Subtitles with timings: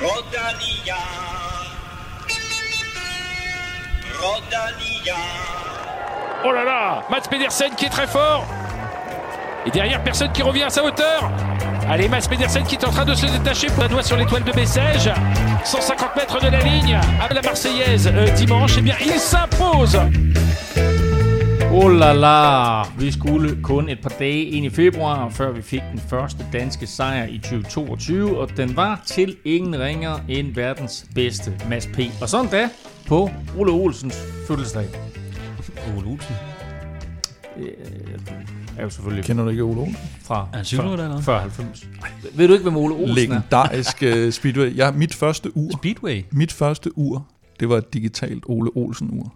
[0.00, 0.96] Rodalia.
[4.18, 5.14] Rodalia.
[6.42, 8.46] Oh là là Mats Pedersen qui est très fort
[9.66, 11.30] Et derrière, personne qui revient à sa hauteur
[11.90, 14.44] Allez, Mats Pedersen qui est en train de se détacher pour la doigt sur l'étoile
[14.44, 15.12] de Bessèges.
[15.64, 18.76] 150 mètres de la ligne à la Marseillaise euh, dimanche.
[18.78, 20.00] Eh bien, il s'impose
[21.72, 25.80] Oh la la, vi skulle kun et par dage ind i februar, før vi fik
[25.92, 31.52] den første danske sejr i 2022, og den var til ingen ringer end verdens bedste
[31.68, 31.98] Mads P.
[32.22, 32.68] Og sådan da
[33.06, 34.14] på Ole Olsens
[34.48, 34.86] fødselsdag.
[35.96, 36.34] Ole Olsen.
[38.78, 39.96] Er jo selvfølgelig Kender du ikke Ole Olsen?
[40.22, 41.22] fra Er han eller hvad?
[41.22, 41.86] før 90.
[42.34, 43.14] Ved du ikke, hvem Ole Olsen er?
[43.14, 44.76] Legendarisk uh, speedway.
[44.76, 46.24] Ja, mit første ur, Speedway.
[46.32, 47.26] mit første ur,
[47.60, 49.32] det var et digitalt Ole Olsen-ur.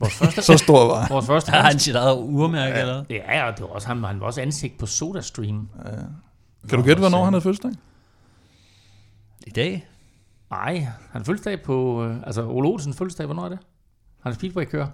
[0.00, 1.10] Vores første, Så stor var han.
[1.10, 2.80] vores første Har han sit eget urmærke, ja.
[2.80, 3.16] eller hvad?
[3.16, 4.04] Ja, og det var også ham.
[4.04, 5.68] Han var også ansigt på SodaStream.
[6.68, 7.70] Kan du gætte, hvornår han havde fødselsdag?
[9.46, 9.86] I dag?
[10.50, 12.04] Nej, han fødselsdag på...
[12.04, 13.58] Øh, altså, Ole Olsens fødselsdag, hvornår er det?
[14.22, 14.86] Han er speedway-kører.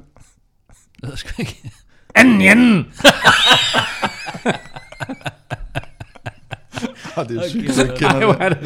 [0.97, 1.71] Det ved jeg sgu ikke.
[2.15, 2.87] Anden anden!
[7.29, 8.59] Det er sygt, jeg Ej, kender hvor det.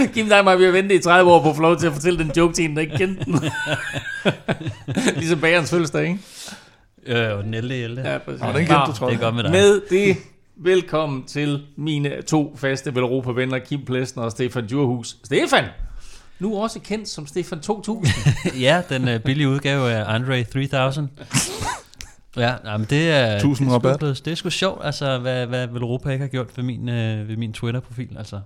[0.00, 0.10] det.
[0.14, 1.92] Kim dig mig, vi har ventet i 30 år på at få lov til at
[1.92, 3.40] fortælle den joke til en, der ikke kendte den.
[5.20, 6.18] ligesom bagerens fødselsdag, ikke?
[7.06, 7.74] Øh, og den 11.
[7.74, 8.08] 11.
[8.10, 8.40] Ja, præcis.
[8.40, 9.20] Nå, den kendte du, tror Det jeg.
[9.20, 9.52] er godt med dig.
[9.52, 10.16] Med det,
[10.56, 15.16] velkommen til mine to faste Velropa-venner, Kim Plesner og Stefan Djurhus.
[15.24, 15.64] Stefan!
[16.38, 18.06] Nu også kendt som Stefan 2000.
[18.60, 21.08] ja, den uh, billige udgave af Andre 3000.
[22.36, 23.98] Ja, nej, men det er, 1000 det er, rabat.
[23.98, 27.28] blevet- det er sgu sjovt, altså, hvad, hvad Europa ikke har gjort ved min, øh,
[27.28, 28.08] ved min Twitter-profil.
[28.18, 28.40] Altså.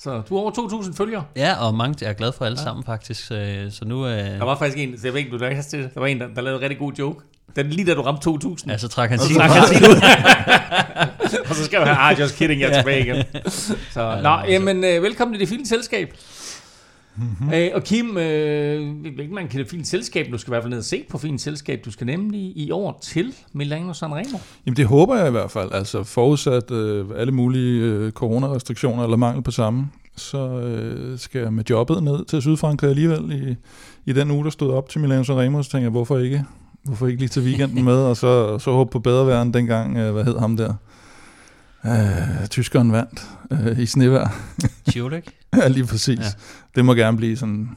[0.00, 1.24] Så du har over 2000 følgere.
[1.36, 2.64] Ja, og mange, jeg er glad for alle ja.
[2.64, 3.26] sammen faktisk.
[3.26, 5.82] Så, så nu, øh, Der var faktisk en, så jeg ved ikke, du der til.
[5.94, 7.24] Der var en, der, der lavede en rigtig god joke.
[7.56, 8.70] Den lige da du ramte 2000.
[8.72, 9.96] ja, så trak han sin trak han sin ud.
[11.48, 13.24] og så skrev han, ah, just kidding, jeg er tilbage igen.
[13.92, 16.14] Så, nå, jamen, øh, velkommen til det fine selskab.
[17.16, 17.54] Mm-hmm.
[17.54, 18.80] Øh, og Kim, øh,
[19.32, 20.26] man kan det fint selskab.
[20.32, 21.80] Du skal i hvert fald ned og se på fint selskab.
[21.84, 24.38] Du skal nemlig i år til Milano Sanremo.
[24.66, 25.72] Jamen det håber jeg i hvert fald.
[25.72, 31.52] Altså forudsat øh, alle mulige øh, coronarestriktioner eller mangel på samme, så øh, skal jeg
[31.52, 33.56] med jobbet ned til Sydfrankrig alligevel i,
[34.10, 35.62] i den uge, der stod op til Milano Sanremo.
[35.62, 36.44] Så tænkte jeg, hvorfor ikke?
[36.84, 39.96] Hvorfor ikke lige til weekenden med, og så, så håbe på bedre vejr end dengang,
[39.96, 40.74] øh, hvad hed ham der?
[41.86, 44.28] Øh, tyskeren vandt øh, i snevejr.
[44.90, 45.34] Tjolek.
[45.56, 46.18] ja, lige præcis.
[46.18, 46.24] Ja.
[46.74, 47.68] Det må gerne blive sådan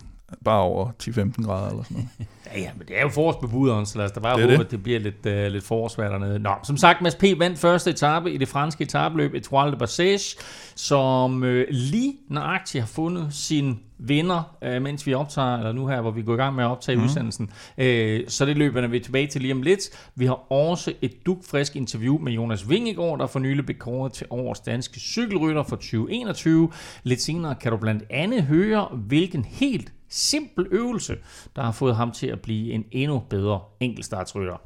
[0.46, 2.10] bare over 10-15 grader eller sådan noget.
[2.54, 4.66] Ja, ja, men det er jo forårsbebuderen, så lad os da bare Det håbe, det.
[4.66, 6.40] at det bliver lidt, uh, lidt forårsvejr dernede.
[6.40, 7.24] Nå, som sagt, Mads P.
[7.38, 10.38] vandt første etape i det franske etabeløb Etoile de Bassage,
[10.76, 16.02] som uh, lige nøjagtigt har fundet sin vinder, uh, mens vi optager, eller nu her,
[16.02, 17.04] hvor vi går i gang med at optage mm.
[17.04, 17.46] udsendelsen.
[17.78, 17.86] Uh,
[18.28, 20.12] så det løber er vi tilbage til lige om lidt.
[20.16, 24.28] Vi har også et dugfrisk interview med Jonas Vingegaard, der for nylig blev kåret til
[24.30, 26.72] årets danske cykelrytter for 2021.
[27.04, 31.16] Lidt senere kan du blandt andet høre, hvilken helt simpel øvelse,
[31.56, 34.58] der har fået ham til at blive en endnu bedre enkeltstartsrytter.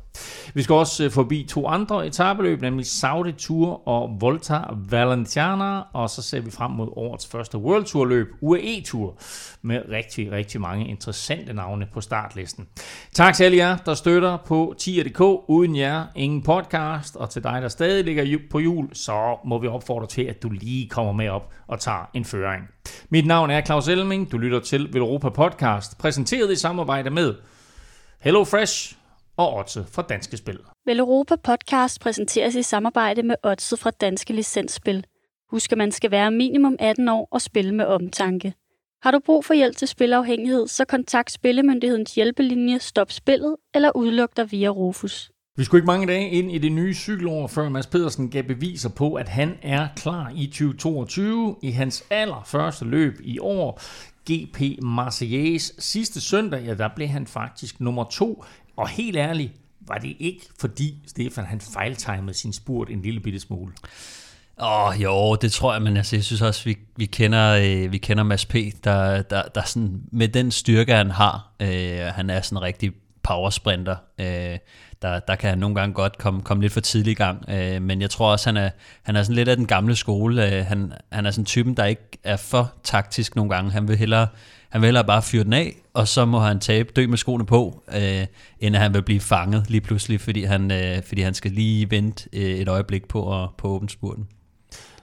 [0.53, 4.59] Vi skal også øh, forbi to andre etabeløb, nemlig Saudi Tour og Volta
[4.89, 9.17] Valenciana, og så ser vi frem mod årets første World Tour løb, UAE Tour,
[9.61, 12.67] med rigtig, rigtig mange interessante navne på startlisten.
[13.13, 15.21] Tak til alle jer, der støtter på tier.dk.
[15.47, 19.67] Uden jer, ingen podcast, og til dig, der stadig ligger på jul, så må vi
[19.67, 22.63] opfordre til, at du lige kommer med op og tager en føring.
[23.09, 27.35] Mit navn er Claus Elming, du lytter til Velropa Podcast, præsenteret i samarbejde med
[28.23, 28.95] HelloFresh
[29.37, 30.59] og Otse fra Danske Spil.
[30.85, 35.05] Vel Europa Podcast præsenteres i samarbejde med Odset fra Danske Licensspil.
[35.51, 38.53] Husk, at man skal være minimum 18 år og spille med omtanke.
[39.03, 44.37] Har du brug for hjælp til spilafhængighed, så kontakt Spillemyndighedens hjælpelinje Stop Spillet eller udluk
[44.37, 45.31] dig via Rufus.
[45.57, 48.89] Vi skulle ikke mange dage ind i det nye cykelår, før Mads Pedersen gav beviser
[48.89, 53.81] på, at han er klar i 2022 i hans allerførste løb i år.
[54.29, 58.43] GP Marseillais sidste søndag, ja, der blev han faktisk nummer to.
[58.75, 59.53] Og helt ærligt,
[59.87, 63.73] var det ikke fordi Stefan han fejltimede sin spurt en lille bitte smule.
[64.61, 67.91] Åh, oh, jo, det tror jeg, men altså, jeg synes også, vi, vi, kender, øh,
[67.91, 72.29] vi kender Mads P., der, der, der sådan, med den styrke, han har, øh, han
[72.29, 72.91] er sådan en rigtig
[73.23, 74.57] powersprinter, øh,
[75.01, 77.81] der, der kan han nogle gange godt komme, komme lidt for tidlig i gang, øh,
[77.81, 78.69] men jeg tror også, han er,
[79.03, 81.85] han er sådan lidt af den gamle skole, øh, han, han er sådan typen, der
[81.85, 84.27] ikke er for taktisk nogle gange, han vil hellere,
[84.69, 87.45] han vil hellere bare fyre den af, og så må han tabe, dø med skoene
[87.45, 88.25] på, øh,
[88.59, 91.91] end at han vil blive fanget lige pludselig, fordi han, øh, fordi han skal lige
[91.91, 94.27] vente øh, et øjeblik på at, på åbenspurten.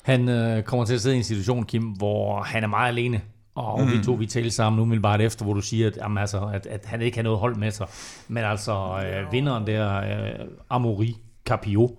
[0.03, 3.21] Han øh, kommer til at sidde i en situation, Kim, hvor han er meget alene.
[3.59, 3.93] Og mm.
[3.93, 6.87] vi to, vi talte sammen umiddelbart efter, hvor du siger, at, jamen, altså, at, at
[6.87, 7.87] han ikke har noget hold med sig.
[8.29, 11.15] Men altså, øh, vinderen der, øh, Amaury
[11.47, 11.99] Capio,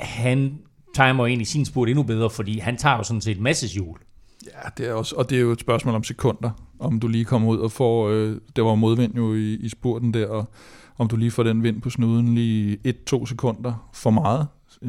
[0.00, 0.58] han
[0.94, 3.98] timer egentlig sin spurt endnu bedre, fordi han tager jo sådan set masses hjul.
[4.46, 7.24] Ja, det er også, og det er jo et spørgsmål om sekunder, om du lige
[7.24, 10.50] kommer ud og får, øh, det var modvind jo i, i spurten der, og
[10.98, 12.78] om du lige får den vind på snuden lige
[13.12, 14.46] 1-2 sekunder for meget,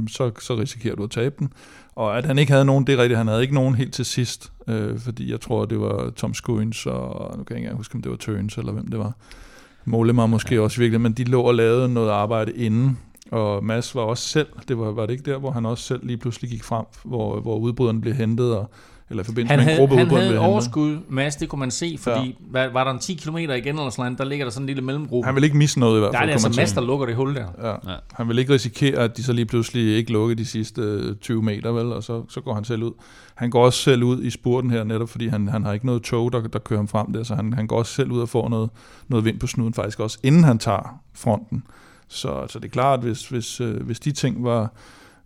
[0.08, 1.54] så, så risikerer du at tabe den.
[1.98, 4.06] Og at han ikke havde nogen, det er rigtigt, han havde ikke nogen helt til
[4.06, 7.96] sidst, øh, fordi jeg tror, det var Tom Skuins, og nu kan jeg ikke huske,
[7.96, 9.14] om det var Tøns, eller hvem det var.
[9.86, 10.62] Målemar måske ja.
[10.62, 12.98] også virkelig, men de lå og lavede noget arbejde inden,
[13.32, 16.06] og Mads var også selv, det var, var det ikke der, hvor han også selv
[16.06, 18.70] lige pludselig gik frem, hvor, hvor udbryderen blev hentet, og
[19.10, 21.60] eller i forbindelse han med en gruppe havde, han havde et overskud, Mads, det kunne
[21.60, 22.34] man se, fordi ja.
[22.52, 24.82] var, var der en 10 km igen eller sådan der ligger der sådan en lille
[24.82, 25.26] mellemgruppe.
[25.26, 26.30] Han vil ikke misse noget i hvert der fald.
[26.30, 27.46] er det altså Mads, der lukker det hul der.
[27.62, 27.92] Ja.
[27.92, 27.98] Ja.
[28.14, 31.44] Han vil ikke risikere, at de så lige pludselig ikke lukker de sidste øh, 20
[31.44, 31.94] meter, vel?
[31.94, 32.92] og så, så går han selv ud.
[33.36, 36.04] Han går også selv ud i spurten her, netop fordi han, han har ikke noget
[36.04, 38.30] tog, der, der kører ham frem der, så han, han går også selv ud og
[38.30, 38.70] får noget,
[39.08, 41.64] noget vind på snuden faktisk også, inden han tager fronten.
[42.08, 44.72] Så, så det er klart, at hvis, hvis, øh, hvis de ting var,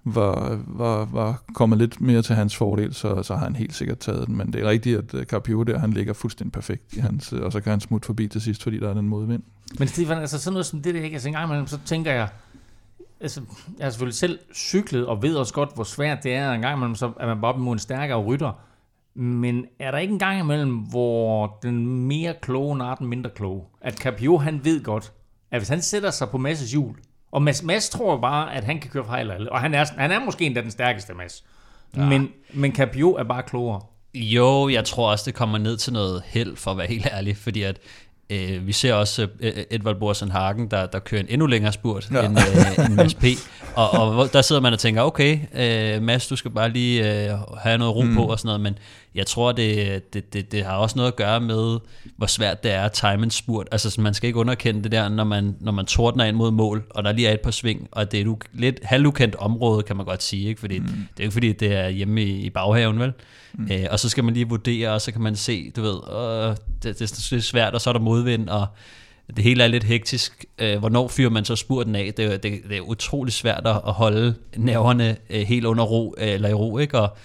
[0.04, 4.00] var, var, var kommet lidt mere til hans fordel, så, så har han helt sikkert
[4.00, 4.38] taget den.
[4.38, 7.42] Men det er rigtigt, at øh, Carpio der, han ligger fuldstændig perfekt i hans, øh,
[7.42, 9.44] og så kan han smutte forbi til sidst, fordi der er den modvind.
[9.80, 11.16] Men Stefan, altså sådan noget som det der, ikke?
[11.16, 12.30] Altså en gang imellem, så tænker jeg,
[13.20, 13.42] altså,
[13.78, 16.78] jeg har selvfølgelig selv cyklet, og ved også godt, hvor svært det er, en gang
[16.78, 18.60] imellem, så er man bare op imod en stærkere rytter.
[19.16, 23.64] Men er der ikke en gang imellem, hvor den mere kloge nar den mindre kloge?
[23.82, 25.14] At Capio, han ved godt,
[25.52, 26.96] at hvis han sætter sig på Masses hjul,
[27.32, 30.12] og Mads, Mads tror bare, at han kan køre fra alle, og han er, han
[30.12, 31.44] er måske endda den stærkeste Mads.
[31.98, 32.06] Ja.
[32.06, 33.82] Men, men Capio er bare klogere.
[34.14, 37.38] Jo, jeg tror også, det kommer ned til noget held, for at være helt ærlig,
[37.38, 37.78] fordi at
[38.30, 42.12] øh, vi ser også øh, Edvard Borsen Hagen, der, der kører en endnu længere spurt
[42.12, 42.26] ja.
[42.26, 43.24] end, øh, end Mads P.
[43.76, 47.38] Og, og der sidder man og tænker, okay, øh, Mads, du skal bare lige øh,
[47.58, 48.16] have noget ro mm.
[48.16, 48.78] på og sådan noget, men
[49.16, 51.80] jeg tror, det, det, det, det har også noget at gøre med,
[52.18, 53.68] hvor svært det er at time en spurt.
[53.72, 56.84] Altså, man skal ikke underkende det der, når man, når man tordner ind mod mål,
[56.90, 59.96] og der lige er et par sving, og det er et lidt halvukendt område, kan
[59.98, 60.60] man godt sige, ikke?
[60.60, 60.86] fordi mm.
[60.86, 63.14] det er jo ikke fordi, det er hjemme i, i baghaven, vel?
[63.54, 63.68] Mm.
[63.72, 66.56] Øh, og så skal man lige vurdere, og så kan man se, du ved, øh,
[66.84, 68.68] det, det, det er svært, og så er der modvind, og
[69.36, 70.46] det hele er lidt hektisk.
[70.60, 72.14] Øh, hvornår fyrer man så spurten af?
[72.18, 76.16] Det, er- det, det er utrolig svært at at holde nerverne øh, helt under ro,
[76.18, 77.00] øh, eller i ro, ikke?
[77.00, 77.18] Og,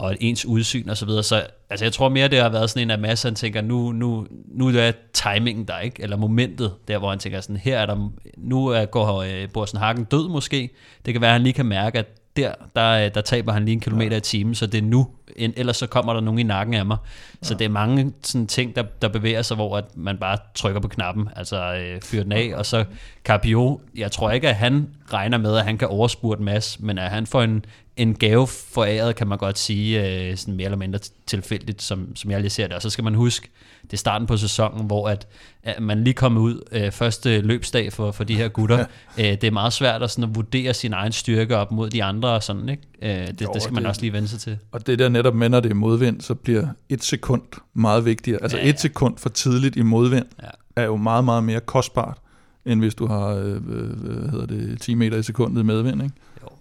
[0.00, 1.22] og ens udsyn og så videre.
[1.22, 3.92] Så altså, jeg tror mere, det har været sådan en af masser, han tænker, nu,
[3.92, 6.02] nu, nu er timingen der, ikke?
[6.02, 9.78] Eller momentet, der hvor han tænker sådan, her er der, nu er, går øh, Borsen
[9.78, 10.70] Hagen død måske.
[11.06, 12.06] Det kan være, at han lige kan mærke, at
[12.36, 15.06] der, der, øh, der taber han lige en kilometer i timen, så det er nu,
[15.36, 16.96] ellers så kommer der nogen i nakken af mig.
[17.42, 20.80] Så det er mange sådan ting, der, der bevæger sig, hvor at man bare trykker
[20.80, 22.84] på knappen, altså øh, fyrer den af, og så
[23.24, 26.98] Carpio, jeg tror ikke, at han regner med, at han kan overspurte en masse, men
[26.98, 27.64] at han får en,
[27.96, 32.30] en gave foræret, kan man godt sige, øh, sådan mere eller mindre tilfældigt, som, som
[32.30, 32.76] jeg lige ser det.
[32.76, 33.48] Og så skal man huske,
[33.82, 35.26] det er starten på sæsonen, hvor at,
[35.62, 38.84] at man lige kommer ud øh, første løbsdag for, for de her gutter.
[39.18, 39.30] Ja.
[39.32, 42.04] Øh, det er meget svært at, sådan at vurdere sin egen styrke op mod de
[42.04, 42.82] andre og sådan, ikke?
[43.02, 44.58] Øh, det, Jo, det skal man det- også lige vende sig til.
[44.72, 47.42] Og det der netop med, når det er modvind, så bliver et sekund
[47.74, 48.42] meget vigtigere.
[48.42, 50.48] Altså Ja, ja, et sekund for tidligt i modvind Ja.
[50.76, 52.18] er jo meget, meget mere kostbart,
[52.64, 56.02] end hvis du har øh, øh, hvad hedder det, 10 meter i sekundet i medvind.
[56.02, 56.14] Ikke?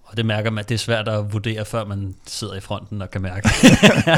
[0.09, 3.11] Og det mærker man, det er svært at vurdere, før man sidder i fronten og
[3.11, 3.49] kan mærke.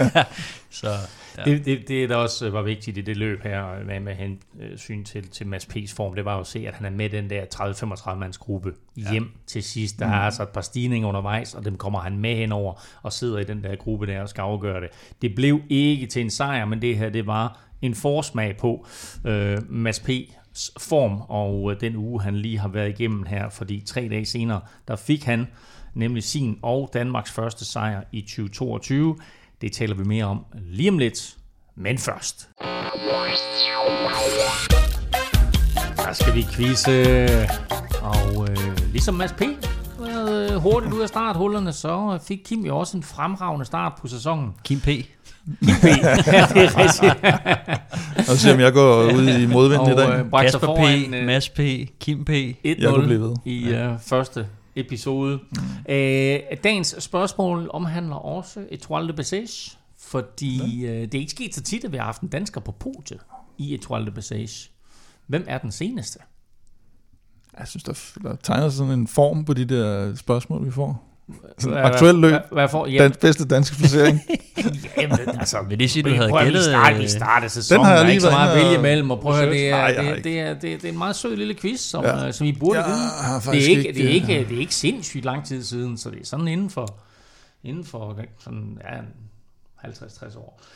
[0.69, 0.89] så
[1.37, 1.43] ja.
[1.43, 5.27] Det, det, det, der også var vigtigt i det løb her, med, med hensyn til,
[5.29, 7.43] til Mads P's form, det var jo at se, at han er med den der
[7.55, 9.99] 30-35 mands gruppe hjem til sidst.
[9.99, 13.39] Der er altså et par stigninger undervejs, og dem kommer han med henover og sidder
[13.39, 14.89] i den der gruppe der og skal afgøre det.
[15.21, 18.85] Det blev ikke til en sejr, men det her, det var en forsmag på
[19.25, 23.83] øh, Mads P's form, og øh, den uge, han lige har været igennem her, fordi
[23.85, 25.47] tre dage senere, der fik han
[25.93, 29.15] nemlig sin og Danmarks første sejr i 2022.
[29.61, 31.35] Det taler vi mere om lige om lidt,
[31.75, 32.49] men først.
[35.97, 37.27] Der skal vi quizze,
[38.01, 39.41] og øh, ligesom Mads P.
[39.41, 44.49] øh, hurtigt ud af starthullerne, så fik Kim jo også en fremragende start på sæsonen.
[44.63, 44.85] Kim P.
[44.85, 45.05] Kim
[45.81, 45.85] P.
[46.33, 47.25] ja, det er rigtigt.
[48.29, 50.19] Og se om jeg går ud i modvind i dag.
[50.19, 51.13] øh, Kasper foran P.
[51.15, 51.59] øh, Mads P.
[51.99, 52.29] Kim P.
[52.29, 53.35] 1-0 Jeg kunne blive ved.
[53.45, 55.37] i øh, første episode.
[55.37, 55.93] Mm.
[55.93, 61.61] Øh, dagens spørgsmål omhandler også Etoile de Bessage, fordi øh, det er ikke sket så
[61.61, 63.19] tit, at vi har haft en dansker på podiet
[63.57, 64.69] i Etoile de Bessage.
[65.27, 66.19] Hvem er den seneste?
[67.59, 71.10] Jeg synes, der, der tegner sådan en form på de der spørgsmål, vi får.
[71.59, 72.31] Sådan Hvad- aktuel løb.
[72.31, 72.87] Hvad, hvad for?
[72.87, 74.21] Ja, Den bedste danske placering.
[75.01, 76.53] jamen, altså, Vil det sige, du havde at gættet?
[76.59, 78.57] vi starter, vi øh, starter sæsonen, har jeg er lige ikke så været meget at
[78.57, 80.83] inde vælge og imellem, og prøv at det er, det, det, er, det, er, det
[80.85, 82.25] er en meget sød lille quiz, som, Ja.
[82.25, 82.31] ja.
[82.31, 83.51] som I burde Jeg vide.
[83.53, 85.97] Det er, ikke, ikke, det, er øh, ikke, det er ikke sindssygt lang tid siden,
[85.97, 86.97] så det er sådan inden for,
[87.63, 88.97] inden for sådan, ja,
[89.85, 90.61] 50-60 år.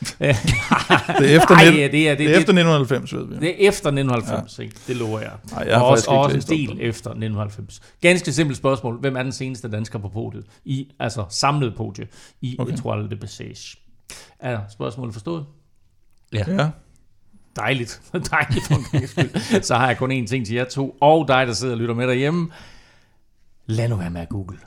[1.18, 3.34] Det er efter, Ej, 19, ja, det er, det, det er efter 1990, ved vi.
[3.34, 4.62] det er efter 1990, ja.
[4.62, 4.76] ikke?
[4.86, 5.32] det lover jeg.
[5.50, 6.88] Nej, jeg har og også, også en del det.
[6.88, 7.80] efter 1990.
[8.00, 9.00] Ganske simpelt spørgsmål.
[9.00, 10.44] Hvem er den seneste dansker på podiet?
[10.64, 12.06] I, altså samlet podie
[12.40, 12.72] i okay.
[12.72, 13.78] Etoile de Bessage.
[14.38, 15.46] Er spørgsmålet forstået?
[16.32, 16.70] Ja.
[17.56, 18.02] Dejligt.
[18.30, 19.62] Dejligt for.
[19.62, 21.94] Så har jeg kun én ting til jer to, og dig, der sidder og lytter
[21.94, 22.50] med derhjemme.
[23.66, 24.58] Lad nu være med at google.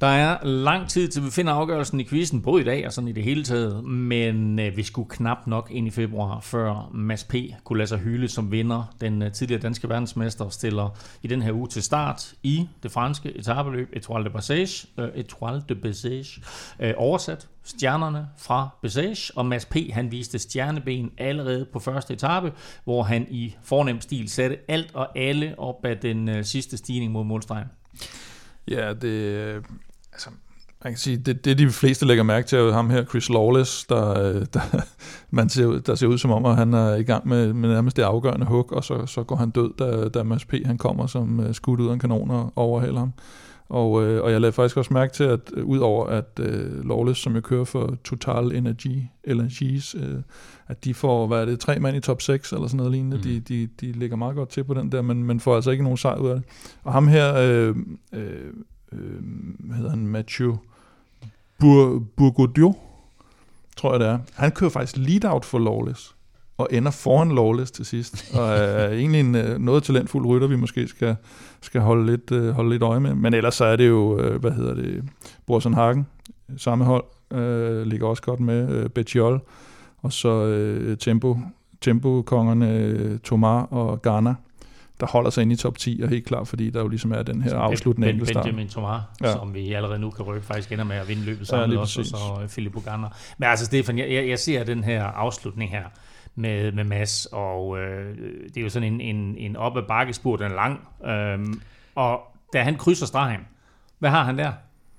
[0.00, 3.08] Der er lang tid til vi finder afgørelsen i quizzen, både i dag og sådan
[3.08, 7.24] i det hele taget, men øh, vi skulle knap nok ind i februar, før Mads
[7.24, 7.34] P.
[7.64, 8.94] kunne lade sig hylde som vinder.
[9.00, 13.36] Den øh, tidligere danske verdensmester stiller i den her uge til start i det franske
[13.36, 14.88] etabeløb Etoile de Passage.
[14.98, 16.42] øh, Etoile de Passage.
[16.80, 19.76] øh, oversat stjernerne fra Bessage, og Mads P.
[19.92, 22.52] han viste stjerneben allerede på første etape,
[22.84, 27.12] hvor han i fornem stil satte alt og alle op ad den øh, sidste stigning
[27.12, 27.68] mod målstregen.
[28.68, 29.64] Ja, det,
[30.20, 30.30] altså,
[30.84, 33.84] man kan sige, det, det de fleste lægger mærke til, er ham her, Chris Lawless,
[33.84, 34.60] der, der,
[35.30, 37.68] man ser, ud- der ser ud som om, at han er i gang med, med
[37.68, 40.54] nærmest det afgørende hug, og så, så går han død, da, da Mads P.
[40.66, 43.12] han kommer som uh, skudt ud af en kanon og overhælder ham.
[43.68, 47.20] Og, øh, og jeg lavede faktisk også mærke til, at øh, udover at øh, Lawless,
[47.20, 50.22] som jo kører for Total Energy, LNG's, øh,
[50.68, 53.16] at de får, hvad er det, tre mand i top 6 eller sådan noget lignende.
[53.16, 53.22] Mm.
[53.22, 55.82] De, de, de ligger meget godt til på den der, men, men får altså ikke
[55.82, 56.44] nogen sejr ud af det.
[56.82, 57.76] Og ham her, øh,
[58.12, 58.52] øh,
[58.92, 59.20] øh,
[59.58, 60.58] hvad hedder han, Mathieu
[61.58, 62.74] Bur Burgodio,
[63.76, 64.18] tror jeg det er.
[64.34, 66.16] Han kører faktisk lead-out for Lawless,
[66.58, 68.34] og ender foran Lawless til sidst.
[68.34, 71.16] Og er egentlig en øh, noget talentfuld rytter, vi måske skal,
[71.60, 73.14] skal holde, lidt, øh, holde lidt øje med.
[73.14, 75.04] Men ellers så er det jo, øh, hvad hedder det,
[75.46, 76.06] Borsen Hagen,
[76.56, 79.40] samme hold, øh, ligger også godt med, øh, Betjol,
[80.02, 81.38] og så øh, Tempo,
[81.80, 84.34] Tempo-kongerne øh, Tomar og Ghana,
[85.00, 87.22] der holder sig inde i top 10, og helt klar, fordi der jo ligesom er
[87.22, 88.44] den her afsluttende ben, enkeltstart.
[88.44, 89.26] Benjamin Thomas, ja.
[89.26, 89.32] Ja.
[89.32, 91.78] som vi allerede nu kan røbe, faktisk ender med at vinde løbet Ja, sammen med
[91.78, 93.08] os, og så øh, Philip Bogander.
[93.38, 95.84] Men altså, Stefan, jeg, jeg, jeg ser den her afslutning her
[96.34, 98.16] med, med Mads, og øh,
[98.48, 101.60] det er jo sådan en, en, en op ad bakkespur, den er lang, øhm,
[101.94, 102.20] og
[102.52, 103.40] da han krydser stregen,
[103.98, 104.52] hvad har han der?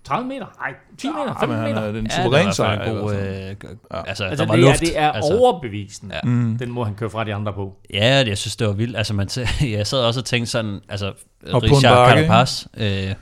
[0.03, 0.45] 30 meter?
[0.59, 1.19] Nej, 10 meter?
[1.21, 1.81] Ja, 15 men han meter?
[1.81, 2.81] er den Ja, det suveræn fald sejr.
[2.83, 4.03] en god, øh, Ja.
[4.07, 4.81] altså, Altså, der var det, luft.
[4.81, 6.19] er, det er altså, overbevisende, Ja.
[6.23, 6.57] Mm.
[6.57, 7.75] den måde, han kører fra de andre på.
[7.93, 8.97] Ja, jeg synes, det var vildt.
[8.97, 11.13] Altså, man t- jeg sad også og tænkte sådan, altså,
[11.51, 13.13] Og Richard Carapaz, øh,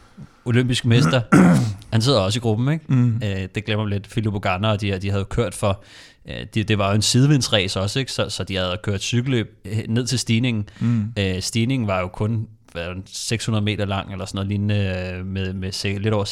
[0.45, 1.21] olympisk mester,
[1.93, 2.85] han sidder også i gruppen, ikke?
[2.87, 3.21] Mm.
[3.23, 4.09] Øh, det glemmer man lidt.
[4.09, 5.83] Philip Bogander, og de, her, de havde kørt for,
[6.29, 8.11] øh, de, det var jo en sidevindsræs også, ikke?
[8.11, 10.69] Så, så de havde kørt cykelløb øh, ned til stigningen.
[10.79, 11.13] Mm.
[11.19, 15.13] Øh, stigningen var jo kun hvad, var den, 600 meter lang, eller sådan noget lignende,
[15.15, 16.25] øh, med, med lidt over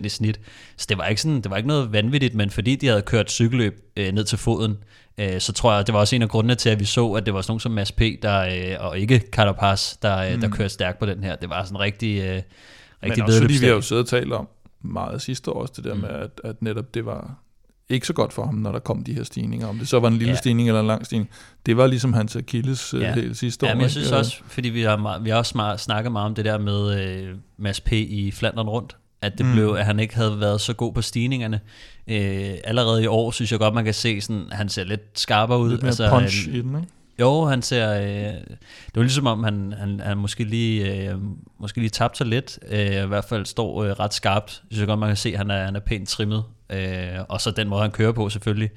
[0.00, 0.40] 6% i snit.
[0.76, 3.30] Så det var, ikke sådan, det var ikke noget vanvittigt, men fordi de havde kørt
[3.30, 4.78] cykelløb øh, ned til foden,
[5.18, 7.26] øh, så tror jeg, det var også en af grundene til, at vi så, at
[7.26, 10.48] det var sådan nogen som Mads P., der, øh, og ikke Carapaz, der, øh, der
[10.48, 11.36] kørte stærkt på den her.
[11.36, 12.42] Det var sådan rigtig, øh, Men
[13.02, 14.48] rigtig også fordi vi har jo siddet og talt om
[14.80, 16.00] meget sidste år også, det der Mm.
[16.00, 17.34] med, at, at netop det var
[17.88, 19.66] ikke så godt for ham, når der kom de her stigninger.
[19.66, 20.36] Om det så var en lille Ja.
[20.38, 21.30] stigning eller en lang stigning.
[21.66, 22.98] Det var ligesom hans Achilles Ja.
[22.98, 23.14] ja.
[23.14, 23.68] helt sidste år.
[23.68, 23.92] Ja, men jeg ikke?
[23.92, 26.58] synes også, fordi vi har, meget, vi har også meget, snakket meget om det der
[26.58, 27.92] med øh, Mads P.
[27.92, 29.52] i Flandern rundt, at det mm.
[29.52, 31.60] Blev, at han ikke havde været så god på stigningerne.
[32.08, 35.58] Øh, allerede i år synes jeg godt, man kan se, sådan, han ser lidt skarpere
[35.58, 35.70] ud.
[35.70, 36.88] Lidt mere altså, punch han, i den, ikke?
[37.20, 38.40] Jo, han ser, øh,
[38.86, 41.18] det var ligesom om, han, han, han måske lige, øh,
[41.58, 44.62] måske lige tabte sig lidt, øh, i hvert fald står øh, ret skarpt.
[44.70, 47.40] Synes jeg godt, man kan se, at han er, han er pænt trimmet, øh, og
[47.40, 48.70] så den måde, han kører på selvfølgelig.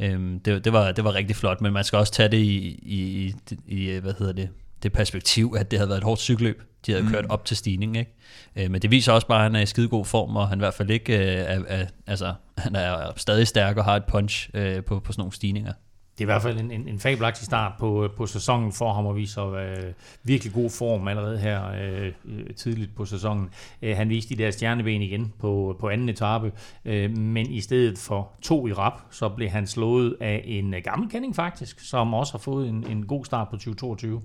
[0.00, 2.80] Øhm, det, det, var, det var rigtig flot, men man skal også tage det i,
[2.82, 3.34] i,
[3.66, 4.48] i, i hvad hedder det,
[4.82, 6.62] det perspektiv, at det havde været et hårdt cykelløb.
[6.86, 7.10] De havde mm.
[7.10, 8.14] kørt op til stigningen, ikke?
[8.56, 10.58] Øh, men det viser også bare, at han er i skide god form, og han
[10.58, 14.04] i hvert fald ikke øh, er, er, altså, han er stadig stærk og har et
[14.04, 15.72] punch øh, på, på sådan nogle stigninger.
[16.18, 18.92] Det er i hvert fald en, en, en fabelagtig start på, øh, på sæsonen for
[18.92, 23.48] ham, og viser øh, virkelig god form allerede her øh, øh, tidligt på sæsonen.
[23.82, 26.52] Øh, han viste de der stjerneben igen på, på anden etape,
[26.84, 30.80] øh, men i stedet for to i rap, så blev han slået af en øh,
[30.84, 34.22] gammel kending faktisk, som også har fået en, en god start på 2022.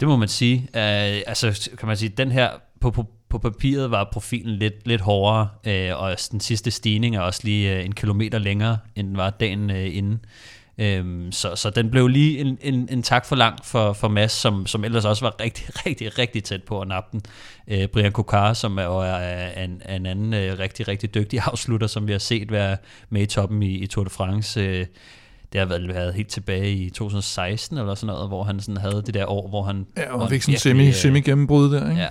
[0.00, 0.58] Det må man sige.
[0.74, 0.80] Uh,
[1.26, 2.50] altså, kan man sige, den her
[2.80, 7.20] på, på, på papiret var profilen lidt, lidt hårdere, øh, og den sidste stigning er
[7.20, 10.20] også lige øh, en kilometer længere, end den var dagen øh, inden.
[10.82, 14.32] Um, så, så den blev lige en, en, en tak for langt for, for Mads,
[14.32, 17.22] som, som ellers også var rigtig, rigtig, rigtig tæt på at nappe den.
[17.82, 22.06] Uh, Brian Kokar, som er, er, en, en anden uh, rigtig, rigtig dygtig afslutter, som
[22.06, 22.76] vi har set være
[23.10, 24.80] med i toppen i, i Tour de France.
[24.80, 24.86] Uh,
[25.52, 29.02] det har været, været helt tilbage i 2016 eller sådan noget, hvor han sådan havde
[29.06, 29.86] det der år, hvor han...
[29.96, 32.02] Ja, og han fik sådan semi, øh, semi gennembrud der, ikke?
[32.02, 32.08] Ja.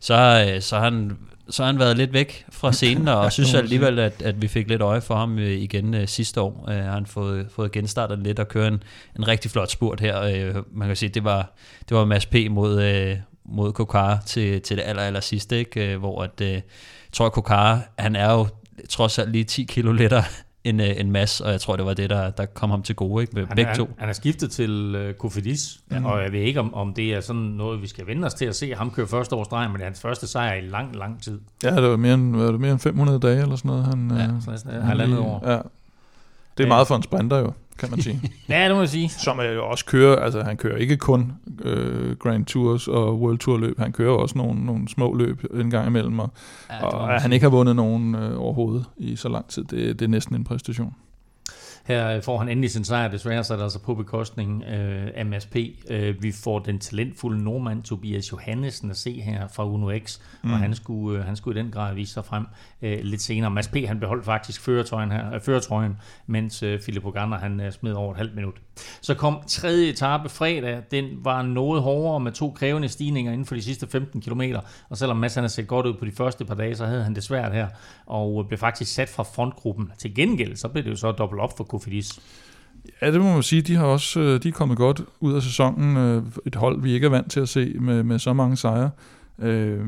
[0.00, 1.18] Så, øh, så, har han,
[1.50, 4.68] så har han været lidt væk fra scenen, og synes alligevel, at, at vi fik
[4.68, 6.64] lidt øje for ham øh, igen øh, sidste år.
[6.68, 8.82] Øh, har han fået, fået genstartet lidt og kører en,
[9.18, 10.22] en rigtig flot spurt her.
[10.22, 11.52] Øh, man kan sige, det var,
[11.88, 12.34] det var Mads P.
[12.50, 15.92] mod, øh, mod Kokar til, til det aller, aller sidste, ikke?
[15.92, 16.62] Øh, hvor at, øh, jeg
[17.12, 18.46] tror, Kokar, han er jo
[18.88, 20.24] trods alt lige 10 kilo lettere
[20.64, 22.94] end, øh, end Mads, og jeg tror, det var det, der, der kom ham til
[22.96, 23.32] gode, ikke?
[23.36, 23.84] Med Han, begge to.
[23.84, 26.04] han, han er skiftet til øh, Kofidis, ja.
[26.04, 28.44] og jeg ved ikke, om, om det er sådan noget, vi skal vende os til
[28.44, 30.96] at se ham køre første års streg, men det er hans første sejr i lang,
[30.96, 31.40] lang tid.
[31.62, 33.84] Ja, det var mere end, var det mere end 500 dage eller sådan noget.
[33.84, 35.50] Han, Ja, øh, Så næsten halvandet år.
[35.50, 35.58] Ja.
[36.58, 38.20] Det er meget for en sprinter jo, kan man sige.
[38.48, 39.08] Ja, det må jeg sige.
[39.08, 43.38] Som er jo også kører, altså han kører ikke kun øh, Grand Tours og World
[43.38, 46.30] Tour løb, han kører også nogle, nogle små løb en gang imellem, og,
[46.70, 49.98] Ja, og at han ikke har vundet nogen øh, overhovedet i så lang tid, det,
[49.98, 50.94] det er næsten en præstation.
[51.88, 55.10] Her øh, får han endelig sin sejr, desværre så er det altså på bekostning øh,
[55.14, 55.56] af MSP.
[55.90, 60.52] Øh, vi får den talentfulde nordmand Tobias Johannesen at se her fra Uno X, mm.
[60.52, 62.46] og han skulle, øh, han skulle i den grad vise sig frem
[62.82, 63.50] øh, lidt senere.
[63.50, 63.76] Mads P.
[63.86, 68.10] han beholdt faktisk føretrøjen, her, øh, føretrøjen mens øh, Philip Ogander han øh, smed over
[68.10, 68.54] et halvt minut.
[69.00, 70.82] Så kom tredje etape fredag.
[70.90, 74.42] Den var noget hårdere med to krævende stigninger inden for de sidste 15 km.
[74.88, 77.04] Og selvom Mads han har set godt ud på de første par dage, så havde
[77.04, 77.68] han det svært her.
[78.06, 79.92] Og blev faktisk sat fra frontgruppen.
[79.98, 82.20] Til gengæld, så blev det jo så dobbelt op for Kofidis.
[83.02, 83.62] Ja, det må man sige.
[83.62, 85.96] De har også øh, de er kommet godt ud af sæsonen.
[85.96, 88.90] Øh, et hold, vi ikke er vant til at se med, med så mange sejre.
[89.38, 89.78] Øh,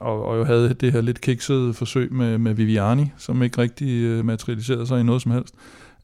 [0.00, 4.02] og, og jo havde det her lidt kiksede forsøg med, med Viviani, som ikke rigtig
[4.02, 5.54] øh, materialiserede sig i noget som helst.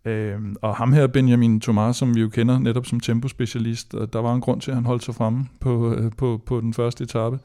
[0.05, 4.19] Øh, og ham her, Benjamin Thomas, som vi jo kender netop som tempospecialist, og der
[4.19, 7.05] var en grund til, at han holdt sig fremme på, øh, på, på den første
[7.05, 7.39] etape.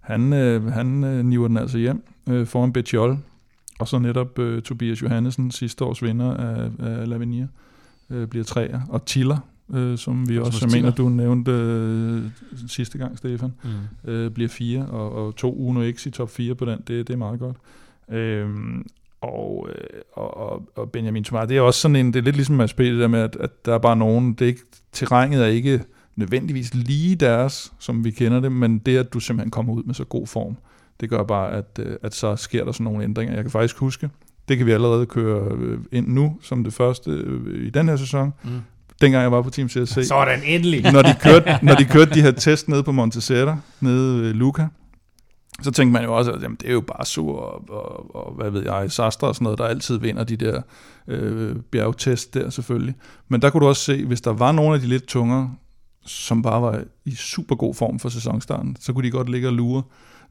[0.00, 3.18] Han, øh, han øh, niver den altså hjem øh, foran Betjol,
[3.78, 7.46] og så netop øh, Tobias Johannesen, sidste års vinder af, af Lavinia
[8.10, 9.38] øh, bliver træer, og Tiller,
[9.74, 12.22] øh, som vi også, Rasmus jeg mener, du nævnte øh,
[12.68, 13.52] sidste gang, Stefan,
[14.04, 14.10] Mm.
[14.10, 17.10] øh, bliver fire, og, og to Uno X i top 4 på den, det, det
[17.10, 17.56] er meget godt.
[18.10, 18.86] Øhm,
[19.20, 22.36] og, øh, og, og, og Benjamin Thomas, det er også sådan en, det er lidt
[22.36, 24.60] ligesom P, det der med, at, at der er bare nogen, det er ikke,
[24.92, 25.80] terrænet er ikke
[26.16, 29.94] nødvendigvis lige deres, som vi kender det, men det, at du simpelthen kommer ud med
[29.94, 30.56] så god form,
[31.00, 33.34] det gør bare, at, øh, at så sker der sådan nogle ændringer.
[33.34, 34.10] Jeg kan faktisk huske,
[34.48, 37.96] det kan vi allerede køre øh, ind nu, som det første øh, i den her
[37.96, 38.32] sæson.
[38.42, 38.50] Mm.
[39.00, 40.92] Dengang jeg var på Team CSC, Sådan, endelig.
[40.92, 44.68] når de kørte, når de kørte de her test nede på Montesera, nede ved Luca,
[45.62, 48.34] så tænkte man jo også, at jamen, det er jo bare sur og, og, og,
[48.34, 50.62] hvad ved jeg, Sastre og sådan noget, der altid vinder de der
[51.08, 52.94] øh, bjergtest der selvfølgelig.
[53.28, 55.54] Men der kunne du også se, hvis der var nogle af de lidt tungere,
[56.06, 59.52] som bare var i super god form for sæsonstarten, så kunne de godt ligge og
[59.52, 59.82] lure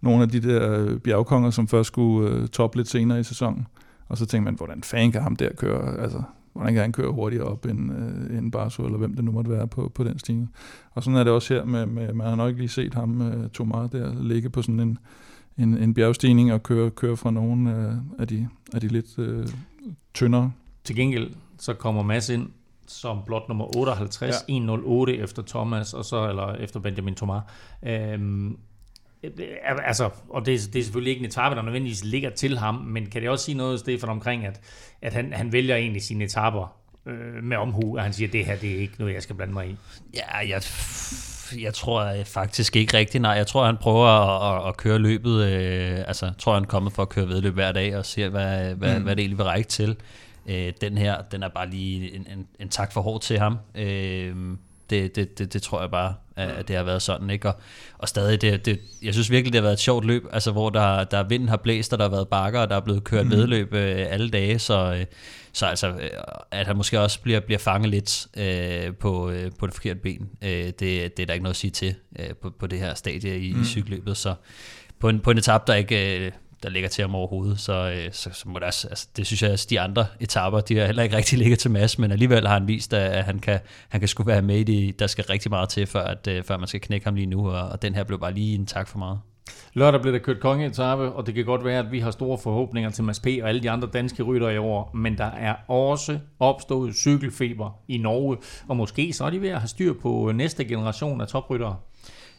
[0.04, 3.68] nogle af de der bjergkonger, som først skulle øh, toppe lidt senere i sæsonen.
[4.08, 6.22] Og så tænkte man, hvordan fanden kan ham der køre, altså,
[6.54, 9.52] hvordan kan han køre hurtigere op end, øh, end Barso, eller hvem det nu måtte
[9.52, 10.54] være på, på den stigning.
[10.92, 13.22] Og sådan er det også her, med, med man har nok ikke lige set ham,
[13.22, 14.98] øh, Thomas, der ligge på sådan en,
[15.58, 19.48] en, en bjergstigning og køre, køre fra nogle øh, af, de, af de lidt øh,
[20.14, 20.52] tyndere.
[20.84, 22.50] Til gengæld, så kommer Mads ind
[22.88, 24.54] som blot nummer 58, ja.
[24.54, 27.44] 108 efter Thomas, og så, eller efter Benjamin Thomas.
[27.84, 28.58] Øhm,
[29.86, 32.76] altså, og det, er- det er selvfølgelig ikke en etape, der nødvendigvis ligger til ham,
[32.76, 34.60] men kan det også sige noget, Stefan, omkring, at,
[35.02, 38.46] at han, han vælger egentlig sine etaper øh, med omhu, og han siger, at det
[38.46, 39.76] her det er ikke noget, jeg skal blande mig i.
[40.14, 40.62] Ja, jeg,
[41.62, 43.22] jeg tror faktisk ikke rigtigt.
[43.22, 45.44] Nej, jeg tror, han prøver at, at, at køre løbet.
[45.46, 48.30] Øh, altså, jeg tror, han er kommet for at køre vedløb hver dag og ser,
[48.30, 49.04] hvad, hvad, mm.
[49.04, 49.96] hvad det egentlig vil række til.
[50.50, 53.58] Øh, den her, den er bare lige en, en, en tak for hårdt til ham.
[53.76, 54.36] Øh,
[54.90, 57.30] det, det, det, det tror jeg bare, at at det har været sådan.
[57.30, 57.56] ikke Og,
[57.98, 60.70] og stadig, det, det, jeg synes virkelig, det har været et sjovt løb, altså hvor
[60.70, 63.26] der, der vinden har blæst, og der har været bakker, og der er blevet kørt
[63.26, 63.32] mm.
[63.32, 65.06] vedløb øh, alle dage, så, øh,
[65.54, 66.10] så altså, øh,
[66.52, 70.30] at han måske også bliver, bliver fanget lidt øh, på, øh, på det forkerte ben,
[70.42, 72.94] øh, det, det er der ikke noget at sige til øh, på, på det her
[72.94, 73.62] stadie i, mm.
[73.62, 74.36] i cykelløbet, så
[75.00, 76.26] på en, på en etap, der ikke...
[76.26, 76.32] Øh,
[76.64, 79.44] der ligger til ham overhovedet, så, øh, så, så må det også, altså, det synes
[79.44, 82.48] jeg, at de andre etapper, de har heller ikke rigtig ligget til Mads, men alligevel
[82.48, 85.26] har han vist, at han kan, han kan sgu være med i det, der skal
[85.26, 87.82] rigtig meget til, før, at, øh, før man skal knække ham lige nu, og, og
[87.82, 89.20] den her blev bare lige en tak for meget.
[89.74, 92.90] Lørdag blev der kørt kongeetappe, og det kan godt være, at vi har store forhåbninger
[92.90, 93.28] til Mads P.
[93.42, 97.98] og alle de andre danske rytter i år, men der er også opstået cykelfeber i
[97.98, 101.76] Norge, og måske så er de ved at have styr på næste generation af topryttere.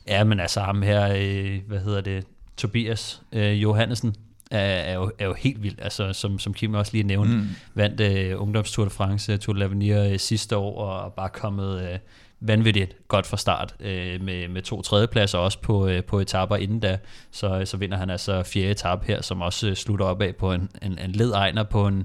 [0.09, 4.15] Ja, men altså ham her, øh, hvad hedder det, Tobias øh, Johannesen,
[4.51, 7.49] er, er, jo, er jo helt vild, altså som, som Kim også lige nævnte, mm.
[7.75, 11.99] vandt øh, Ungdomstour de France, Tour de l'Avenir øh, sidste år, og bare kommet øh,
[12.41, 16.81] vanvittigt godt fra start øh, med, med to tredjepladser også på, øh, på etapper inden
[16.81, 16.99] da,
[17.31, 20.53] så, så vinder han altså fjerde etape her, som også øh, slutter op af på
[20.53, 22.05] en, en, en led ejner på en,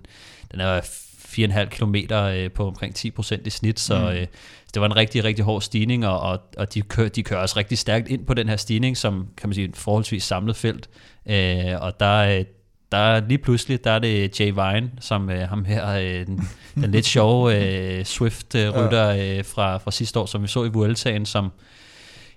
[0.51, 0.81] den er
[1.29, 4.05] 4,5 km øh, på omkring 10% i snit, så mm.
[4.05, 4.27] øh,
[4.73, 7.57] det var en rigtig, rigtig hård stigning, og, og, og de, kører, de kører også
[7.57, 10.89] rigtig stærkt ind på den her stigning, som kan man sige et forholdsvis samlet felt,
[11.29, 12.45] øh, og der, øh,
[12.91, 16.47] der er lige pludselig, der er det Jay Vine, som øh, ham her, øh, den,
[16.75, 21.25] den lidt sjove øh, Swift-rytter øh, fra, fra sidste år, som vi så i Vueltaen,
[21.25, 21.51] som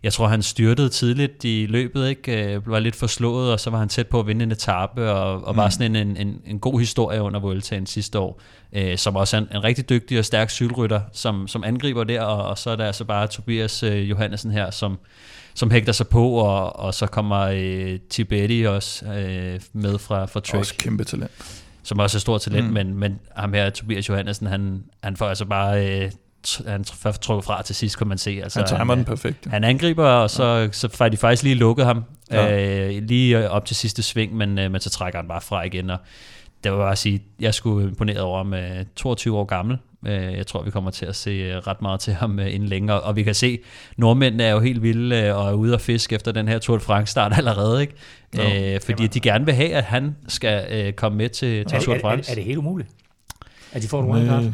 [0.03, 2.55] jeg tror, han styrtede tidligt i løbet, ikke?
[2.55, 5.45] Øh, var lidt forslået, og så var han tæt på at vinde en etape, og,
[5.45, 5.57] og mm.
[5.57, 8.41] var sådan en, en, en god historie under Vueltaen sidste år,
[8.73, 12.23] øh, som også er en, en rigtig dygtig og stærk cykelrytter, som, som angriber der,
[12.23, 14.99] og, og så er der altså bare Tobias øh, Johannesen her, som,
[15.55, 20.41] som hægter sig på, og, og så kommer øh, Tibetti også øh, med fra, fra
[20.41, 20.61] Trek.
[20.61, 21.31] Også kæmpe talent.
[21.83, 22.73] Som også er stort talent, mm.
[22.73, 26.01] men, men ham her, Tobias Johannesen, han, han får altså bare...
[26.01, 26.11] Øh,
[26.66, 28.40] han trukket fra til sidst, kan man se.
[28.42, 29.46] Altså, han timer han, den perfekt.
[29.46, 30.68] Han angriber, og så, ja.
[30.72, 32.87] så får de faktisk lige lukket ham ja.
[32.88, 35.90] øh, lige op til sidste sving, men, øh, men så trækker han bare fra igen.
[35.90, 35.98] Og
[36.64, 39.78] det var bare at sige, jeg skulle imponeret over ham, øh, 22 år gammel.
[40.07, 42.68] Øh, jeg tror, vi kommer til at se øh, ret meget til ham øh, inden
[42.68, 43.00] længere.
[43.00, 43.59] Og vi kan se,
[43.96, 46.76] nordmændene er jo helt vilde øh, og er ude at fiske efter den her Tour
[46.76, 47.81] de France start allerede.
[47.81, 47.94] Ikke?
[48.35, 48.42] No.
[48.42, 51.94] Øh, fordi de gerne vil have, at han skal øh, komme med til, til Tour
[51.94, 52.31] de France.
[52.31, 52.88] Er, er, er det helt umuligt?
[53.72, 54.44] At de får et wildcard?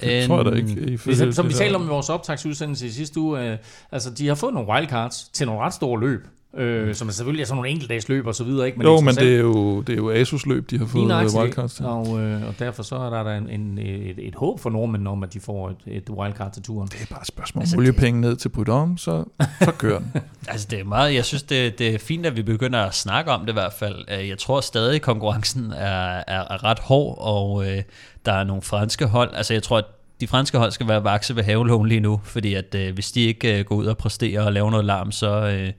[0.00, 0.98] Det tror jeg da ikke.
[1.06, 3.58] I som, som vi talte om i vores optagsudsendelse i sidste uge, øh,
[3.92, 6.26] altså de har fået nogle wildcards til nogle ret store løb.
[6.56, 8.66] Øh, som er selvfølgelig er sådan nogle enkeltdags løb og så videre.
[8.66, 8.78] Ikke?
[8.78, 11.74] Men jo, men det er jo, det er jo Asus løb, de har fået wildcards
[11.74, 11.84] til.
[11.84, 15.22] Og, øh, og derfor så er der en, en, et, et håb for nordmænd om,
[15.22, 16.88] at de får et, et wildcard til turen.
[16.88, 19.24] Det er bare et spørgsmål altså, oliepenge ned til Prudhomme, så,
[19.62, 20.12] så kører den.
[20.48, 23.30] altså det er meget, jeg synes det, det er fint, at vi begynder at snakke
[23.30, 24.04] om det i hvert fald.
[24.18, 27.82] Øh, jeg tror stadig, at konkurrencen er, er, er ret hård, og øh,
[28.26, 29.30] der er nogle franske hold.
[29.34, 29.84] Altså jeg tror, at
[30.20, 33.20] de franske hold skal være vakse ved havelån lige nu, fordi at øh, hvis de
[33.20, 35.30] ikke øh, går ud og præsterer og laver noget larm, så...
[35.30, 35.72] Øh,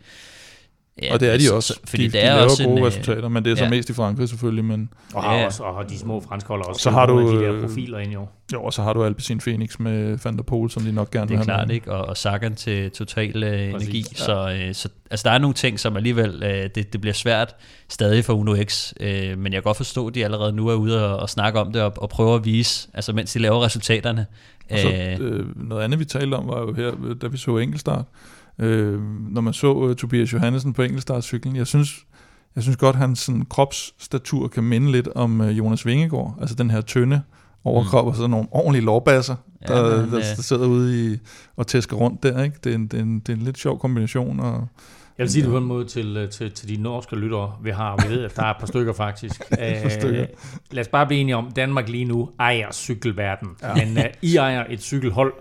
[1.01, 1.79] Ja, og det er de også.
[1.83, 3.69] Fordi de, de, de laver også gode en, øh, resultater, men det er så ja.
[3.69, 4.65] mest i Frankrig selvfølgelig.
[4.65, 5.45] Men, og har ja.
[5.45, 8.11] også og de små franske hold også så har du, de der øh, profiler ind
[8.11, 8.27] jo.
[8.53, 11.27] Jo, og så har du Alpecin Phoenix med Van der Pol, som de nok gerne
[11.27, 11.45] vil have.
[11.45, 11.91] Det er klart, ikke?
[11.91, 14.05] Og, og Sagan til total uh, energi.
[14.11, 14.15] Ja.
[14.15, 17.55] Så, uh, så altså, der er nogle ting, som alligevel, uh, det, det bliver svært
[17.89, 18.93] stadig for Uno X.
[19.01, 21.59] Uh, men jeg kan godt forstå, at de allerede nu er ude og, og snakke
[21.59, 24.25] om det og, og prøve at vise, altså mens de laver resultaterne.
[24.71, 28.05] Og så, øh, noget andet, vi talte om, var jo her, da vi så enkeltstart,
[28.59, 31.55] øh, når man så uh, Tobias Johannesen på enkeltstartcyklen.
[31.55, 32.05] Jeg synes,
[32.55, 36.37] jeg synes godt, at hans sådan, kropsstatur kan minde lidt om uh, Jonas Vingegaard.
[36.41, 37.21] Altså den her tynde
[37.63, 38.09] overkrop mm.
[38.09, 39.35] og sådan nogle ordentlige lårbasser,
[39.67, 41.17] der, ja, der, der, der sidder ude i,
[41.55, 42.43] og tæsker rundt der.
[42.43, 42.57] Ikke?
[42.63, 44.39] Det, er en, det, er en, det er en lidt sjov kombination.
[44.39, 44.67] Og,
[45.19, 47.69] jeg vil sige det på en måde til, øh, til, til de norske lyttere, vi
[47.69, 48.07] har.
[48.07, 49.49] Vi ved, at der er et par stykker faktisk.
[49.83, 50.25] par stykker.
[50.71, 53.49] lad os bare blive enige om, Danmark lige nu ejer cykelverden.
[53.63, 53.85] Ja.
[53.85, 55.33] Men uh, I ejer et cykelhold,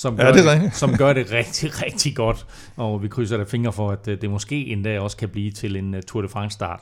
[0.00, 2.46] som gør, ja, det, det, som gør det rigtig, rigtig godt.
[2.76, 5.76] Og vi krydser der fingre for, at øh, det måske endda også kan blive til
[5.76, 6.80] en øh, Tour de France start.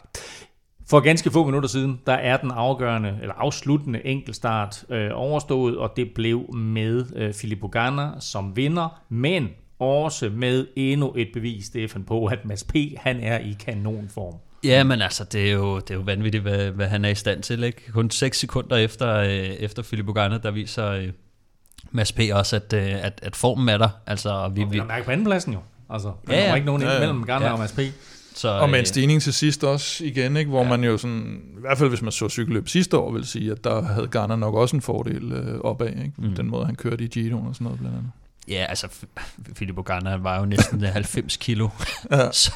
[0.90, 5.92] For ganske få minutter siden, der er den afgørende, eller afsluttende enkeltstart øh, overstået, og
[5.96, 12.04] det blev med øh, Filippo Ganna som vinder, men også med endnu et bevis, Stefan,
[12.04, 12.74] på, at Mads P.
[12.96, 14.35] han er i kanonform.
[14.64, 17.14] Ja, men altså, det er jo, det er jo vanvittigt, hvad, hvad han er i
[17.14, 17.62] stand til.
[17.62, 17.92] Ikke?
[17.92, 21.09] Kun 6 sekunder efter, øh, efter Filippo Ganna, der viser øh,
[21.90, 22.20] Mads P.
[22.33, 23.88] også, at, øh, at, at formen er der.
[24.07, 25.59] Altså, og vi, og vi, mærke på andenpladsen jo.
[25.90, 26.55] Altså, der ja, ja.
[26.55, 26.98] ikke nogen ja, ja.
[26.98, 27.53] mellem Garner ja.
[27.53, 27.81] og Mads P.
[28.35, 30.68] Så, og med en øh, stigning til sidst også igen, ikke, hvor ja.
[30.68, 33.64] man jo sådan, i hvert fald hvis man så cykelløb sidste år, vil sige, at
[33.64, 36.12] der havde Garner nok også en fordel øh, opad, ikke?
[36.16, 36.35] Mm.
[36.35, 38.11] den måde han kørte i Giro og sådan noget blandt andet.
[38.48, 38.88] Ja, altså
[39.55, 41.68] Filippo Garner var jo næsten 90 kilo,
[42.11, 42.33] ja.
[42.44, 42.53] så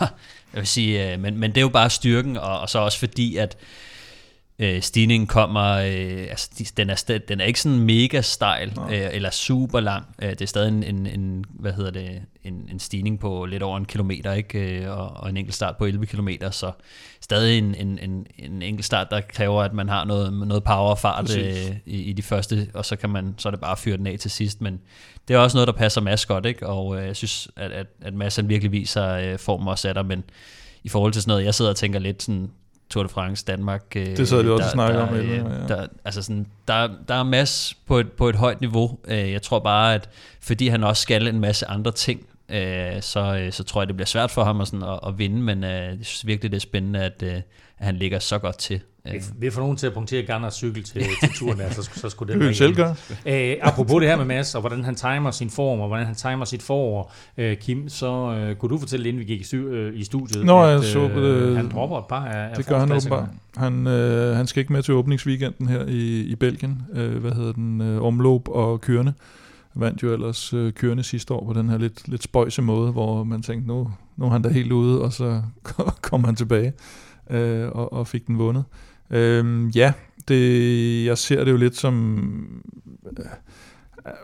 [0.52, 2.98] jeg vil sige, øh, men, men det er jo bare styrken, og, og så også
[2.98, 3.56] fordi, at
[4.58, 9.30] øh, stigningen kommer, øh, altså den er, den er ikke sådan mega stejl øh, eller
[9.30, 10.06] super lang.
[10.22, 13.62] Øh, det er stadig en, en, en, hvad hedder det, en, en stigning på lidt
[13.62, 14.80] over en kilometer, ikke?
[14.80, 16.72] Øh, og, og en enkelt start på 11 kilometer, så
[17.20, 20.90] stadig en, en, en, en enkelt start, der kræver, at man har noget, noget power
[20.90, 23.72] og fart øh, i, i de første, og så kan man, så er det bare
[23.72, 24.80] at fyre den af til sidst, men
[25.28, 26.66] det er også noget, der passer Mads godt, ikke?
[26.66, 29.94] og øh, jeg synes, at, at, at Mads han virkelig viser øh, form også af
[29.94, 30.24] der, men
[30.84, 32.50] i forhold til sådan noget, jeg sidder og tænker lidt sådan,
[32.92, 33.82] Tour de France Danmark.
[33.96, 35.14] Øh, det så de også snakke om.
[35.14, 35.42] Øh, ja.
[35.68, 38.98] der, altså sådan, der, der er masse på et, på et højt niveau.
[39.08, 40.08] Øh, jeg tror bare, at
[40.40, 43.96] fordi han også skal en masse andre ting, øh, så, øh, så tror jeg, det
[43.96, 46.56] bliver svært for ham at, sådan, at, at vinde, men øh, jeg synes virkelig, det
[46.56, 47.42] er spændende, at, øh, at
[47.78, 48.80] han ligger så godt til.
[49.04, 52.08] Vi, vi får nogen til at punktere Ganners cykel til, til turen, der, så, så
[52.08, 52.94] skulle det være selv gøre.
[53.26, 56.14] Æ, apropos det her med Mads, og hvordan han timer sin form, og hvordan han
[56.14, 59.56] timer sit forår, øh, Kim, så øh, kunne du fortælle, inden vi gik i, stu,
[59.56, 62.78] øh, i studiet, Nå, at jeg så, øh, han dropper et par af, Det gør
[62.78, 63.28] han åbenbart.
[63.56, 66.82] Han, øh, han skal ikke med til åbningsweekenden her i, i Belgien.
[66.94, 67.80] Øh, hvad hedder den?
[67.80, 69.12] Øh, omløb og kørende
[69.74, 73.24] vandt jo ellers øh, kørende sidste år på den her lidt, lidt spøjse måde, hvor
[73.24, 75.42] man tænkte, nu, nu er han da helt ude, og så
[76.02, 76.72] kom han tilbage
[77.30, 78.64] øh, og, og fik den vundet.
[79.12, 79.92] Øh, ja,
[80.28, 82.62] det, jeg ser det jo lidt som...
[83.18, 83.24] Øh,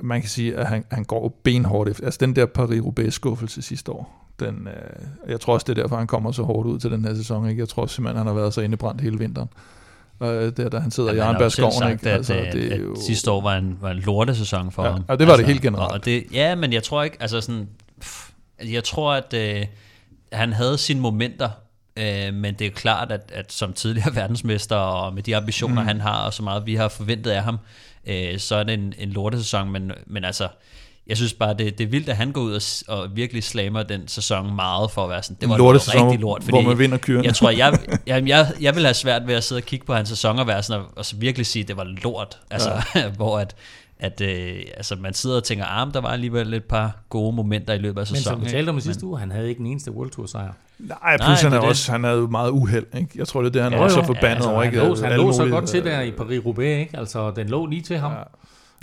[0.03, 2.05] man kan sige, at han, han går benhårdt efter.
[2.05, 6.07] Altså den der Paris-Roubaix-skuffelse sidste år, den, øh, jeg tror også, det er derfor, han
[6.07, 7.49] kommer så hårdt ud til den her sæson.
[7.49, 7.61] Ikke?
[7.61, 9.49] Jeg tror simpelthen, han har været så indebrændt hele vinteren.
[10.23, 11.93] Øh, der, da han sidder ja, i Arnbergsskoven.
[11.93, 12.11] Ikke?
[12.11, 12.93] At, altså, at, det er jo...
[12.93, 15.05] at sidste år var en, var en lortesæson for ja, ham.
[15.09, 15.93] Ja, det var altså, det helt generelt.
[15.93, 17.69] Og det, ja, men jeg tror ikke, altså sådan,
[18.01, 18.31] pff,
[18.65, 19.67] Jeg tror, at øh,
[20.33, 21.51] han havde sine momenter,
[21.99, 25.89] øh, men det er klart, at, at som tidligere verdensmester, og med de ambitioner, mm.
[25.89, 27.59] han har, og så meget vi har forventet af ham,
[28.07, 30.49] øh, så er det en, en lortesæson, men, men altså,
[31.09, 32.53] jeg synes bare, det, det er vildt, at han går ud
[32.89, 36.21] og, og virkelig slammer den sæson meget for at være sådan, det var Lorte rigtig
[36.21, 36.45] lort.
[36.45, 37.25] Fordi hvor man vinder kyrene.
[37.25, 39.95] Jeg tror, jeg, jeg, jeg, jeg vil have svært ved at sidde og kigge på
[39.95, 42.39] hans sæson og være sådan, og, og så virkelig sige, at det var lort.
[42.51, 43.09] Altså, ja.
[43.17, 43.57] hvor at,
[44.01, 47.75] at øh, altså, man sidder og tænker, ah, der var alligevel et par gode momenter
[47.75, 48.39] i løbet af sæsonen.
[48.39, 50.27] Men som vi talte om i sidste uge, han havde ikke den eneste World Tour
[50.27, 50.53] sejr.
[50.79, 52.87] Nej, plus han, er også, han havde meget uheld.
[52.95, 53.11] Ikke?
[53.15, 54.63] Jeg tror, det er det, han ja, er så forbandet altså, over.
[54.63, 54.79] Ikke?
[54.79, 56.81] Han lå, han lå så godt til der i Paris-Roubaix.
[56.81, 56.99] Ikke?
[56.99, 58.13] Altså, den lå lige til ham.
[58.13, 58.23] Ja.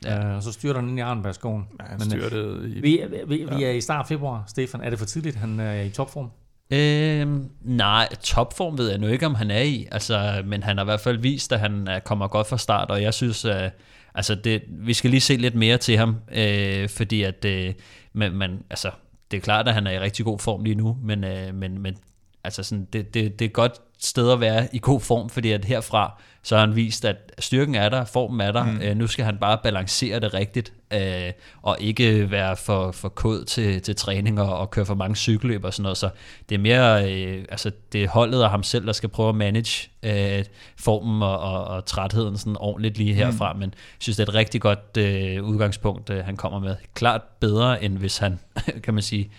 [0.06, 0.36] Ja.
[0.36, 1.68] og så styrter han ind i Arnbergskoven.
[1.80, 2.82] Ja, han styrtede i...
[2.82, 4.82] Vi, vi, vi er i start februar, Stefan.
[4.82, 6.30] Er det for tidligt, han er i topform?
[6.72, 9.88] Øhm, nej, topform ved jeg nu ikke, om han er i.
[9.92, 13.02] Altså, men han har i hvert fald vist, at han kommer godt fra start, og
[13.02, 13.72] jeg synes, at
[14.16, 17.74] altså det, vi skal lige se lidt mere til ham, øh, fordi at øh,
[18.14, 18.92] man, man, altså,
[19.32, 21.82] det er klart, at han er i rigtig god form lige nu, men, øh, men,
[21.82, 21.98] men
[22.44, 25.52] altså sådan, det, det, det er et godt sted at være i god form, fordi
[25.52, 28.64] at herfra, så har han vist, at styrken er der, formen er der.
[28.64, 28.82] Mm.
[28.82, 33.46] Øh, nu skal han bare balancere det rigtigt, øh, og ikke være for, for kod
[33.46, 35.98] til, til træning og, og køre for mange cykelløb og sådan noget.
[35.98, 36.10] Så
[36.50, 39.36] det er mere, øh, altså det er holdet og ham selv, der skal prøve at
[39.36, 40.46] manage øh,
[40.78, 43.54] formen og, og, og trætheden sådan ordentligt lige herfra.
[43.54, 43.60] Mm.
[43.60, 46.76] Men jeg synes, det er et rigtig godt øh, udgangspunkt, øh, han kommer med.
[46.94, 48.40] Klart bedre, end hvis han,
[48.84, 49.32] kan man sige,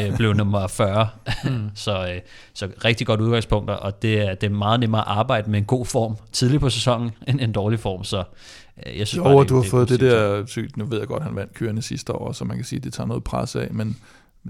[0.00, 1.08] øh, blev nummer 40.
[1.44, 1.70] Mm.
[1.74, 2.20] så, øh,
[2.54, 5.64] så rigtig godt udgangspunkt, og det er, det er meget nemmere at arbejde med en
[5.64, 8.04] god form tidligt på sæsonen, end en dårlig form.
[8.04, 8.24] Så
[8.86, 10.76] jeg synes jo, bare, det, du har det fået det der sygt.
[10.76, 12.92] Nu ved jeg godt, han vandt kørende sidste år, så man kan sige, at det
[12.92, 13.96] tager noget pres af, men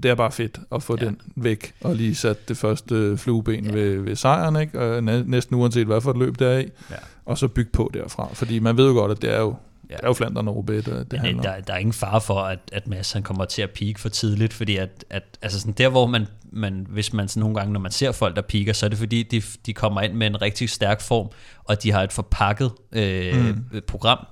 [0.03, 1.05] det er bare fedt at få ja.
[1.05, 3.71] den væk, og lige sat det første flueben ja.
[3.71, 4.79] ved, ved sejren, ikke?
[4.79, 6.95] Og næsten uanset hvad for et løb der er i, ja.
[7.25, 8.29] og så bygge på derfra.
[8.33, 9.55] Fordi man ved jo godt, at det er jo
[9.89, 9.95] Ja.
[9.95, 12.39] Det er jo Flandern og Roubaix, det, det handler der, der er ingen fare for,
[12.39, 15.73] at, at Mads han kommer til at peak for tidligt, fordi at, at altså sådan
[15.73, 18.73] der, hvor man, man, hvis man sådan nogle gange, når man ser folk, der piker,
[18.73, 21.29] så er det fordi, de, de kommer ind med en rigtig stærk form,
[21.63, 23.81] og de har et forpakket øh, mm.
[23.87, 24.25] program,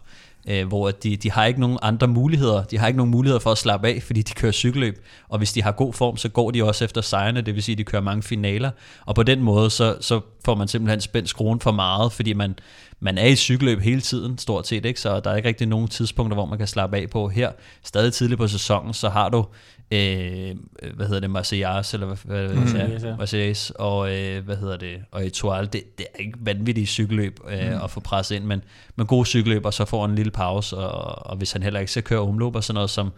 [0.47, 2.63] øh, hvor de, de har ikke nogen andre muligheder.
[2.63, 5.05] De har ikke nogen muligheder for at slappe af, fordi de kører cykelløb.
[5.29, 7.73] Og hvis de har god form, så går de også efter sejrene, det vil sige,
[7.73, 8.71] at de kører mange finaler.
[9.05, 12.55] Og på den måde, så, så får man simpelthen spændt skruen for meget, fordi man,
[12.99, 14.99] man er i cykelløb hele tiden, stort set, ikke?
[14.99, 17.27] så der er ikke rigtig nogen tidspunkter, hvor man kan slappe af på.
[17.27, 17.51] Her,
[17.83, 19.45] stadig tidligt på sæsonen, så har du
[19.91, 20.55] øh,
[20.95, 22.75] hvad hedder det, Marseilles, eller hvad, hvad mm.
[22.75, 27.39] ja, Marseilles, og øh, hvad hedder det, og Etoile, det, det er ikke vanvittigt cykelløb
[27.49, 27.83] øh, mm.
[27.83, 28.61] at få presset ind, men,
[28.95, 31.91] men god cykelløb, og så får en lille pause, og, og hvis han heller ikke
[31.91, 33.11] skal køre omløb og sådan noget, som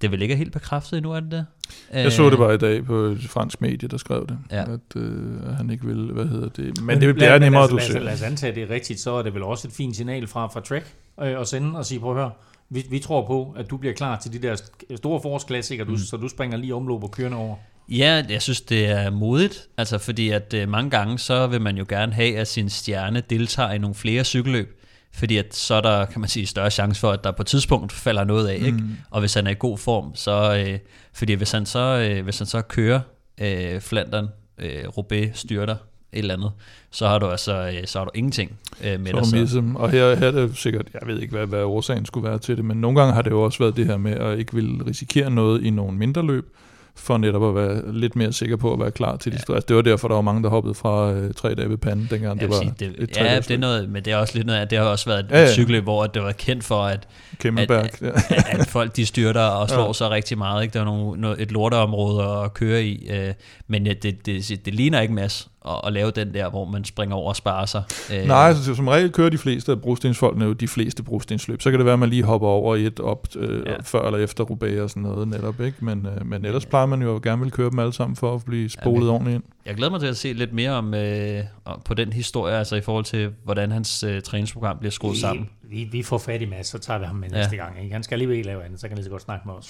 [0.00, 1.46] det vil ikke er helt bekræftet endnu, er det det?
[1.92, 4.62] Jeg så det bare i dag på et fransk medie, der skrev det, ja.
[4.62, 7.78] at øh, han ikke vil, hvad hedder det, men, men det bliver nemmere, at du
[7.78, 7.98] ser.
[7.98, 10.46] Lad os antage, det er rigtigt, så er det vel også et fint signal fra,
[10.46, 12.30] fra Trek øh, at sende og sige, prøv at høre,
[12.70, 14.56] vi, vi tror på, at du bliver klar til de der
[14.96, 15.98] store forårsklassikere, mm.
[15.98, 17.56] så du springer lige omløb og kørende over.
[17.88, 21.76] Ja, jeg synes, det er modigt, altså fordi at øh, mange gange, så vil man
[21.76, 24.75] jo gerne have, at sin stjerne deltager i nogle flere cykelløb,
[25.16, 27.46] fordi at så er der, kan man sige, større chance for, at der på et
[27.46, 28.66] tidspunkt falder noget af, mm.
[28.66, 28.78] ikke?
[29.10, 30.78] Og hvis han er i god form, så, øh,
[31.12, 33.00] fordi hvis han så, øh, hvis han så kører
[33.40, 35.76] øh, Flandern, øh, Roubaix styrter,
[36.12, 36.52] et eller andet,
[36.90, 39.38] så har du altså øh, så har du ingenting øh, med så dig.
[39.38, 42.38] Ligesom, og her, her er det sikkert, jeg ved ikke, hvad, hvad årsagen skulle være
[42.38, 44.54] til det, men nogle gange har det jo også været det her med at ikke
[44.54, 46.56] vil risikere noget i nogle mindre løb,
[46.96, 49.54] for netop at være lidt mere sikker på at være klar til de ja.
[49.54, 52.08] Altså, det var derfor, der var mange, der hoppede fra øh, tre dage ved panden,
[52.10, 54.46] dengang det var sige, det, et Ja, det er noget, men det er også lidt
[54.46, 55.52] noget, det har også været et ja, ja.
[55.52, 57.08] cykel, hvor det var kendt for, at,
[57.44, 58.08] at, at, ja.
[58.08, 59.92] at, at folk de styrter og slår ja.
[59.92, 60.62] sig rigtig meget.
[60.62, 60.72] Ikke?
[60.72, 63.34] Der er nogle, noget, et lorteområde at køre i, øh,
[63.66, 66.84] men ja, det, det, det ligner ikke masse at, at lave den der, hvor man
[66.84, 67.82] springer over og sparer sig.
[68.12, 68.26] Øh.
[68.26, 71.62] Nej, altså, som regel kører de fleste af brostensfolkene jo de fleste brostensløb.
[71.62, 73.76] Så kan det være, at man lige hopper over et op øh, ja.
[73.82, 75.60] før eller efter Roubaix og sådan noget netop.
[75.60, 75.84] Ikke?
[75.84, 78.44] Men, øh, men ellers plejer man jo gerne vil køre dem alle sammen for at
[78.44, 79.44] blive spolet ja, ordentligt ind.
[79.66, 81.44] Jeg glæder mig til at se lidt mere om øh,
[81.84, 85.48] på den historie, altså i forhold til, hvordan hans øh, træningsprogram bliver skruet vi, sammen.
[85.62, 87.36] Vi, vi får fat i Mads, så tager vi ham med ja.
[87.36, 87.82] næste gang.
[87.82, 87.92] Ikke?
[87.92, 89.68] Han skal alligevel ikke lave andet, så kan han lige så godt snakke med os.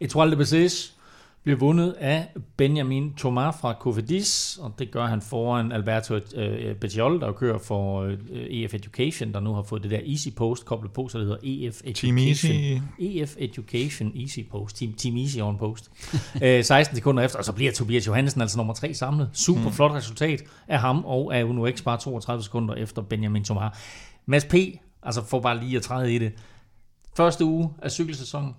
[0.00, 0.95] Etoile de Bezes,
[1.46, 7.20] bliver vundet af Benjamin Thomas fra Cofidis, og det gør han foran Alberto øh, Bettiol,
[7.20, 10.92] der kører for øh, EF Education, der nu har fået det der Easy Post koblet
[10.92, 12.16] på, så det hedder EF Education.
[12.16, 12.82] Team Easy.
[12.98, 14.76] EF Education Easy Post.
[14.76, 15.90] Team, Team Easy on Post.
[16.42, 19.30] øh, 16 sekunder efter, og så bliver Tobias Johansen altså nummer 3 samlet.
[19.32, 19.72] Super mm.
[19.72, 23.72] flot resultat af ham og af Uno X bare 32 sekunder efter Benjamin Thomas.
[24.26, 24.54] Mads P.,
[25.02, 26.32] altså for bare lige at træde i det.
[27.16, 28.54] Første uge af cykelsæsonen,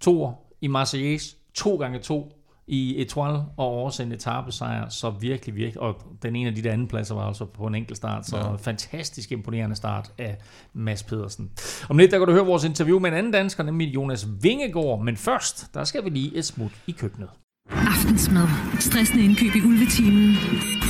[0.00, 2.32] to i Marseilles, to gange to
[2.66, 6.72] i Etoile og også en etappesejr, så virkelig, virkelig, og den ene af de der
[6.72, 8.54] anden pladser var altså på en enkelt start, så ja.
[8.54, 10.36] fantastisk imponerende start af
[10.72, 11.50] Mads Pedersen.
[11.88, 15.04] Om lidt, der kan du høre vores interview med en anden dansker, nemlig Jonas Vingegaard,
[15.04, 17.28] men først, der skal vi lige et smut i køkkenet.
[17.70, 18.46] Aftensmad.
[18.80, 20.36] Stressende indkøb i ulvetimen.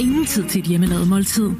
[0.00, 1.50] Ingen tid til et hjemmelavet måltid.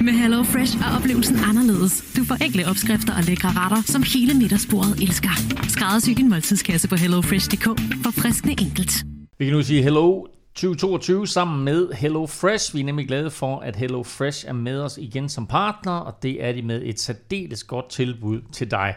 [0.00, 1.94] Med Hello Fresh er oplevelsen anderledes.
[2.16, 5.34] Du får enkle opskrifter og lækre retter, som hele middagsbordet elsker.
[5.68, 7.66] Skræddersy din måltidskasse på hellofresh.dk.
[8.04, 8.92] For friskende enkelt.
[9.38, 12.74] Vi kan nu sige hello 2022 sammen med Hello Fresh.
[12.74, 16.22] Vi er nemlig glade for, at Hello Fresh er med os igen som partner, og
[16.22, 18.94] det er de med et særdeles godt tilbud til dig.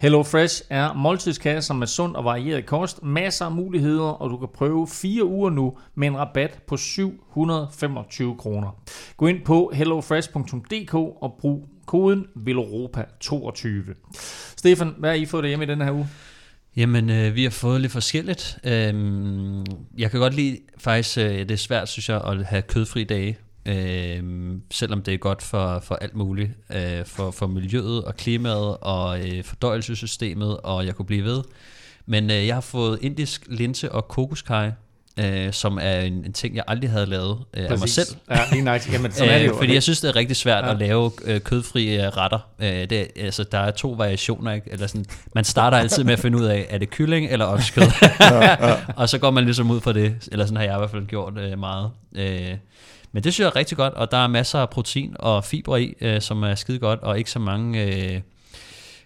[0.00, 4.48] Hello Fresh er måltidskasser med sund og varieret kost, masser af muligheder, og du kan
[4.54, 8.70] prøve fire uger nu med en rabat på 725 kroner.
[9.16, 13.94] Gå ind på hellofresh.dk og brug koden VELOROPA22.
[14.56, 16.08] Stefan, hvad har I fået hjemme i den her uge?
[16.76, 18.58] Jamen, øh, vi har fået lidt forskelligt.
[18.64, 19.64] Øhm,
[19.98, 23.38] jeg kan godt lide, faktisk, øh, det er svært, synes jeg, at have kødfri dage.
[23.66, 24.22] Øh,
[24.70, 26.50] selvom det er godt for, for alt muligt.
[26.74, 31.42] Øh, for, for miljøet og klimaet og øh, fordøjelsessystemet, og jeg kunne blive ved.
[32.06, 34.74] Men øh, jeg har fået indisk linse og kokoskage,
[35.20, 38.06] øh, som er en, en ting, jeg aldrig havde lavet øh, af mig selv.
[38.30, 38.92] Ja, lige nice.
[38.92, 39.56] Jamen, sådan er det jo.
[39.56, 40.70] Fordi jeg synes, det er rigtig svært ja.
[40.70, 42.38] at lave øh, kødfri øh, retter.
[42.58, 44.52] Øh, det, altså, der er to variationer.
[44.52, 44.72] Ikke?
[44.72, 47.82] Eller sådan, man starter altid med at finde ud af, er det kylling eller oksekød?
[48.20, 48.76] ja, ja.
[48.96, 50.14] og så går man ligesom ud for det.
[50.32, 51.90] Eller sådan har jeg i hvert fald gjort øh, meget.
[52.14, 52.54] Øh,
[53.12, 55.76] men det synes jeg er rigtig godt, og der er masser af protein og fiber
[55.76, 57.82] i, øh, som er skide godt, og ikke så mange...
[57.84, 58.20] Øh,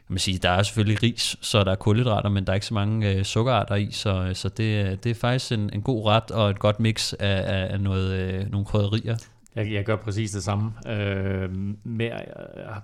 [0.08, 2.74] man sige, der er selvfølgelig ris, så der er kulhydrater, men der er ikke så
[2.74, 6.06] mange øh, sukkerarter i, så, øh, så det, øh, det er faktisk en, en god
[6.06, 9.16] ret og et godt mix af, af noget, øh, nogle krydderier.
[9.58, 10.72] Jeg, jeg gør præcis det samme.
[10.88, 11.50] Øh,
[11.84, 12.24] med, jeg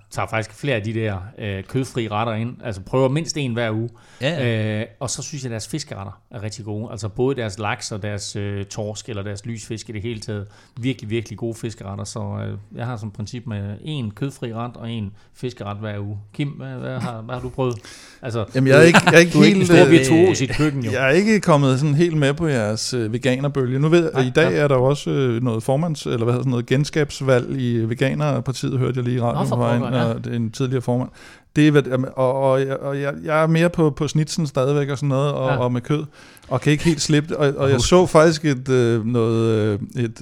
[0.09, 2.55] tager faktisk flere af de der øh, kødfri retter ind.
[2.63, 3.89] Altså prøver mindst en hver uge.
[4.21, 4.79] Ja.
[4.79, 6.91] Øh, og så synes jeg, at deres fiskeretter er rigtig gode.
[6.91, 10.47] Altså både deres laks og deres øh, torsk eller deres lysfisk i det hele taget.
[10.79, 12.03] Virkelig, virkelig gode fiskeretter.
[12.03, 16.17] Så øh, jeg har som princip med en kødfri ret og en fiskeret hver uge.
[16.33, 17.75] Kim, hvad, hvad, har, hvad har du prøvet?
[18.21, 19.69] Altså, Jamen jeg er ikke, jeg er ikke du helt...
[19.69, 20.91] Du er ikke i sit køkken jo.
[20.91, 23.79] Jeg er ikke kommet sådan helt med på jeres øh, veganerbølge.
[23.79, 26.49] Nu ved jeg, i dag er der også øh, noget formands, eller hvad hedder sådan
[26.49, 30.03] noget, genskabsvalg i Veganerpartiet, hørte jeg lige i radioen på vejen, ja.
[30.03, 31.09] og en tidligere formand.
[31.55, 32.51] Det er, og, og,
[32.81, 35.57] og jeg, jeg er mere på, på snitsen stadigvæk og sådan noget, og, ja.
[35.57, 36.05] og med kød,
[36.47, 37.37] og kan ikke helt slippe det.
[37.37, 40.21] Og, og jeg så faktisk et, øh, noget, et,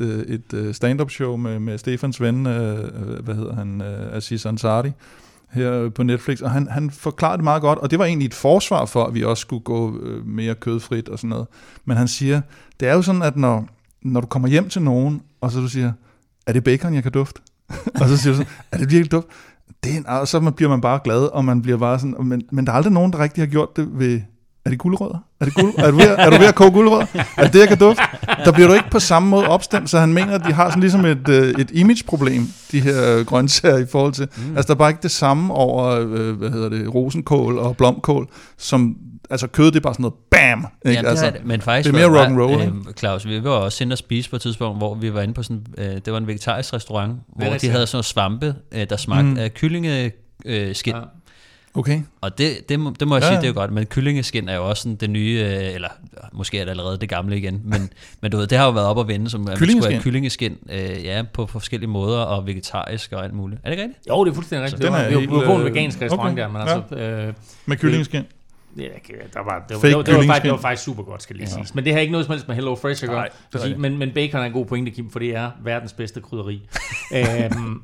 [0.54, 2.44] et stand-up show med, med Stefans ven,
[3.24, 4.92] hvad hedder han, Aziz Ansari,
[5.54, 8.34] her på Netflix, og han, han forklarede det meget godt, og det var egentlig et
[8.34, 9.94] forsvar for, at vi også skulle gå
[10.26, 11.48] mere kødfrit og sådan noget.
[11.86, 12.42] Men han siger,
[12.80, 13.68] det er jo sådan, at når,
[14.02, 15.92] når du kommer hjem til nogen, og så du siger,
[16.48, 17.42] er det bacon, jeg kan dufte?
[18.02, 19.28] og så siger du sådan, er det virkelig duft?
[19.84, 22.66] Det er, og så bliver man bare glad, og man bliver bare sådan, men, men
[22.66, 24.22] der er aldrig nogen, der rigtig har gjort det ved,
[24.66, 25.18] er det guldrødder?
[25.40, 27.06] Er, det guld, er, du ved, er du ved at koge guldrødder?
[27.38, 28.04] Er det det, jeg kan dufte?
[28.46, 30.82] Der bliver du ikke på samme måde opstemt, så han mener, at de har sådan
[30.82, 34.28] ligesom et, øh, et image-problem, de her grøntsager i forhold til.
[34.38, 34.58] Mm.
[34.58, 38.28] Altså, der er bare ikke det samme over, øh, hvad hedder det, rosenkål og blomkål,
[38.58, 38.96] som
[39.34, 40.68] altså kød, det er bare sådan noget bam.
[40.86, 40.96] Ikke?
[40.96, 41.46] Ja, det altså, det.
[41.46, 42.88] Men faktisk det er mere rock and roll.
[42.88, 45.34] Øh, Claus, vi var også inde og spise på et tidspunkt, hvor vi var inde
[45.34, 48.90] på sådan, øh, det var en vegetarisk restaurant, hvor de havde sådan noget svampe, øh,
[48.90, 49.38] der smagte mm.
[49.38, 50.96] af kyllingeskin.
[50.96, 51.06] Øh, ja.
[51.76, 52.02] Okay.
[52.22, 54.50] Og det, det, må, det må jeg ja, sige, det er jo godt, men kyllingeskin
[54.50, 55.90] er jo også sådan det nye, øh, eller
[56.34, 57.90] måske er det allerede det gamle igen, men,
[58.22, 60.58] men du ved, det har jo været op at vende, som at skulle have kyllingeskin
[60.70, 63.62] øh, ja, på, på forskellige måder, og vegetarisk og alt muligt.
[63.64, 64.00] Er det rigtigt?
[64.10, 64.84] Jo, det er fuldstændig rigtigt.
[64.84, 66.42] Så det var, vi var på en vegansk restaurant okay.
[66.42, 66.96] der, men altså...
[66.96, 67.34] Øh,
[67.66, 68.24] Med kyllingeskin?
[68.78, 68.84] Ja,
[69.34, 71.36] der var, det, var, det, var, det, var faktisk, det var faktisk super godt, skal
[71.36, 71.54] lige ja.
[71.54, 71.76] siges.
[71.76, 73.28] Men det har ikke noget som helst med Hello Fresh at gøre.
[73.54, 76.70] Nej, men, men bacon er en god pointe, Kim, for det er verdens bedste krydderi.
[77.18, 77.84] øhm,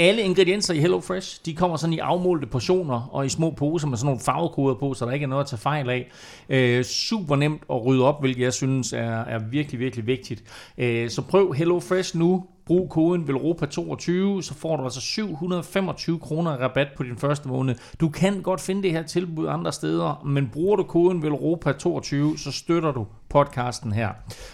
[0.00, 3.96] alle ingredienser i HelloFresh, de kommer sådan i afmålte portioner og i små poser med
[3.96, 6.10] sådan nogle farvekoder på, så der ikke er noget at tage fejl af.
[6.48, 10.44] Øh, super nemt at rydde op, hvilket jeg synes er, er virkelig, virkelig vigtigt.
[10.78, 12.46] Øh, så prøv HelloFresh nu.
[12.70, 17.74] Brug koden VELROPA22, så får du altså 725 kroner rabat på din første måned.
[18.00, 22.52] Du kan godt finde det her tilbud andre steder, men bruger du koden VELROPA22, så
[22.52, 24.08] støtter du podcasten her.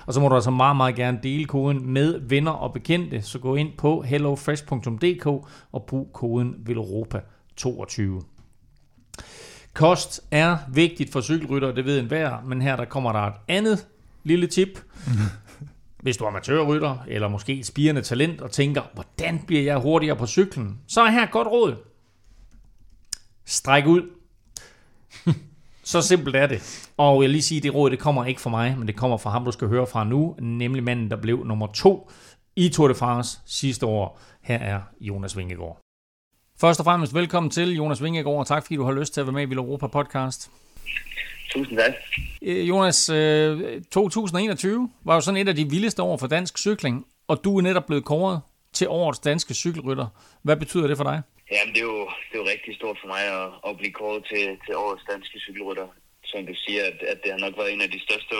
[0.06, 3.38] Og så må du altså meget, meget gerne dele koden med venner og bekendte, så
[3.38, 5.26] gå ind på hellofresh.dk
[5.72, 8.02] og brug koden VELROPA22.
[9.74, 13.86] Kost er vigtigt for cykelrytter, det ved enhver, men her der kommer der et andet
[14.24, 14.80] lille tip.
[15.06, 15.16] Mhm.
[16.06, 20.16] Hvis du er amatørrytter, eller måske et spirende talent, og tænker, hvordan bliver jeg hurtigere
[20.16, 21.76] på cyklen, så er her et godt råd.
[23.44, 24.02] Stræk ud.
[25.82, 26.88] så simpelt er det.
[26.96, 28.96] Og jeg vil lige sige, at det råd det kommer ikke fra mig, men det
[28.96, 32.10] kommer fra ham, du skal høre fra nu, nemlig manden, der blev nummer to
[32.56, 34.20] i Tour de France sidste år.
[34.42, 35.78] Her er Jonas Vingegaard.
[36.60, 39.26] Først og fremmest velkommen til Jonas Vingegaard, og tak fordi du har lyst til at
[39.26, 40.50] være med i Vild Europa podcast.
[41.50, 41.92] Tusind tak.
[42.42, 43.06] Øh, Jonas,
[43.90, 47.62] 2021 var jo sådan et af de vildeste år for dansk cykling, og du er
[47.62, 48.40] netop blevet kåret
[48.72, 50.06] til årets danske cykelrytter.
[50.42, 51.22] Hvad betyder det for dig?
[51.52, 54.22] Jamen, det er jo, det er jo rigtig stort for mig at, at blive kåret
[54.30, 55.88] til, til årets danske cykelrytter.
[56.30, 58.36] Som du siger, at, at det har nok været en af de største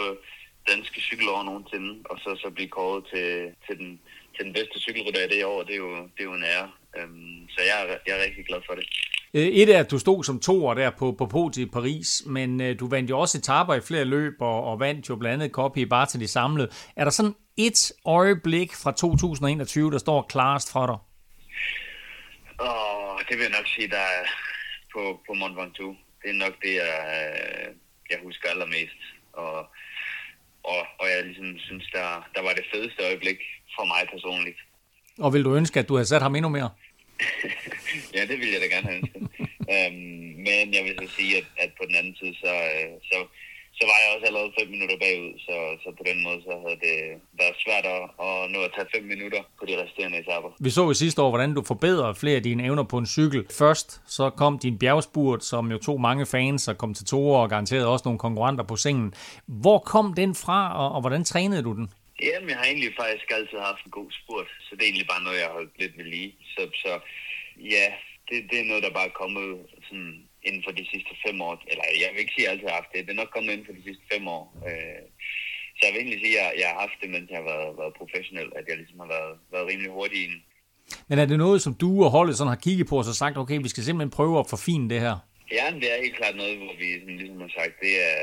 [0.72, 3.28] danske cykelår nogensinde, og så, så blive kåret til,
[3.66, 4.00] til, den,
[4.34, 6.68] til den bedste cykelrytter i det år, det er jo, det er jo en ære.
[6.98, 8.86] Um, så jeg er, jeg er rigtig glad for det.
[9.36, 12.60] Øh, et er, at du stod som toer der på, på podiet i Paris, men
[12.60, 15.54] uh, du vandt jo også etaper i flere løb, og, og vandt jo blandt andet
[15.54, 16.68] Copy bare til de samlede.
[16.96, 20.98] Er der sådan et øjeblik fra 2021, der står klarest for dig?
[22.68, 24.24] Og det vil jeg nok sige, der er
[24.92, 25.96] på, på Mont Ventoux.
[26.22, 26.94] Det er nok det, jeg,
[28.10, 29.00] jeg husker allermest.
[29.32, 29.58] Og,
[30.64, 33.38] og, og jeg ligesom synes, der, der var det fedeste øjeblik
[33.76, 34.58] for mig personligt.
[35.18, 36.70] Og vil du ønske, at du havde sat ham endnu mere?
[38.16, 39.22] Ja, det ville jeg da gerne have ønsket.
[39.74, 43.16] øhm, men jeg vil så sige, at, at på den anden side, så, øh, så,
[43.78, 46.80] så var jeg også allerede fem minutter bagud, så, så på den måde så havde
[46.86, 46.96] det
[47.40, 50.50] været svært at, at nå at tage fem minutter på de resterende etaper.
[50.60, 53.46] Vi så i sidste år, hvordan du forbedrede flere af dine evner på en cykel.
[53.62, 57.50] Først så kom din bjergspurt, som jo tog mange fans og kom til to og
[57.50, 59.14] garanterede også nogle konkurrenter på sengen.
[59.46, 61.88] Hvor kom den fra, og, og hvordan trænede du den?
[62.22, 65.24] Jamen, jeg har egentlig faktisk altid haft en god spurt, så det er egentlig bare
[65.24, 66.32] noget, jeg har holdt lidt ved lige.
[66.54, 66.92] Så, så
[67.74, 67.86] ja,
[68.28, 69.46] det, det er noget, der bare er kommet
[69.86, 70.14] sådan
[70.48, 71.54] inden for de sidste fem år.
[71.70, 73.06] Eller jeg vil ikke sige, at jeg altid har haft det.
[73.06, 74.44] Det er nok kommet inden for de sidste fem år.
[74.68, 75.02] Øh,
[75.76, 77.70] så jeg vil egentlig sige, at jeg, jeg har haft det, mens jeg har været,
[77.80, 78.48] været professionel.
[78.58, 80.28] At jeg ligesom har været, været rimelig hurtig i
[81.08, 83.36] Men er det noget, som du og holdet sådan har kigget på og så sagt,
[83.42, 85.16] okay, vi skal simpelthen prøve at forfine det her?
[85.58, 88.22] Ja, det er helt klart noget, hvor vi sådan, ligesom har sagt, det er,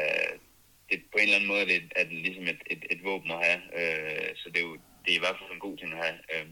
[0.94, 3.32] det, på en eller anden måde er det, er det ligesom et, et, et våben
[3.32, 3.62] at have.
[3.80, 6.18] Øh, så det er jo det er i hvert fald en god ting at have.
[6.34, 6.48] Øh,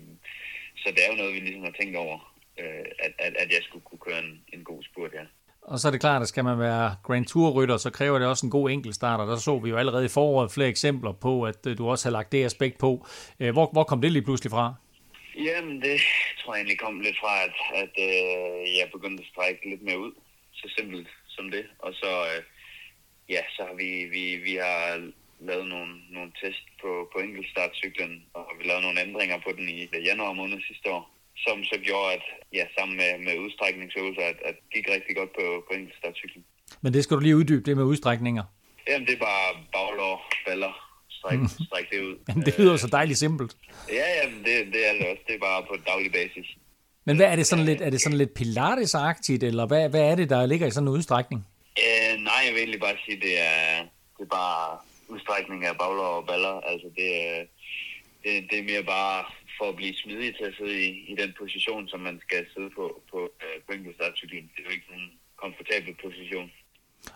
[0.81, 2.17] så det er jo noget, vi ligesom har tænkt over,
[2.59, 5.25] øh, at, at, at jeg skulle kunne køre en, en god spurt, ja.
[5.61, 8.45] Og så er det klart, at skal man være Grand Tour-rytter, så kræver det også
[8.45, 11.67] en god enkeltstart, og der så vi jo allerede i foråret flere eksempler på, at
[11.67, 13.07] øh, du også har lagt det aspekt på.
[13.39, 14.73] Øh, hvor, hvor kom det lige pludselig fra?
[15.35, 16.01] Jamen, det
[16.39, 19.99] tror jeg egentlig kom lidt fra, at, at øh, jeg begyndte at strække lidt mere
[19.99, 20.11] ud.
[20.53, 21.65] Så simpelt som det.
[21.79, 22.43] Og så, øh,
[23.33, 24.81] ja, så har vi, vi, vi har
[25.49, 29.79] lavet nogle, nogle test på, på enkeltstartcyklen, og vi lavet nogle ændringer på den i
[30.09, 31.03] januar måned sidste år
[31.45, 32.25] som så gjorde, at
[32.57, 36.43] ja, sammen med, med udstrækningsøvelser, at, at det gik rigtig godt på, på enkeltstartcyklen.
[36.83, 38.43] Men det skal du lige uddybe, det med udstrækninger.
[38.87, 40.15] Jamen, det er bare baglår,
[40.47, 40.73] baller,
[41.09, 41.47] stræk, mm.
[41.67, 42.15] stræk det ud.
[42.35, 43.51] Men det lyder så dejligt simpelt.
[43.89, 45.23] Ja, ja, det, det er det også.
[45.27, 46.47] Det er bare på daglig basis.
[47.05, 48.95] Men hvad er det sådan lidt, er det sådan lidt pilates
[49.29, 51.47] eller hvad, hvad er det, der ligger i sådan en udstrækning?
[52.11, 53.81] Øh, nej, jeg vil egentlig bare sige, det er,
[54.17, 56.55] det er bare udstrækning af baglår og baller.
[56.71, 57.09] Altså, det,
[58.23, 59.25] det, det er mere bare
[59.57, 62.69] for at blive smidig til at sidde i, i den position, som man skal sidde
[62.77, 64.51] på på, øh, enkeltstartcyklen.
[64.53, 65.07] Det er jo ikke en
[65.41, 66.51] komfortabel position.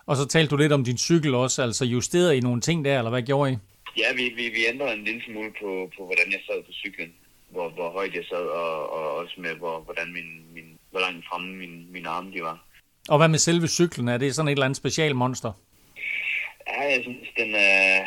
[0.06, 2.98] Og så talte du lidt om din cykel også, altså justeret i nogle ting der,
[2.98, 3.56] eller hvad gjorde I?
[4.02, 7.14] Ja, vi, vi, vi ændrede en lille smule på, på, hvordan jeg sad på cyklen.
[7.50, 11.26] Hvor, hvor højt jeg sad, og, og også med, hvor, hvordan min, min, hvor langt
[11.28, 12.66] fremme min, mine arme de var.
[13.08, 14.08] Og hvad med selve cyklen?
[14.08, 15.52] Er det sådan et eller andet specialmonster?
[16.68, 18.06] Ja, jeg synes, den er,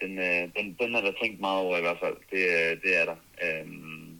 [0.00, 2.16] den, øh, den, den er der tænkt meget over i hvert fald.
[2.32, 3.18] Det, øh, det er der.
[3.44, 4.10] Øhm,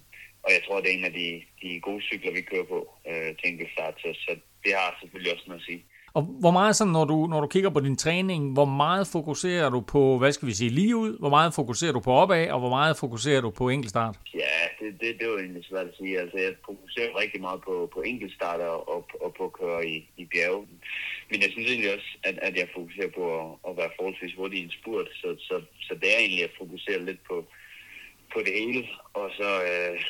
[0.45, 3.31] og jeg tror, det er en af de, de gode cykler, vi kører på øh,
[3.37, 4.33] til enkeltstart, så, så
[4.65, 5.83] det har selvfølgelig også noget at sige.
[6.13, 9.71] Og hvor meget sådan, når du, når du kigger på din træning, hvor meget fokuserer
[9.71, 11.19] du på, hvad skal vi sige, lige ud?
[11.19, 14.17] Hvor meget fokuserer du på opad, og hvor meget fokuserer du på enkeltstart?
[14.35, 16.21] Ja, det, det, det er jo egentlig svært at sige.
[16.21, 20.09] Altså, jeg fokuserer rigtig meget på, på enkeltstart og, og, og på at køre i,
[20.17, 20.67] i bjerge.
[21.31, 24.59] Men jeg synes egentlig også, at, at jeg fokuserer på at, at være forholdsvis hurtig
[24.59, 25.09] i en spurt.
[25.21, 25.57] Så, så,
[25.87, 27.37] så det er egentlig at fokusere lidt på,
[28.33, 28.83] på det hele,
[29.21, 30.01] og så øh,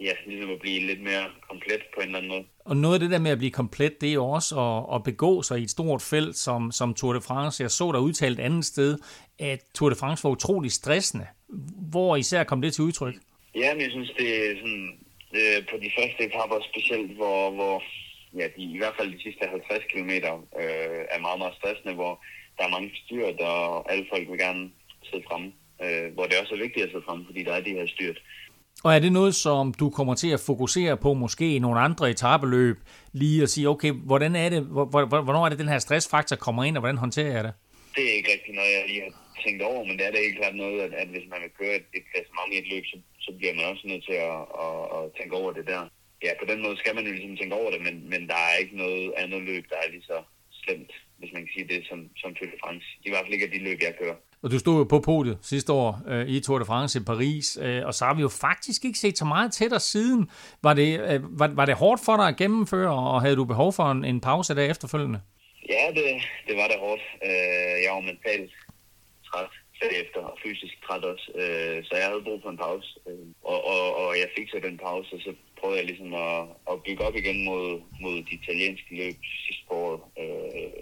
[0.00, 2.44] ja, ligesom at blive lidt mere komplet på en eller anden måde.
[2.64, 5.02] Og noget af det der med at blive komplet, det er jo også at, at
[5.04, 7.62] begå sig i et stort felt som, som Tour de France.
[7.62, 8.98] Jeg så der udtalt et andet sted,
[9.38, 11.26] at Tour de France var utrolig stressende.
[11.90, 13.14] Hvor især kom det til udtryk?
[13.54, 14.98] Ja, men jeg synes, det er sådan,
[15.38, 17.82] øh, på de første etapper specielt, hvor, hvor
[18.38, 22.22] ja, de, i hvert fald de sidste 50 km øh, er meget, meget stressende, hvor
[22.58, 24.70] der er mange styrt, og alle folk vil gerne
[25.08, 25.52] sidde fremme.
[25.84, 28.18] Øh, hvor det også er vigtigt at sidde fremme, fordi der er de her styrt.
[28.84, 32.10] Og er det noget, som du kommer til at fokusere på, måske i nogle andre
[32.10, 32.76] etabeløb,
[33.12, 34.62] lige at sige, okay, hvordan er det,
[35.26, 37.54] hvornår er det, den her stressfaktor kommer ind, og hvordan håndterer jeg det?
[37.96, 39.12] Det er ikke rigtig noget, jeg lige har
[39.44, 41.74] tænkt over, men det er da helt klart noget, at, at hvis man vil køre
[41.80, 42.96] et, et klassement i et løb, så,
[43.26, 45.82] så bliver man også nødt til at, at, at tænke over det der.
[46.24, 48.54] Ja, på den måde skal man jo ligesom tænke over det, men, men der er
[48.62, 50.18] ikke noget andet løb, der er lige så
[50.62, 52.86] slemt, hvis man kan sige det, som, som Tour de France.
[53.06, 54.18] I hvert fald ikke af de løb, jeg kører.
[54.44, 57.58] Og du stod jo på podiet sidste år øh, i Tour de France i Paris,
[57.62, 60.30] øh, og så har vi jo faktisk ikke set så meget til dig siden.
[60.62, 63.72] Var det, øh, var, var det hårdt for dig at gennemføre, og havde du behov
[63.72, 65.20] for en, en pause der efterfølgende?
[65.68, 66.04] Ja, det,
[66.48, 67.02] det var da hårdt.
[67.28, 68.52] Øh, jeg var mentalt
[69.28, 69.50] træt
[70.02, 71.26] efter og fysisk træt også.
[71.40, 72.88] Øh, så jeg havde brug for en pause.
[73.08, 76.40] Øh, og, og, og jeg fik så den pause, og så prøvede jeg ligesom at,
[76.70, 79.16] at bygge op igen mod, mod de italienske løb
[79.46, 80.80] sidste år, øh,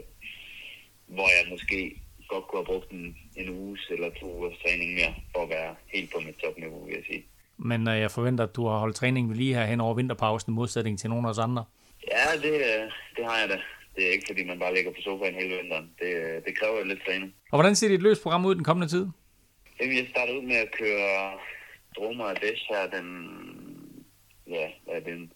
[1.06, 2.01] hvor jeg måske
[2.34, 3.04] godt kunne have brugt en,
[3.40, 6.94] en uges eller to ugers træning mere, for at være helt på mit topniveau, vil
[6.94, 7.22] jeg sige.
[7.70, 10.54] Men øh, jeg forventer, at du har holdt træningen lige her hen over vinterpausen, i
[10.54, 11.64] modsætning til nogle af os andre.
[12.12, 12.82] Ja, det, øh,
[13.16, 13.58] det har jeg da.
[13.94, 15.90] Det er ikke, fordi man bare ligger på sofaen hele vinteren.
[16.00, 17.34] Det, øh, det kræver lidt træning.
[17.52, 19.06] Og hvordan ser dit løsprogram ud den kommende tid?
[19.80, 21.32] Jamen, jeg starter ud med at køre
[21.96, 23.06] Droma og Dash her den,
[24.48, 25.32] ja, hvad er den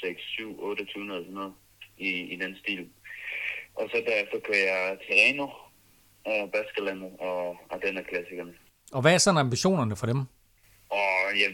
[0.00, 1.52] 6, 7, 28 eller sådan noget
[1.98, 2.88] i, i den stil.
[3.74, 5.46] Og så derefter kører jeg Tirreno,
[6.30, 8.52] uh, Baskerlandet og Ardenner-klassikerne.
[8.92, 10.20] Og hvad er sådan ambitionerne for dem?
[10.90, 11.10] Og
[11.42, 11.50] jeg,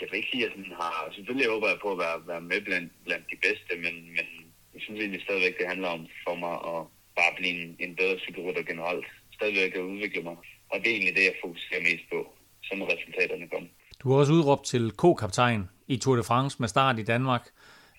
[0.00, 1.12] jeg vil ikke sige, at jeg har...
[1.16, 4.26] Selvfølgelig håber jeg på at være, være med blandt, blandt de bedste, men, men
[4.74, 6.80] jeg synes egentlig stadigvæk, det handler om for mig at
[7.18, 9.06] bare blive en, en bedre cykelrytter generelt.
[9.36, 10.36] Stadigvæk at udvikle mig.
[10.70, 12.18] Og det er egentlig det, jeg fokuserer mest på.
[12.62, 13.68] Så må resultaterne komme.
[14.00, 17.44] Du har også udråbt til K-kaptajn i Tour de France med start i Danmark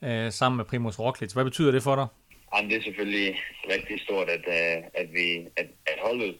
[0.04, 1.32] øh, sammen med Primoz Roglic.
[1.34, 2.08] Hvad betyder det for dig?
[2.52, 3.41] Jamen, det er selvfølgelig
[3.74, 6.39] rigtig stort, at, øh, at, vi, at, at holdet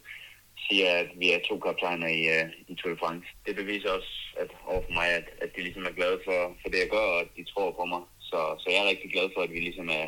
[0.68, 3.28] siger, at vi er to kaptajner i, uh, i Tour de France.
[3.45, 6.70] Det beviser også at, over for mig, at, at de ligesom er glade for, for
[6.70, 8.01] det, jeg gør, og at de tror på mig.
[8.30, 10.07] Så, så jeg er rigtig glad for, at vi ligesom er,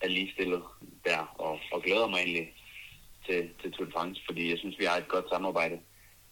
[0.00, 0.62] er ligestillet
[1.04, 2.54] der, og, og glæder mig egentlig
[3.26, 5.78] til, til Tour de France, fordi jeg synes, vi har et godt samarbejde.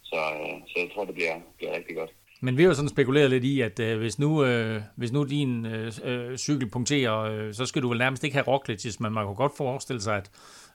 [0.03, 2.13] Så, uh, så jeg tror, det bliver, bliver rigtig godt.
[2.41, 5.25] Men vi har jo sådan spekuleret lidt i, at øh, hvis, nu, øh, hvis nu
[5.25, 9.13] din øh, øh, cykel punkterer, øh, så skal du vel nærmest ikke have Roglic, men
[9.13, 10.31] man kunne godt forestille sig, at,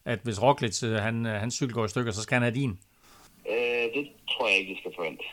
[0.06, 2.56] at hvis Roglic, øh, han, øh, hans cykel går i stykker, så skal han have
[2.56, 2.80] din.
[3.50, 5.24] Øh, det tror jeg ikke, vi skal forvente.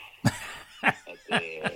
[1.13, 1.71] at, øh,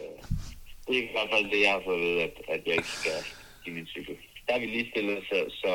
[0.87, 2.89] det er i hvert fald det, jeg har fået at vide, at, at jeg ikke
[3.01, 3.19] skal
[3.65, 4.17] give min cykel.
[4.47, 5.73] Der er vi lige stillet, så, så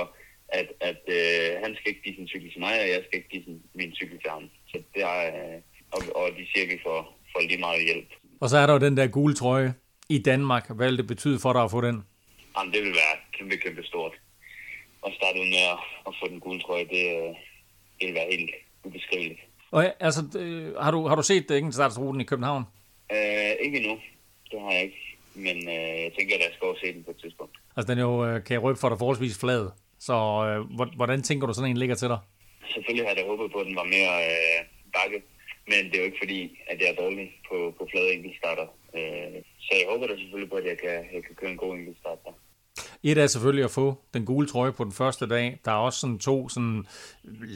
[0.59, 3.30] at, at øh, han skal ikke give sin cykel til mig, og jeg skal ikke
[3.30, 4.49] give sin, min cykel til ham.
[4.71, 5.57] Så det er, øh,
[5.95, 6.99] og, og de siger, at vi får,
[7.32, 8.09] får lige meget hjælp.
[8.41, 9.73] Og så er der jo den der gule trøje
[10.09, 10.69] i Danmark.
[10.75, 12.03] Hvad vil det betyde for dig at få den?
[12.57, 14.13] Jamen, det vil være kæmpe, kæmpe stort.
[15.05, 17.35] At starte ud med at, at få den gule trøje, det, øh,
[17.99, 18.51] det vil være helt
[18.83, 19.39] ubeskriveligt.
[19.71, 22.63] Og ja, altså, øh, har, du, har du set enkeltstartsruten i København?
[23.11, 23.97] Øh, ikke endnu.
[24.51, 25.17] Det har jeg ikke.
[25.35, 27.57] Men øh, jeg tænker, at jeg skal også se den på et tidspunkt.
[27.77, 29.69] Altså, den er jo, øh, kan jeg røbe for dig, forholdsvis flad.
[29.99, 30.13] Så
[30.47, 32.19] øh, hvordan tænker du sådan en ligger til dig?
[32.73, 35.21] Selvfølgelig havde jeg håbet på, at den var mere øh, bakket.
[35.68, 38.68] Men det er jo ikke fordi, at jeg er dårlig på, på flade enkeltstarter.
[38.97, 41.74] Øh, så jeg håber da selvfølgelig på, at jeg kan, jeg kan køre en god
[41.76, 42.32] enkeltstart der.
[43.03, 45.57] Et er selvfølgelig at få den gule trøje på den første dag.
[45.65, 46.86] Der er også sådan to sådan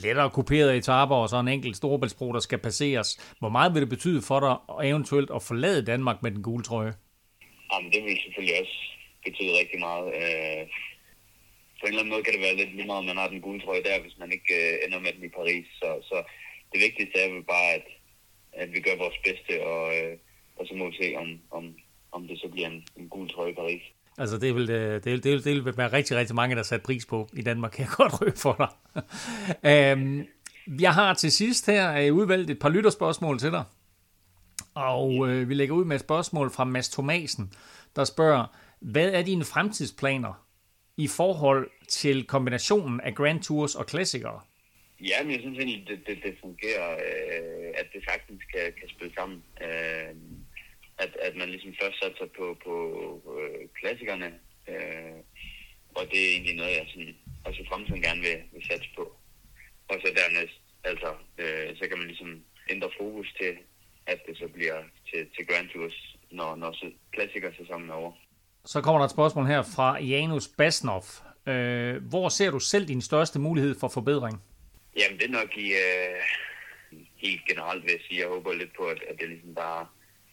[0.06, 3.36] lettere kuperede etaper og så en enkelt storebæltsbro, der skal passeres.
[3.40, 4.56] Hvor meget vil det betyde for dig
[4.90, 6.94] eventuelt at forlade Danmark med den gule trøje?
[7.74, 8.78] Jamen, det vil selvfølgelig også
[9.26, 10.08] betyde rigtig meget.
[10.20, 10.64] Øh,
[11.80, 13.42] på en eller anden måde kan det være lidt lige meget, om man har den
[13.42, 15.68] gule trøje der, hvis man ikke øh, ender med den i Paris.
[15.82, 16.18] Så, så
[16.72, 17.88] det vigtigste er vel bare, at,
[18.54, 20.18] at vi gør vores bedste, og, øh,
[20.56, 21.76] og så må vi se, om, om,
[22.12, 23.82] om det så bliver en, en gul trøje i Paris.
[24.18, 26.64] Altså, det vil, øh, det, vil, det, vil, det vil være rigtig, rigtig mange, der
[26.64, 28.56] sat pris på i Danmark, kan jeg godt røbe for
[29.64, 29.94] dig.
[29.94, 30.28] um,
[30.86, 33.64] jeg har til sidst her øh, udvalgt et par lytterspørgsmål til dig.
[34.74, 37.54] Og øh, vi lægger ud med et spørgsmål fra Mads Thomasen,
[37.96, 38.46] der spørger,
[38.80, 40.46] hvad er dine fremtidsplaner
[40.98, 44.40] i forhold til kombinationen af Grand Tours og klassikere?
[45.10, 48.90] Ja, men jeg synes egentlig, det, det, det fungerer, øh, at det faktisk kan, kan
[48.90, 49.44] spille sammen.
[49.66, 50.16] Øh,
[51.04, 52.76] at, at man ligesom først satser på, på
[53.38, 54.30] øh, klassikerne,
[54.72, 55.18] øh,
[55.98, 59.04] og det er egentlig noget, jeg sådan, også i fremtiden gerne vil, vil satse på.
[59.90, 62.32] Og så dernæst, altså, øh, så kan man ligesom
[62.70, 63.54] ændre fokus til,
[64.06, 64.78] at det så bliver
[65.10, 66.72] til, til Grand Tours, når, når
[67.14, 68.12] klassikersæsonen er over.
[68.66, 71.04] Så kommer der et spørgsmål her fra Janus Basnov.
[71.48, 74.42] Øh, hvor ser du selv din største mulighed for forbedring?
[74.98, 76.22] Jamen, det er nok i, øh,
[77.24, 78.20] helt generelt, vil jeg sige.
[78.20, 79.88] Jeg håber lidt på, at, at det ligesom bare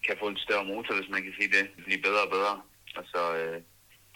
[0.07, 1.65] kan få en større motor, hvis man kan sige det.
[1.87, 2.55] Blive bedre og bedre.
[2.99, 3.63] Og så øh,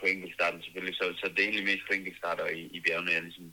[0.00, 0.96] på enkeltstarten selvfølgelig.
[0.96, 3.52] Så, så det er egentlig mest på enkeltstarter i, i bjergene, jeg ligesom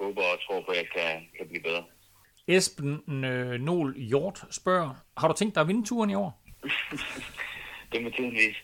[0.00, 1.84] håber og tror på, at jeg kan, kan blive bedre.
[2.46, 6.30] Esben øh, Nol Hjort spørger, har du tænkt dig at vinde turen i år?
[7.92, 8.60] det må tiden vise.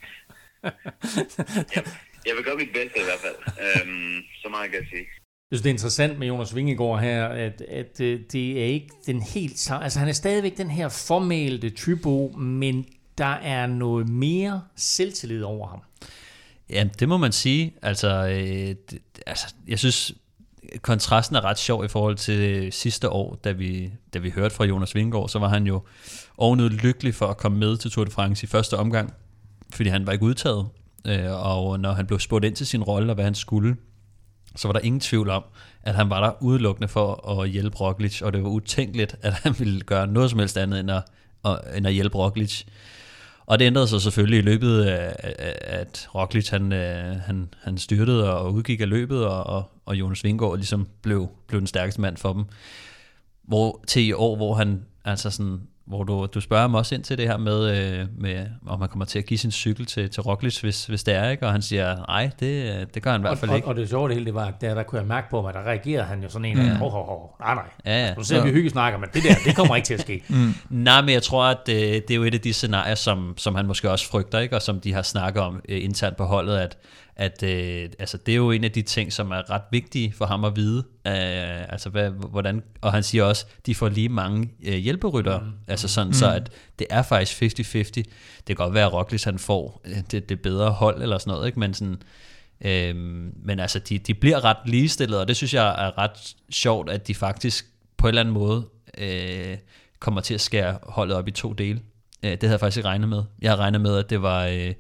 [1.77, 1.83] jeg,
[2.27, 3.39] jeg vil gøre mit bedste i hvert fald.
[3.65, 5.07] Øhm, så meget kan jeg sige.
[5.51, 8.89] Jeg synes, det er interessant med Jonas Vingegaard her, at, at øh, det er ikke
[9.07, 9.71] den helt...
[9.71, 12.87] Altså, han er stadigvæk den her formælte typo, men
[13.19, 15.81] der er noget mere selvtillid over ham.
[16.71, 17.75] Ja, det må man sige.
[17.83, 20.13] Altså, øh, det, altså jeg synes,
[20.83, 24.55] kontrasten er ret sjov i forhold til øh, sidste år, da vi, da vi hørte
[24.55, 25.83] fra Jonas Vingegaard, så var han jo
[26.39, 29.13] ovenud lykkelig for at komme med til Tour de France i første omgang,
[29.73, 30.67] fordi han var ikke udtaget.
[31.07, 33.77] Øh, og når han blev spurgt ind til sin rolle og hvad han skulle,
[34.57, 35.45] så var der ingen tvivl om,
[35.83, 39.55] at han var der udelukkende for at hjælpe Roglic, og det var utænkeligt, at han
[39.59, 41.03] ville gøre noget som helst andet end at,
[41.77, 42.65] end at hjælpe Roglic.
[43.47, 45.17] Og det ændrede sig selvfølgelig i løbet af,
[45.61, 50.57] at Roglic han, øh, han, han styrtede og udgik af løbet, og, og Jonas Vingård
[50.57, 52.45] ligesom blev, blev den stærkeste mand for dem.
[53.43, 55.61] Hvor til i år, hvor han altså sådan
[55.91, 58.89] hvor du, du spørger ham også ind til det her med, øh, med om man
[58.89, 61.47] kommer til at give sin cykel til, til Roglic, hvis, hvis det er, ikke?
[61.47, 63.67] og han siger, nej, det, det gør han i hvert fald og, ikke.
[63.67, 65.43] Og, og det sjove det hele, det var, at der, der kunne jeg mærke på
[65.43, 66.75] mig, der reagerede han jo sådan en, ja.
[66.75, 68.15] hov, hov, hov, nej, nej, ja, ja.
[68.15, 70.23] nu ser vi hygge snakker, men det der, det kommer ikke til at ske.
[70.29, 70.55] mm.
[70.71, 73.35] Nej, men jeg tror, at det, øh, det er jo et af de scenarier, som,
[73.37, 74.57] som han måske også frygter, ikke?
[74.57, 76.77] og som de har snakket om uh, internt på holdet, at,
[77.17, 80.27] at øh, altså, det er jo en af de ting, som er ret vigtige for
[80.27, 80.79] ham at vide.
[81.07, 85.47] Øh, altså, hvad, hvordan, og han siger også, de får lige mange øh, hjælperytter, mm.
[85.69, 86.15] altså sådan, mm.
[86.15, 87.77] så at det er faktisk 50-50.
[87.77, 88.07] Det
[88.47, 91.47] kan godt være, at Roglic han får øh, det, det bedre hold eller sådan noget,
[91.47, 91.61] ikke?
[91.61, 92.03] men sådan,
[92.65, 92.97] øh,
[93.45, 97.09] men altså, de, de bliver ret ligestillet, og det synes jeg er ret sjovt, at
[97.09, 98.67] de faktisk på en eller anden måde
[98.99, 99.57] øh,
[99.99, 101.81] kommer til at skære holdet op i to dele.
[102.23, 103.23] Øh, det havde jeg faktisk ikke regnet med.
[103.43, 104.47] Jeg havde regnet med, at det var...
[104.47, 104.75] Øh,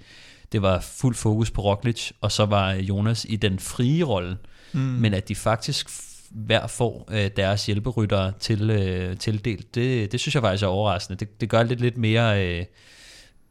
[0.53, 4.36] det var fuld fokus på Roglic, og så var Jonas i den frie rolle.
[4.72, 4.80] Mm.
[4.80, 5.90] Men at de faktisk
[6.30, 11.20] hver får øh, deres hjælperyttere til, øh, tildelt, det, det synes jeg faktisk er overraskende.
[11.20, 12.46] Det, det gør lidt, lidt mere...
[12.46, 12.64] Øh,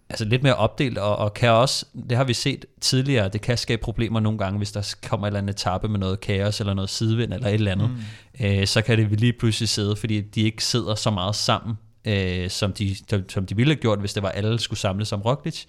[0.09, 3.57] altså lidt mere opdelt, og, og kan også, det har vi set tidligere, det kan
[3.57, 6.73] skabe problemer nogle gange, hvis der kommer en eller anden etape med noget kaos, eller
[6.73, 8.45] noget sidevind, eller et eller andet, mm.
[8.45, 11.75] øh, så kan det lige pludselig sidde, fordi de ikke sidder så meget sammen,
[12.05, 12.95] øh, som, de,
[13.29, 15.65] som de ville have gjort, hvis det var alle skulle samles om Roglic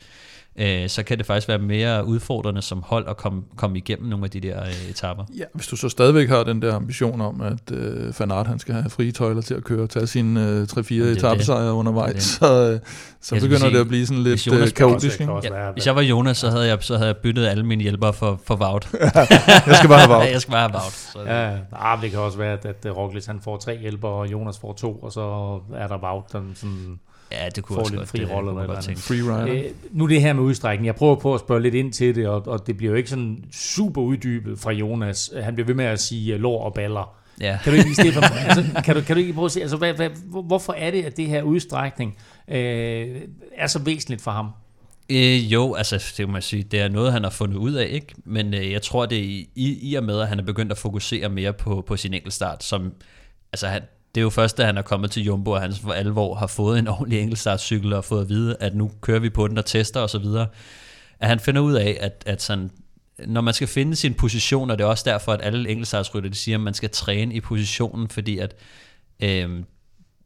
[0.56, 4.24] øh, så kan det faktisk være mere udfordrende som hold at komme, komme igennem nogle
[4.24, 5.24] af de der øh, etapper.
[5.38, 8.74] Ja, hvis du så stadigvæk har den der ambition om, at øh, Fanart han skal
[8.74, 12.22] have frie tøjler til at køre og tage sine øh, 3-4 etappesejre undervejs, det.
[12.22, 12.80] så, øh,
[13.20, 15.20] så begynder sige, det at blive sådan lidt øh, kaotisk.
[15.20, 18.12] Ja, hvis jeg var Jonas, så havde jeg, så havde jeg byttet alle mine hjælpere
[18.12, 18.88] for, for Vaut.
[19.66, 20.30] jeg skal bare have Vaut.
[20.32, 20.92] jeg skal bare have Vaut.
[20.92, 21.22] Så.
[21.26, 24.58] Ja, ah, det kan også være, at, at Roglic han får tre hjælpere, og Jonas
[24.58, 25.20] får to, og så
[25.74, 26.98] er der Vaut, den sådan
[27.32, 28.98] Ja, det kunne også lidt fri rolle eller noget.
[28.98, 29.64] Free rider.
[29.64, 30.86] Øh, nu det her med udstrækning.
[30.86, 33.10] Jeg prøver på at spørge lidt ind til det, og, og det bliver jo ikke
[33.10, 35.32] sådan super uddybet fra Jonas.
[35.42, 37.16] Han bliver ved med at sige uh, lår og baller.
[37.40, 37.58] Ja.
[37.64, 39.94] Kan du ikke, Stefan, altså, kan, du, kan du ikke prøve at se, altså, hvad,
[39.94, 40.10] hvad,
[40.44, 42.16] hvorfor er det, at det her udstrækning
[42.48, 43.20] øh,
[43.56, 44.50] er så væsentligt for ham?
[45.10, 47.88] Øh, jo, altså det kan man sige, det er noget, han har fundet ud af,
[47.90, 48.14] ikke?
[48.24, 50.78] Men øh, jeg tror, det er i, i og med, at han er begyndt at
[50.78, 52.92] fokusere mere på, på sin enkeltstart, som,
[53.52, 53.82] altså han,
[54.14, 56.46] det er jo først, da han er kommet til Jumbo, og han for alvor har
[56.46, 59.66] fået en ordentlig enkeltstartscykel og fået at vide, at nu kører vi på den og
[59.66, 60.24] tester osv.,
[61.20, 62.70] at han finder ud af, at, at sådan,
[63.26, 66.36] når man skal finde sin position, og det er også derfor, at alle enkeltstartsrytter de
[66.36, 68.54] siger, at man skal træne i positionen, fordi at
[69.22, 69.50] øh,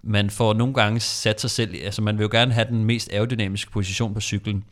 [0.03, 3.13] man får nogle gange sat sig selv, altså man vil jo gerne have den mest
[3.13, 4.65] aerodynamiske position på cyklen,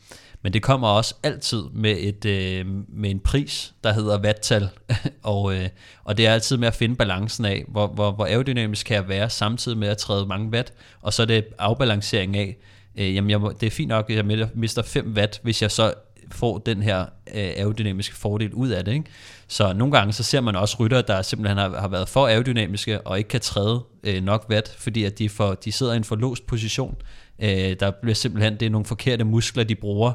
[0.43, 4.69] men det kommer også altid med, et, øh, med en pris, der hedder vattal,
[5.23, 5.69] og, øh,
[6.05, 9.09] og det er altid med at finde balancen af, hvor, hvor, hvor aerodynamisk kan jeg
[9.09, 10.73] være, samtidig med at træde mange watt,
[11.03, 12.57] og så er det afbalancering af,
[12.97, 15.71] øh, jamen jeg må, det er fint nok, at jeg mister 5 watt, hvis jeg
[15.71, 15.95] så
[16.33, 18.93] får den her øh, aerodynamiske fordel ud af det.
[18.93, 19.05] Ikke?
[19.49, 23.01] Så nogle gange så ser man også rytter, der simpelthen har, har været for aerodynamiske
[23.01, 26.05] og ikke kan træde øh, nok watt, fordi at de, for, de sidder i en
[26.05, 26.97] for låst position.
[27.39, 30.13] Øh, der bliver simpelthen, det er nogle forkerte muskler, de bruger,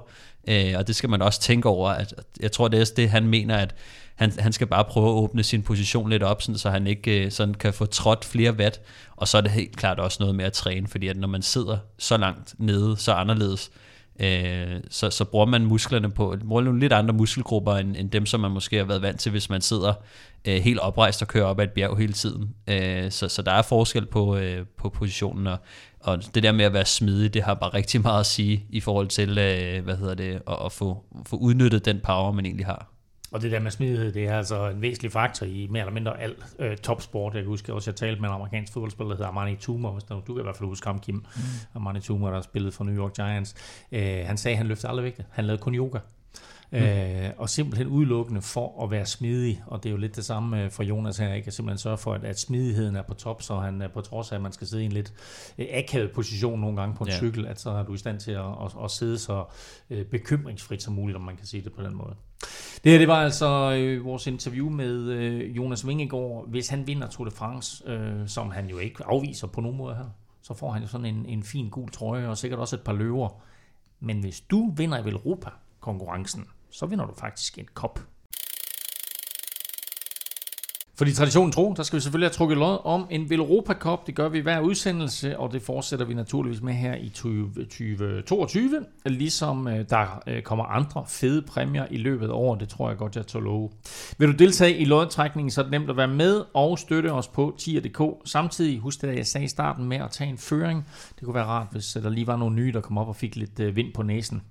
[0.47, 1.89] øh, og det skal man også tænke over.
[1.89, 3.76] At, jeg tror, det er det, han mener, at
[4.15, 7.26] han, han skal bare prøve at åbne sin position lidt op, sådan, så han ikke
[7.26, 8.82] øh, sådan kan få trådt flere watt,
[9.15, 11.41] og så er det helt klart også noget med at træne, fordi at når man
[11.41, 13.72] sidder så langt nede, så anderledes,
[14.20, 18.26] øh, så, så bruger man musklerne på, bruger nogle lidt andre muskelgrupper, end, end dem,
[18.26, 19.93] som man måske har været vant til, hvis man sidder
[20.47, 22.49] øh, helt oprejst og kører op ad et bjerg hele tiden.
[22.68, 25.57] Øh, så, så der er forskel på, øh, på positionen, og,
[25.99, 28.79] og det der med at være smidig, det har bare rigtig meget at sige i
[28.79, 32.65] forhold til, øh, hvad hedder det, at, at få, få udnyttet den power, man egentlig
[32.65, 32.87] har.
[33.31, 36.21] Og det der med smidighed, det er altså en væsentlig faktor i mere eller mindre
[36.21, 37.33] al øh, topsport.
[37.33, 40.03] Jeg kan huske også, jeg talte med en amerikansk fodboldspiller, der hedder Armani Toomer, hvis
[40.03, 41.15] du, du kan i hvert fald huske ham, Kim.
[41.15, 41.41] Mm.
[41.75, 43.55] Armani Toomer, der har spillet for New York Giants.
[43.91, 45.25] Øh, han sagde, at han løftede aldrig vægte.
[45.31, 45.99] Han lavede kun yoga.
[46.72, 46.78] Mm.
[46.78, 50.63] Øh, og simpelthen udelukkende for at være smidig, og det er jo lidt det samme
[50.63, 51.47] øh, for Jonas her, ikke?
[51.47, 54.32] at simpelthen sørge for, at, at smidigheden er på top, så han er på trods
[54.32, 55.13] af, at man skal sidde i en lidt
[55.57, 57.18] øh, akavet position nogle gange på en ja.
[57.18, 59.45] cykel, at så er du i stand til at, at, at sidde så
[59.89, 62.15] øh, bekymringsfrit som muligt, om man kan sige det på den måde.
[62.84, 66.49] Det her det var altså øh, vores interview med øh, Jonas Vingegaard.
[66.49, 69.95] Hvis han vinder Tour de France, øh, som han jo ikke afviser på nogen måde
[69.95, 70.05] her,
[70.41, 72.93] så får han jo sådan en, en fin gul trøje og sikkert også et par
[72.93, 73.30] løver.
[73.99, 77.99] Men hvis du vinder i Europa-konkurrencen, så vinder du faktisk en kop.
[80.97, 84.07] Fordi traditionen tro, der skal vi selvfølgelig have trukket lod om en Velropa Cup.
[84.07, 88.86] Det gør vi hver udsendelse, og det fortsætter vi naturligvis med her i 2022.
[89.05, 92.97] Ligesom øh, der øh, kommer andre fede præmier i løbet af året, det tror jeg
[92.97, 93.70] godt, jeg tager love.
[94.18, 97.28] Vil du deltage i lodtrækningen, så er det nemt at være med og støtte os
[97.28, 98.01] på tier.dk.
[98.26, 100.88] Samtidig husk det, jeg sagde i starten med at tage en føring.
[101.15, 103.15] Det kunne være rart, hvis øh, der lige var nogle nye, der kom op og
[103.15, 104.41] fik lidt vind på næsen.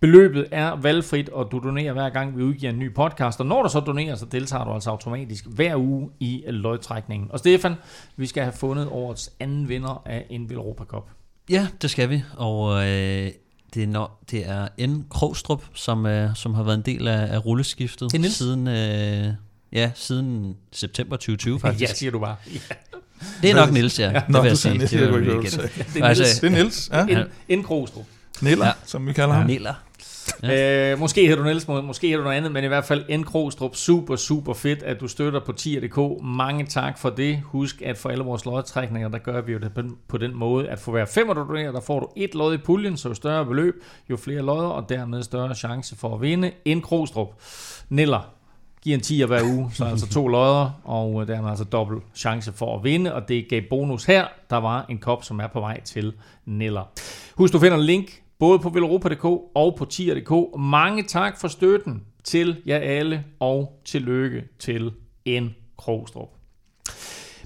[0.00, 3.40] Beløbet er valgfrit, og du donerer hver gang, vi udgiver en ny podcast.
[3.40, 7.30] Og når du så donerer, så deltager du altså automatisk hver uge i lodtrækningen.
[7.30, 7.74] Og Stefan,
[8.16, 11.08] vi skal have fundet årets anden vinder af en Europa Cup.
[11.50, 12.22] Ja, det skal vi.
[12.36, 13.30] Og øh,
[13.74, 15.04] det, er når, det er N.
[15.10, 19.34] Krogstrup, som, øh, som har været en del af, af rulleskiftet det er siden, øh,
[19.72, 21.90] ja, siden september 2020 faktisk.
[21.90, 22.36] ja, siger du bare.
[22.54, 22.58] Ja.
[23.42, 24.10] Det er nok Nils, ja.
[24.10, 24.78] ja det vil jeg sige.
[24.78, 26.40] Det, det, det, det, det, det, er Niels.
[26.40, 26.90] det er Niels.
[27.48, 27.56] Ja.
[27.56, 27.62] N.
[27.62, 28.04] Krogstrup.
[28.42, 28.72] Niller, ja.
[28.84, 29.46] som vi kalder ham.
[29.46, 29.74] Niller.
[30.42, 30.92] Ja.
[30.92, 33.22] Øh, måske hedder du Niels, måske hedder du noget andet, men i hvert fald N.
[33.22, 36.24] Krogstrup, super, super fedt, at du støtter på tier.dk.
[36.24, 37.40] Mange tak for det.
[37.44, 39.72] Husk, at for alle vores lodtrækninger, der gør vi jo det
[40.08, 42.58] på den måde, at for hver fem du donerer, der får du et lod i
[42.58, 43.74] puljen, så jo større beløb,
[44.10, 46.50] jo flere lodder, og dermed større chance for at vinde.
[46.66, 46.80] N.
[46.80, 47.28] Krogstrup,
[47.88, 48.30] Niller,
[48.82, 52.76] giver en 10 hver uge, så altså to lodder, og dermed altså dobbelt chance for
[52.78, 54.26] at vinde, og det gav bonus her.
[54.50, 56.12] Der var en kop, som er på vej til
[56.44, 56.84] Niller.
[57.34, 59.24] Husk, du finder en link både på velropa.dk
[59.54, 60.58] og på tier.dk.
[60.58, 64.92] Mange tak for støtten til jer alle, og tillykke til
[65.24, 66.28] en Krogstrup.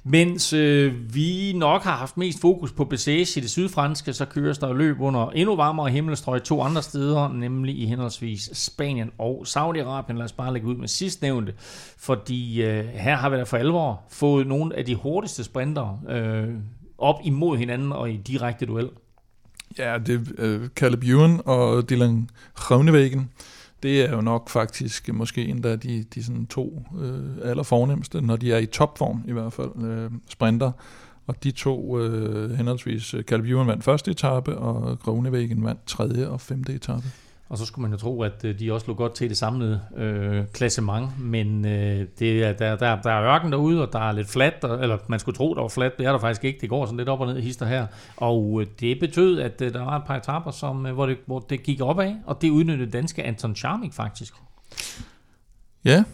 [0.05, 4.59] Mens øh, vi nok har haft mest fokus på Bessage i det sydfranske, så køres
[4.59, 10.13] der løb under endnu varmere himmelstrøg to andre steder, nemlig i henholdsvis Spanien og Saudi-Arabien.
[10.13, 11.55] Lad os bare lægge ud med sidstnævnte,
[11.99, 16.49] fordi øh, her har vi da for alvor fået nogle af de hurtigste sprinter øh,
[16.99, 18.89] op imod hinanden og i direkte duel.
[19.79, 23.31] Ja, det er Caleb Ewan og Dylan Groenewegen.
[23.83, 28.37] Det er jo nok faktisk måske en af de, de sådan to øh, allerfornemmeste, når
[28.37, 30.73] de er i topform i hvert fald, øh, sprinter.
[31.27, 36.41] Og de to, øh, henholdsvis Caleb Ewan vandt første etape, og Groenewegen vandt tredje og
[36.41, 37.05] femte etape.
[37.49, 39.81] Og så skulle man jo tro, at øh, de også lå godt til det samlede
[39.97, 44.13] øh, klassement, men øh, det er, der, der, der er ørken derude, og der er
[44.13, 46.61] lidt fladt, eller man skulle tro, der var fladt, det er der faktisk ikke.
[46.61, 47.87] Det går sådan lidt op og ned i hister her,
[48.17, 51.19] og øh, det betød, at øh, der var et par etapper, som, øh, hvor, det,
[51.27, 54.35] hvor det gik opad, og det udnyttede danske Anton Charmik faktisk.
[55.85, 56.05] Ja,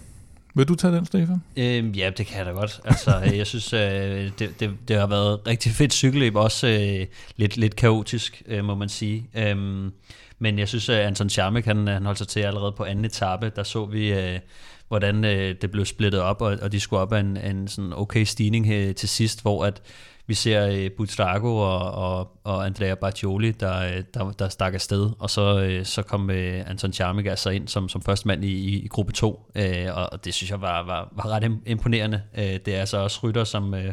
[0.55, 1.43] vil du tage den, Stefan?
[1.57, 2.81] Øhm, ja, det kan jeg da godt.
[2.85, 3.81] Altså, jeg synes, øh,
[4.39, 7.07] det, det, det har været rigtig fedt cykelløb, også øh,
[7.37, 9.27] lidt, lidt kaotisk, øh, må man sige.
[9.35, 9.93] Øhm,
[10.39, 13.53] men jeg synes, at Anton Scharmek, han, han holdt sig til allerede på anden etape.
[13.57, 14.39] Der så vi, øh,
[14.89, 17.93] hvordan øh, det blev splittet op, og, og de skulle op af en, en sådan
[17.93, 19.83] okay stigning her til sidst, hvor at
[20.27, 25.11] vi ser øh, Butrago og, og, og Andrea Bargioli, der, øh, der, der stak afsted,
[25.19, 28.85] og så, øh, så kom øh, Anton Charmik altså ind som, som første mand i,
[28.85, 32.23] i gruppe 2, øh, og det synes jeg var, var, var ret imponerende.
[32.39, 33.93] Øh, det er altså også rytter som øh,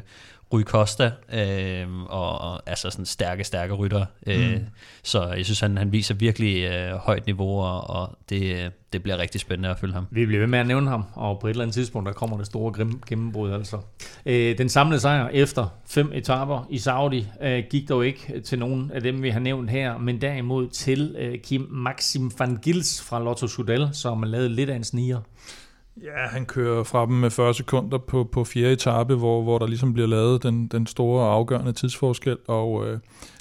[0.53, 4.05] Rui Costa, øh, og, og altså sådan stærke, stærke rytter.
[4.27, 4.65] Øh, mm.
[5.03, 9.17] Så jeg synes, han, han viser virkelig øh, højt niveau, og, og det, det bliver
[9.17, 10.07] rigtig spændende at følge ham.
[10.11, 12.37] Vi bliver ved med at nævne ham, og på et eller andet tidspunkt, der kommer
[12.37, 13.77] det store gennembrud altså.
[14.25, 18.91] Øh, den samlede sejr efter fem etaper i Saudi øh, gik dog ikke til nogen
[18.93, 23.23] af dem, vi har nævnt her, men derimod til øh, Kim Maxim van Gils fra
[23.23, 25.19] Lotto Sudal, som lavet lidt af en sniger.
[25.97, 29.67] Ja, han kører fra dem med 40 sekunder på, på fjerde etape, hvor, hvor der
[29.67, 32.99] ligesom bliver lavet den, den store afgørende tidsforskel, og, øh,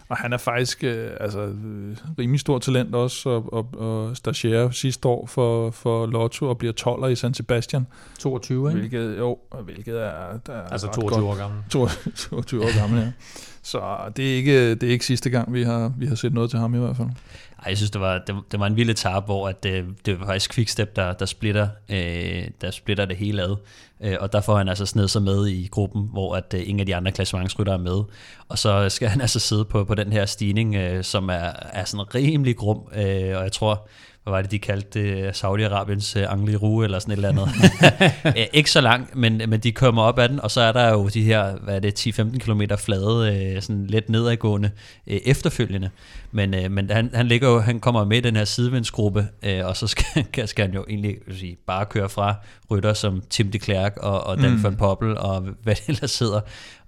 [0.08, 4.72] og han er faktisk øh, altså, øh, rimelig stor talent også, og, og, og stagiaire
[4.72, 7.86] sidste år for, for Lotto og bliver 12'er i San Sebastian.
[8.18, 8.78] 22, ikke?
[8.78, 10.38] Hvilket, jo, hvilket er...
[10.46, 11.24] Der er altså 22 godt.
[11.24, 11.62] år gammel.
[12.30, 13.12] 22 år gammel, ja.
[13.62, 16.50] Så det er, ikke, det er ikke sidste gang, vi har, vi har set noget
[16.50, 17.08] til ham i hvert fald.
[17.62, 20.20] Ej, jeg synes, det var, det, det var en vild etape, hvor at det, det
[20.20, 23.56] var faktisk Quickstep, der, der, splitter, øh, der splitter det hele ad.
[24.02, 26.80] Øh, og der får han altså sned sig med i gruppen, hvor at øh, ingen
[26.80, 28.02] af de andre klassementsrytter er med.
[28.48, 31.84] Og så skal han altså sidde på, på den her stigning, øh, som er, er
[31.84, 32.88] sådan rimelig grum.
[32.94, 33.88] Øh, og jeg tror,
[34.22, 38.48] hvad var det, de kaldte det, Saudi-Arabiens uh, Angli Rue, eller sådan et eller andet.
[38.58, 41.08] ikke så langt, men, men de kommer op ad den, og så er der jo
[41.08, 44.70] de her, hvad er det, 10-15 km flade, uh, sådan lidt nedadgående
[45.06, 45.90] uh, efterfølgende.
[46.32, 49.66] Men, uh, men han, han, ligger jo, han kommer med i den her sidevindsgruppe, uh,
[49.66, 52.34] og så skal, skal han jo egentlig sige, bare køre fra
[52.70, 54.64] rytter som Tim de Klerk og, og Dan mm.
[54.64, 56.40] van Poppel, og hvad det ellers sidder.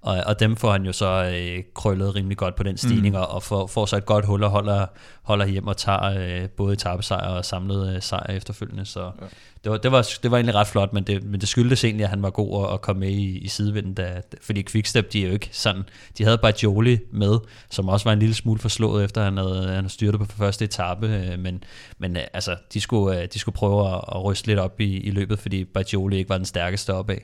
[0.03, 3.21] Og, og dem får han jo så øh, krøllet rimelig godt på den stigning, mm.
[3.21, 4.85] og, får, får så et godt hul og holder,
[5.21, 8.85] holder hjem og tager øh, både tabesejr og samlet øh, sejr efterfølgende.
[8.85, 9.25] Så ja.
[9.63, 12.03] det, var, det, var, det var egentlig ret flot, men det, men det skyldtes egentlig,
[12.03, 15.23] at han var god at, at komme med i, i sidevinden, da, fordi Quickstep, de
[15.23, 15.83] er jo ikke sådan,
[16.17, 17.39] de havde bare Jolie med,
[17.69, 20.65] som også var en lille smule forslået, efter han havde, han havde styrt på første
[20.65, 21.63] etape, øh, men,
[21.97, 24.97] men øh, altså, de skulle, øh, de skulle prøve at, at ryste lidt op i,
[24.97, 27.17] i løbet, fordi Bajoli ikke var den stærkeste opad.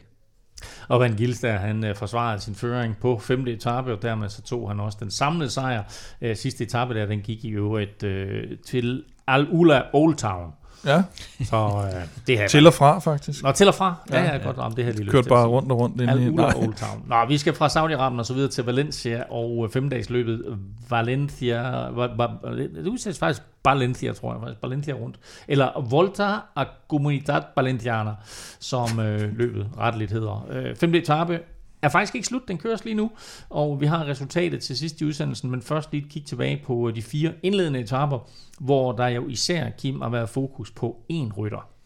[0.88, 4.70] Og Van Gilster, han øh, forsvarede sin føring på femte etape, og dermed så tog
[4.70, 5.84] han også den samlede sejr.
[6.22, 10.53] Øh, sidste etape der, den gik i øvrigt øh, til Al-Ula Old Town.
[10.86, 11.03] Ja,
[11.43, 12.47] Så øh, det her...
[12.47, 13.43] til og fra faktisk.
[13.43, 13.95] Nå, til og fra.
[14.09, 16.01] Ja, Ja, ja, godt om det her Kørte til bare rundt og rundt.
[16.01, 17.03] Ind Al i, nej, Old Town.
[17.07, 20.57] Nå, vi skal fra Saudi-Arabien og så videre til Valencia og øh, femdagsløbet
[20.89, 21.61] Valencia.
[21.89, 22.27] Va, va,
[22.75, 24.63] det udsættes faktisk Valencia, tror jeg faktisk.
[24.63, 25.19] Valencia rundt.
[25.47, 28.11] Eller Volta a Comunidad Valenciana,
[28.59, 30.47] som øh, løbet retteligt hedder.
[30.51, 31.39] Øh, femte etape
[31.82, 33.11] er faktisk ikke slut, den køres lige nu,
[33.49, 36.89] og vi har resultatet til sidst i udsendelsen, men først lige et kig tilbage på
[36.89, 41.38] øh, de fire indledende etaper, hvor der jo især, Kim, har været fokus på én
[41.38, 41.78] rytter.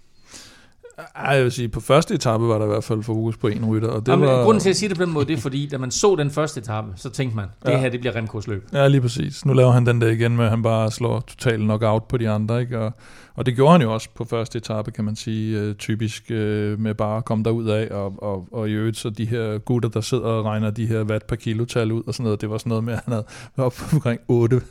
[1.15, 3.65] Ej, jeg vil sige, på første etape var der i hvert fald fokus på en
[3.65, 4.43] rytter, og det Jamen, var...
[4.43, 6.31] Grunden til at sige det på den måde, det er fordi, da man så den
[6.31, 7.77] første etape, så tænkte man, det Ja.
[7.79, 8.67] her det bliver Remkos løb.
[8.73, 9.45] Ja, lige præcis.
[9.45, 12.29] Nu laver han den der igen med, at han bare slår totalt knockout på de
[12.29, 12.79] andre, ikke?
[12.79, 12.91] Og,
[13.35, 16.79] og det gjorde han jo også på første etape, kan man sige, øh, typisk øh,
[16.79, 19.89] med bare at komme derud af, og, og, og i øvrigt så de her gutter,
[19.89, 22.49] der sidder og regner de her watt per kilo tal ud og sådan noget, det
[22.49, 23.25] var sådan noget med, at han havde
[23.57, 24.61] op omkring 8,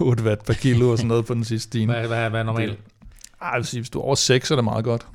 [0.00, 1.90] 8 watt per kilo og sådan noget på den sidste stigning.
[1.98, 2.78] Hvad, hvad, hvad er normalt?
[3.42, 5.06] Ej, jeg vil sige, hvis du er over 6, er det meget godt.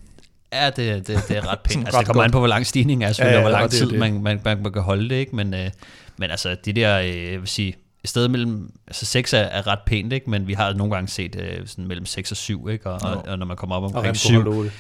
[0.56, 1.86] Ja, det, det, det er ret pænt.
[1.86, 3.72] Altså, det kommer an på, hvor lang stigning er, selvfølgelig, Ja, ja, og hvor lang
[3.72, 4.00] det tid det.
[4.00, 5.36] man, man, man, man kan holde det, ikke?
[5.36, 5.70] Men, øh,
[6.18, 9.68] men altså, de der, øh, jeg vil sige, et sted mellem, altså 6 er, er
[9.68, 10.30] ret pænt, ikke?
[10.30, 12.90] Men vi har nogle gange set øh, sådan mellem 6 og 7, ikke?
[12.90, 14.72] Og, og, og når man kommer op omkring Remco 7.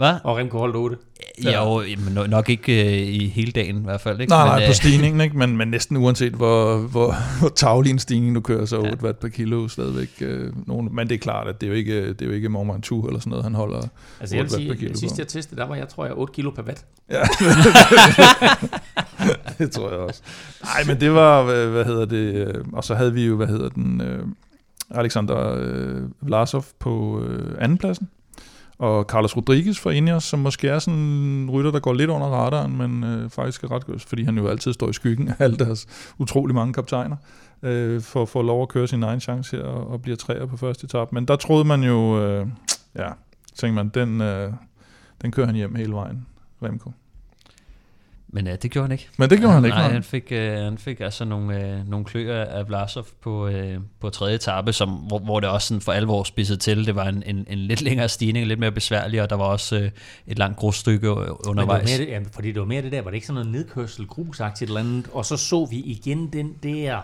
[0.00, 0.20] holdt 8.
[0.24, 0.30] Hvad?
[0.30, 0.96] Og Remco holdt 8.
[1.44, 4.30] Ja, jo, men no- nok ikke øh, i hele dagen i hvert fald, ikke?
[4.30, 5.38] Nej, men, nej, øh, på stigningen, ikke?
[5.38, 9.04] Men, men næsten uanset, hvor, hvor, hvor tavlig en stigning du kører, så 8 Ja.
[9.06, 10.88] watt per kilo stadigvæk øh, nogen.
[10.94, 13.00] Men det er klart, at det er jo ikke, det er jo ikke Mormon 2
[13.06, 13.82] eller sådan noget, han holder.
[14.20, 16.04] Altså jeg vil 8 watt per sige, kilo sidst jeg testede, der var jeg, tror
[16.04, 16.84] jeg, 8 kilo per watt.
[17.10, 17.22] Ja.
[19.58, 20.22] det tror jeg også.
[20.64, 23.46] Nej, men det var, hvad, hvad hedder det, øh, og så havde vi jo, hvad
[23.46, 24.22] hedder den, øh,
[24.90, 28.08] Alexander øh, Vlasov på øh, andenpladsen,
[28.80, 32.26] og Carlos Rodriguez fra Ineos, som måske er sådan en rytter, der går lidt under
[32.26, 35.34] radaren, men øh, faktisk er ret godt, fordi han jo altid står i skyggen af
[35.38, 35.86] alle deres
[36.18, 37.16] utrolig mange kaptajner,
[37.62, 40.46] øh, for at få lov at køre sin egen chance her, og, og bliver træer
[40.46, 41.12] på første etap.
[41.12, 42.46] Men der troede man jo, øh,
[42.96, 43.08] ja,
[43.54, 44.52] tænkte man, den, øh,
[45.22, 46.26] den kører han hjem hele vejen,
[46.62, 46.92] Remco.
[48.32, 49.08] Men øh, det gjorde han ikke.
[49.18, 52.04] Men det gjorde han ikke, Nej, han fik, øh, han fik altså nogle, øh, nogle
[52.04, 55.92] kløer af Vlasov på, øh, på tredje etape, som, hvor, hvor det også sådan for
[55.92, 56.86] alvor spidsede til.
[56.86, 59.78] Det var en, en, en lidt længere stigning, lidt mere besværlig, og der var også
[59.78, 59.90] øh,
[60.26, 61.88] et langt grusstykke øh, Men det var undervejs.
[61.88, 64.06] mere det, ja, fordi det var mere det der, var det ikke sådan noget nedkørsel,
[64.06, 67.00] grusagtigt eller andet, og så så vi igen den der,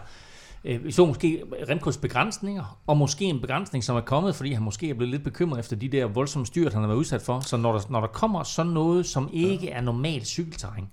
[0.65, 4.63] øh, vi så måske Remkos begrænsninger, og måske en begrænsning, som er kommet, fordi han
[4.63, 7.41] måske er blevet lidt bekymret efter de der voldsomme styrt, han har været udsat for.
[7.41, 10.89] Så når der, når der kommer sådan noget, som ikke er normalt cykelterræn,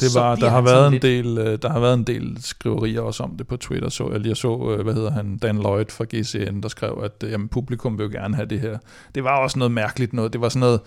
[0.00, 3.00] Det var, der har været en lidt- del, øh, der har været en del skriverier
[3.00, 3.88] også om det på Twitter.
[3.88, 7.22] Så jeg lige så, øh, hvad hedder han, Dan Lloyd fra GCN, der skrev, at
[7.24, 8.78] øh, jamen, publikum vil jo gerne have det her.
[9.14, 10.32] Det var også noget mærkeligt noget.
[10.32, 10.80] Det var sådan noget,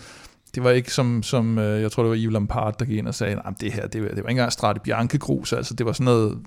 [0.56, 3.08] det var ikke som, som øh, jeg tror det var Yves Lampard, der gik ind
[3.08, 5.74] og sagde, at det her, det var, det var ikke engang Strade Bianche grus, altså
[5.74, 6.38] det var sådan noget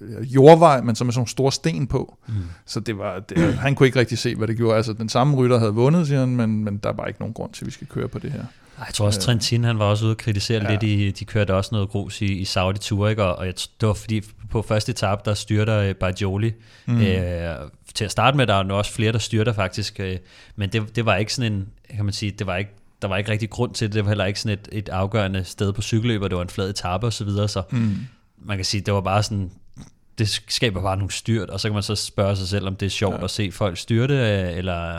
[0.00, 2.18] øh, jordvej, men så med sådan nogle store sten på.
[2.28, 2.34] Mm.
[2.66, 4.76] Så det var, det, han kunne ikke rigtig se, hvad det gjorde.
[4.76, 7.52] Altså den samme rytter havde vundet, siger han, men, men der var ikke nogen grund
[7.52, 8.44] til, at vi skal køre på det her.
[8.78, 10.70] Jeg tror også, Trentin han var også ude og kritisere Ja.
[10.70, 10.82] lidt.
[10.82, 13.24] I, de kørte også noget grus i, i Saudi Tour, ikke?
[13.24, 16.52] Og, jeg, det var fordi, på første etape, der styrter øh, Bajoli.
[16.86, 17.00] Mm.
[17.00, 17.54] Øh,
[17.94, 20.00] til at starte med, der er nu også flere, der styrter faktisk.
[20.00, 20.16] Øh,
[20.56, 22.70] men det, det var ikke sådan en, kan man sige, det var ikke
[23.02, 23.94] der var ikke rigtig grund til det.
[23.94, 26.48] Det var heller ikke sådan et, et afgørende sted på cykelløb, og det var en
[26.48, 27.48] flad etape og så videre.
[27.48, 27.96] Så Mm.
[28.44, 29.50] man kan sige, det var bare sådan,
[30.18, 32.86] det skaber bare nogle styrt, og så kan man så spørge sig selv, om det
[32.86, 33.24] er sjovt Ja.
[33.24, 34.98] at se folk styrte, øh, eller,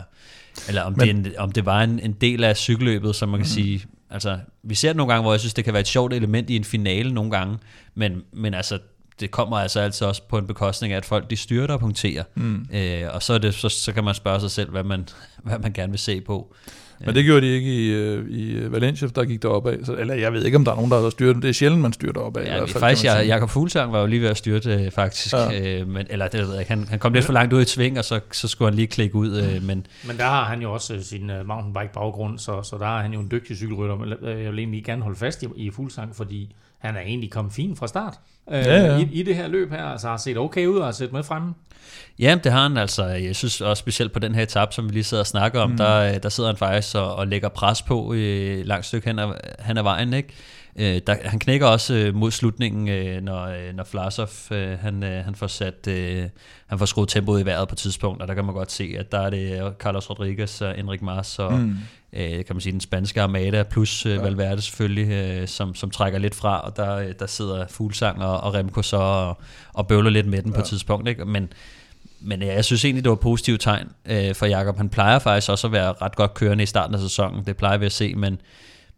[0.68, 3.38] eller om, Men- det, en, om det var en, en del af cykelløbet, som man
[3.40, 3.48] kan mm.
[3.48, 6.12] sige, altså, vi ser det nogle gange, hvor jeg synes, det kan være et sjovt
[6.12, 7.58] element i en finale nogle gange,
[7.94, 8.78] men, men altså,
[9.20, 12.24] det kommer altså altid også på en bekostning af, at folk de styrter og punkterer.
[12.34, 12.66] Mm.
[12.72, 15.08] Øh, og så, er det, så, så kan man spørge sig selv, hvad man,
[15.44, 16.54] hvad man gerne vil se på.
[17.06, 19.76] Men det gjorde de ikke i, øh, i øh, Valencia, der gik deroppe af.
[19.84, 21.82] Så, eller jeg ved ikke, om der er nogen, der har styrt Det er sjældent,
[21.82, 22.44] man styrter op af.
[22.44, 25.80] Ja, faktisk, jeg, Jakob Fuglsang var jo lige ved at styrte øh, faktisk, Ja.
[25.80, 27.98] øh, men, eller det ved jeg han, han kom lidt for langt ud i sving,
[27.98, 30.72] og så, så skulle han lige klikke ud, øh, men Men der har han jo
[30.72, 33.96] også sin uh, mountainbike-baggrund, så, så der er han jo en dygtig cykelrytter.
[33.96, 36.54] Men jeg vil egentlig gerne holde fast i, i Fuglsang, fordi
[36.84, 38.14] han er egentlig kommet fint fra start
[38.50, 38.98] øh, Ja, ja.
[38.98, 39.84] I, i det her løb her.
[39.84, 41.54] Altså har set okay ud og har set med fremme.
[42.18, 43.04] Ja, det har han altså.
[43.04, 45.70] Jeg synes også specielt på den her etape, som vi lige sidder og snakker om,
[45.70, 45.76] mm.
[45.76, 48.20] der, der sidder han faktisk og, og lægger pres på i
[48.60, 50.14] et langt stykke hen ad, hen ad vejen.
[50.14, 50.28] Ikke?
[50.76, 55.02] Øh, der, han knækker også øh, mod slutningen, øh, når, øh, når Flasov øh, han,
[55.02, 56.28] øh, han får sat øh,
[56.66, 58.94] han får skruet tempoet i vejret på et tidspunkt, og der kan man godt se,
[58.98, 61.76] at der er det øh, Carlos Rodriguez og Enric Mas og mm.
[62.14, 66.18] Øh, kan man sige den spanske Armada plus øh, Valverde selvfølgelig, øh, som, som trækker
[66.18, 69.38] lidt fra, og der, øh, der sidder Fuglsang og, og Remco så og,
[69.72, 70.54] og bøvler lidt med den ja.
[70.54, 71.08] på et tidspunkt.
[71.08, 71.24] Ikke?
[71.24, 71.48] Men
[72.26, 74.76] men ja, jeg synes egentlig, det var positivt tegn øh, for Jakob.
[74.76, 77.44] Han plejer faktisk også at være ret godt kørende i starten af sæsonen.
[77.46, 78.40] Det plejer vi at se, men,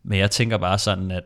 [0.03, 1.23] men jeg tænker bare sådan, at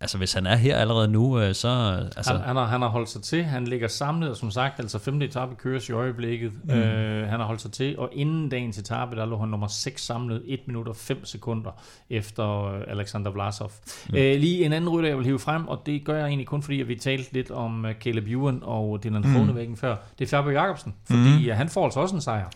[0.00, 1.68] altså hvis han er her allerede nu, øh, så...
[2.16, 4.80] Altså, han, han, har, han har holdt sig til, han ligger samlet, og som sagt,
[4.80, 6.52] altså femte etape køres i øjeblikket.
[6.64, 6.70] Mm.
[6.70, 10.04] Øh, han har holdt sig til, og inden dagens etape, der lå han nummer 6
[10.04, 11.70] samlet, 1 minut og 5 sekunder
[12.10, 13.72] efter øh, Alexander Vlasov.
[14.08, 14.16] Mm.
[14.16, 16.62] Øh, lige en anden rytter, jeg vil hive frem, og det gør jeg egentlig kun
[16.62, 19.24] fordi, at vi talte lidt om uh, Caleb Ewan og Dylan
[19.68, 19.76] mm.
[19.76, 19.96] før.
[20.18, 21.50] Det er Fabio Jacobsen, fordi mm.
[21.50, 22.50] uh, han får altså også en sejr.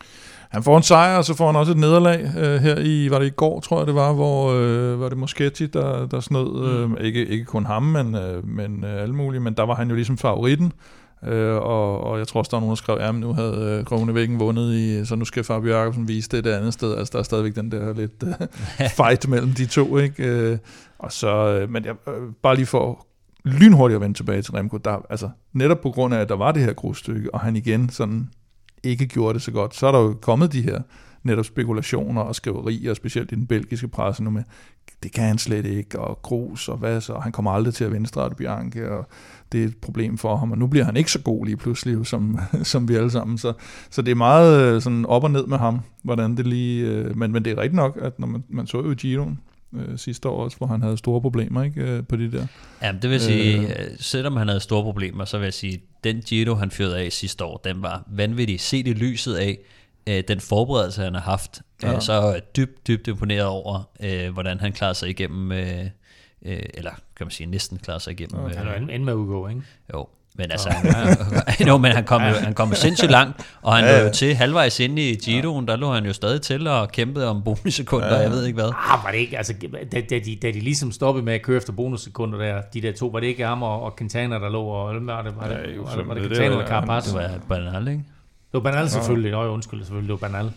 [0.52, 3.18] Han får en sejr, og så får han også et nederlag øh, her i, var
[3.18, 6.68] det i går, tror jeg det var, hvor øh, var det Moschetti, der, der snød,
[6.68, 6.96] øh, mm.
[7.00, 9.94] ikke, ikke kun ham, men, øh, men øh, alle mulige, men der var han jo
[9.94, 10.72] ligesom favoritten,
[11.24, 13.84] øh, og, og jeg tror også, der var nogen, der skrev, at nu havde øh,
[13.84, 17.18] Kronevæggen vundet, i, så nu skal Fabio Jacobsen vise det et andet sted, altså der
[17.18, 20.24] er stadigvæk den der lidt øh, fight mellem de to, ikke?
[20.24, 20.58] Øh,
[20.98, 23.06] og så, øh, men jeg, øh, bare lige for
[23.44, 26.52] lynhurtigt at vende tilbage til Remco, der, altså netop på grund af, at der var
[26.52, 28.30] det her grusstykke, og han igen sådan
[28.82, 30.80] ikke gjorde det så godt, så er der jo kommet de her
[31.22, 34.42] netop spekulationer og skriverier, specielt i den belgiske presse nu med,
[35.02, 37.92] det kan han slet ikke, og grus, og hvad så, han kommer aldrig til at
[37.92, 39.08] vinde Strade Bianche, og
[39.52, 42.06] det er et problem for ham, og nu bliver han ikke så god lige pludselig,
[42.06, 43.52] som, som vi alle sammen, så,
[43.90, 47.16] så det er meget øh, sådan op og ned med ham, hvordan det lige, øh,
[47.16, 49.38] men, men det er rigtigt nok, at når man, man så jo Giroen,
[49.74, 52.46] øh, sidste år også, hvor han havde store problemer ikke, øh, på det der.
[52.82, 56.20] Ja, det vil sige, øh, selvom han havde store problemer, så vil jeg sige, den
[56.20, 58.60] Giro, han fyrede af sidste år, den var vanvittig.
[58.60, 59.58] Set i lyset af
[60.06, 61.94] øh, den forberedelse, han har haft, øh, ja.
[61.94, 65.84] øh, så er jeg dybt, dybt imponeret over, øh, hvordan han klarede sig igennem, øh,
[66.44, 68.48] øh, eller kan man sige, næsten klarede sig igennem.
[68.48, 69.62] Ja, han er en med at udgå, ikke?
[69.94, 70.68] Jo, men altså,
[71.60, 71.64] ja.
[71.64, 73.98] no, men han kom, jo, han kom sindssygt langt, og han ja, ja.
[73.98, 77.28] lå jo til halvvejs inde i Giroen, der lå han jo stadig til og kæmpede
[77.28, 78.20] om bonussekunder, ja, ja.
[78.20, 78.72] jeg ved ikke hvad.
[78.76, 79.54] Ah, var det ikke, altså,
[79.92, 82.92] da, da, de, da de ligesom stoppede med at køre efter bonussekunder der, de der
[82.92, 85.32] to, var det ikke ham og, og Quintana, der lå, og var det, var det,
[85.32, 87.04] ja, var det, var det, det Quintana eller Carapaz?
[87.04, 88.04] Det var Banal, ikke?
[88.52, 89.44] Det var Banal selvfølgelig, ja.
[89.44, 90.52] Nå, undskyld, selvfølgelig, det var Banal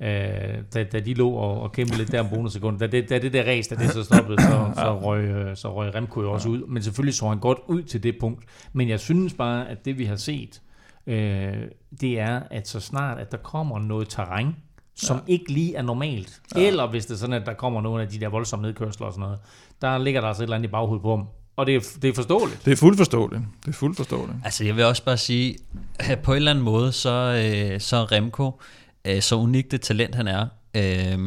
[0.00, 3.18] øh, da, da de lå og, og kæmpede lidt der om bonussekunder, da det, da
[3.18, 6.32] det der race, da det så stoppede, så, så, røg, øh, så røg Remco jo
[6.32, 6.66] også ud.
[6.66, 8.44] Men selvfølgelig så han godt ud til det punkt.
[8.72, 10.62] Men jeg synes bare, at det vi har set,
[11.06, 11.54] øh,
[12.00, 14.56] det er, at så snart, at der kommer noget terræn,
[14.94, 15.32] som ja.
[15.32, 16.66] ikke lige er normalt, ja.
[16.66, 19.12] eller hvis det er sådan, at der kommer nogle af de der voldsomme nedkørsler og
[19.12, 19.38] sådan noget,
[19.82, 21.26] der ligger der altså et eller andet i baghovedet på ham.
[21.58, 22.64] Og det er, det er forståeligt.
[22.64, 23.42] Det er fuldt forståeligt.
[23.64, 24.38] Det er fuldt forståeligt.
[24.44, 25.56] Altså jeg vil også bare sige,
[25.98, 28.60] at på en eller anden måde, så, øh, så Remco,
[29.04, 31.18] øh, så unikt et talent han er, øh,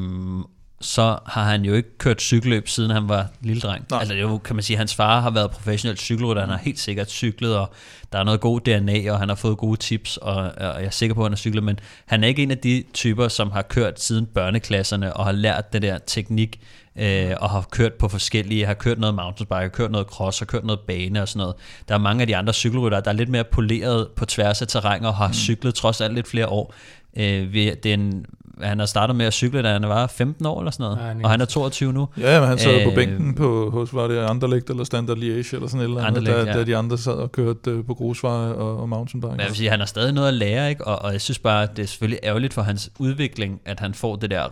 [0.82, 3.86] så har han jo ikke kørt cykelløb, siden han var lille dreng.
[3.90, 4.00] Nej.
[4.00, 6.80] Altså det jo, kan man sige, hans far har været professionel cykelrytter, han har helt
[6.80, 7.74] sikkert cyklet, og
[8.12, 10.90] der er noget god DNA, og han har fået gode tips, og, og jeg er
[10.90, 13.52] sikker på, at han har cyklet, men han er ikke en af de typer, som
[13.52, 16.60] har kørt siden børneklasserne, og har lært det der teknik,
[16.96, 20.46] øh, og har kørt på forskellige, har kørt noget mountainbike, har kørt noget cross, har
[20.46, 21.56] kørt noget bane og sådan noget.
[21.88, 24.68] Der er mange af de andre cykelryttere, der er lidt mere poleret på tværs af
[24.68, 25.34] terræn, og har mm.
[25.34, 26.74] cyklet trods alt lidt flere år.
[27.18, 28.26] Øh, vi, det er en,
[28.64, 31.24] han har startet med at cykle, da han var 15 år eller sådan noget, ja,
[31.24, 32.08] og han er 22 nu.
[32.18, 35.56] Ja, men han sad øh, på bænken på, hos, var det Anderlecht eller Standard Liège
[35.56, 36.54] eller sådan et eller andet, da, ja.
[36.54, 39.32] da de andre sad og kørte øh, på grusveje og, og mountainbike.
[39.32, 40.88] Men jeg vil sige, han har stadig noget at lære, ikke?
[40.88, 44.16] Og, og jeg synes bare, det er selvfølgelig ærgerligt for hans udvikling, at han får
[44.16, 44.48] det der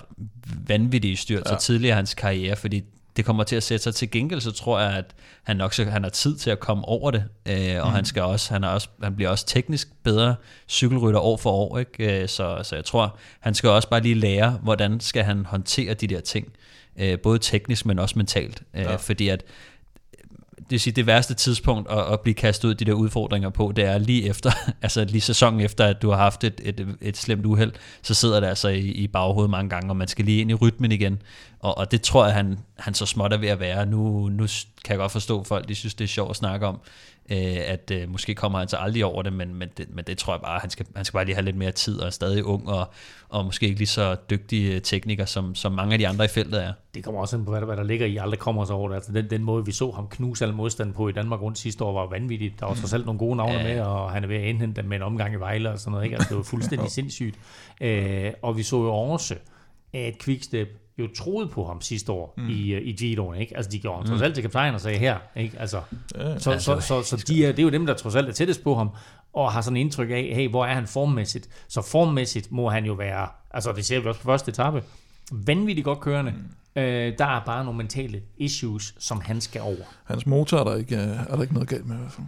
[0.67, 1.49] vanvittige styr ja.
[1.49, 2.83] så tidligere i hans karriere, fordi
[3.19, 5.05] det kommer til at sætte sig til gengæld, så tror jeg, at
[5.43, 7.93] han nok så, han har tid til at komme over det, øh, og mm.
[7.93, 10.35] han skal også, han, er også, han bliver også teknisk bedre
[10.69, 12.21] cykelrytter år for år, ikke?
[12.21, 15.93] Øh, så, så jeg tror, han skal også bare lige lære, hvordan skal han håndtere
[15.93, 16.53] de der ting,
[16.99, 18.95] øh, både teknisk, men også mentalt, øh, ja.
[18.95, 19.43] fordi at
[20.59, 23.73] det vil sige, det værste tidspunkt at, at blive kastet ud de der udfordringer på,
[23.75, 24.51] det er lige efter,
[24.81, 28.39] altså lige sæsonen efter, at du har haft et, et, et slemt uheld, så sidder
[28.39, 31.21] det altså i, i baghovedet mange gange, og man skal lige ind i rytmen igen.
[31.59, 33.85] Og, og det tror jeg, han, han så småt er ved at være.
[33.85, 34.47] Nu, nu
[34.83, 36.81] kan jeg godt forstå, at folk de synes, det er sjovt at snakke om,
[37.31, 40.17] øh, at øh, måske kommer han så aldrig over det, men, men, det, men det
[40.17, 42.11] tror jeg bare, han skal, han skal bare lige have lidt mere tid, og er
[42.11, 42.91] stadig ung, og,
[43.29, 46.27] og måske ikke lige så dygtig øh, tekniker, som, som mange af de andre i
[46.27, 46.73] feltet er.
[46.93, 48.87] Det kommer også ind på, hvad der, hvad der ligger i, aldrig kommer så over
[48.87, 48.95] det.
[48.95, 51.83] Altså den, den måde, vi så ham knuse al modstand på i Danmark rundt sidste
[51.83, 52.59] år, var vanvittigt.
[52.59, 53.63] Der var trods alt nogle gode navne ja.
[53.63, 55.91] med, og han er ved at indhente dem med en omgang i Vejle og sådan
[55.91, 56.03] noget.
[56.03, 56.15] Ikke?
[56.15, 57.35] Altså, det var fuldstændig sindssygt.
[57.81, 59.35] Øh, og vi så jo også,
[59.93, 60.67] at Quickstep
[60.99, 62.49] jo troede på ham sidste år mm.
[62.49, 63.57] i, øh, i Giroen, ikke?
[63.57, 64.09] Altså, de gjorde ham mm.
[64.09, 65.59] trods alt til kaptajn og sagde her, ikke?
[65.59, 65.81] Altså,
[66.15, 68.29] ja, så, altså, så, så, så, de er, det er jo dem, der trods alt
[68.29, 68.89] er tættest på ham,
[69.33, 71.49] og har sådan en indtryk af, hey, hvor er han formmæssigt?
[71.67, 74.83] Så formmæssigt må han jo være, altså det ser vi også på første etape,
[75.31, 76.31] vanvittigt godt kørende.
[76.31, 76.81] Mm.
[76.81, 79.85] Øh, der er bare nogle mentale issues, som han skal over.
[80.03, 82.27] Hans motor er der ikke, er der ikke noget galt med i hvert fald.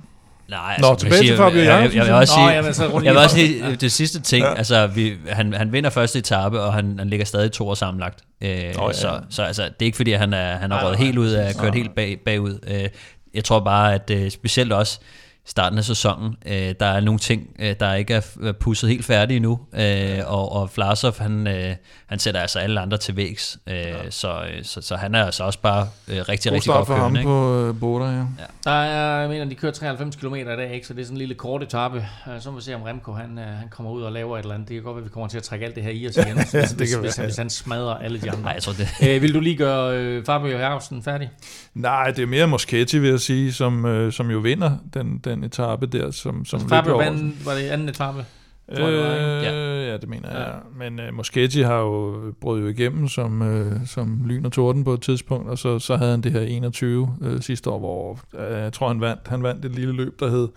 [0.51, 3.01] Nej, altså, Nå, tilbage til Fabio jeg, jeg, jeg, vil også sige, Nå, jamen, så
[3.03, 4.53] jeg vil også sige det sidste ting, ja.
[4.53, 8.19] altså vi, han, han vinder første etape, og han, han ligger stadig to år sammenlagt.
[8.41, 8.93] Øh, oh, ja.
[8.93, 11.55] Så, så altså, det er ikke fordi, han, er, han har røget helt ud af,
[11.55, 12.59] kørt helt bag, bagud.
[12.67, 12.89] Øh,
[13.33, 14.99] jeg tror bare, at øh, specielt også
[15.45, 16.35] starten af sæsonen.
[16.45, 20.51] Øh, der er nogle ting, øh, der ikke er pusset helt færdige endnu, øh, og,
[20.51, 21.75] og Vlasov, han, øh,
[22.05, 24.09] han sætter altså alle andre til vægs, øh, ja.
[24.09, 27.17] så, så, så han er altså også bare øh, rigtig, God rigtig godt for ham
[27.23, 28.17] på øh, Boda, ja.
[28.17, 28.23] ja.
[28.63, 30.87] Der er, jeg mener, de kører 93 km i dag, ikke?
[30.87, 32.05] så det er sådan en lille kort etape.
[32.39, 34.69] Så må vi se, om Remco han, han kommer ud og laver et eller andet.
[34.69, 36.17] Det kan godt være, at vi kommer til at trække alt det her i os
[36.17, 38.41] igen, ja, hvis, det hvis, hvis, hvis, han smadrer alle de andre.
[38.41, 39.15] Nej, jeg tror det.
[39.15, 41.29] Uh, vil du lige gøre uh, Fabio Jacobsen færdig?
[41.73, 45.30] Nej, det er mere Moschetti, vil jeg sige, som, uh, som jo vinder den, den
[45.31, 46.11] etape der.
[46.11, 48.25] Som, som Fabio vandt, var det anden etape?
[48.71, 49.91] Øh, ja.
[49.91, 50.53] ja, det mener jeg.
[50.53, 50.87] Ja.
[50.87, 54.93] Men uh, Moschetti har jo brudt jo igennem som, uh, som lyn og torden på
[54.93, 58.39] et tidspunkt, og så, så havde han det her 21 uh, sidste år, hvor uh,
[58.39, 60.47] jeg tror, han vandt, han vandt et lille løb, der hed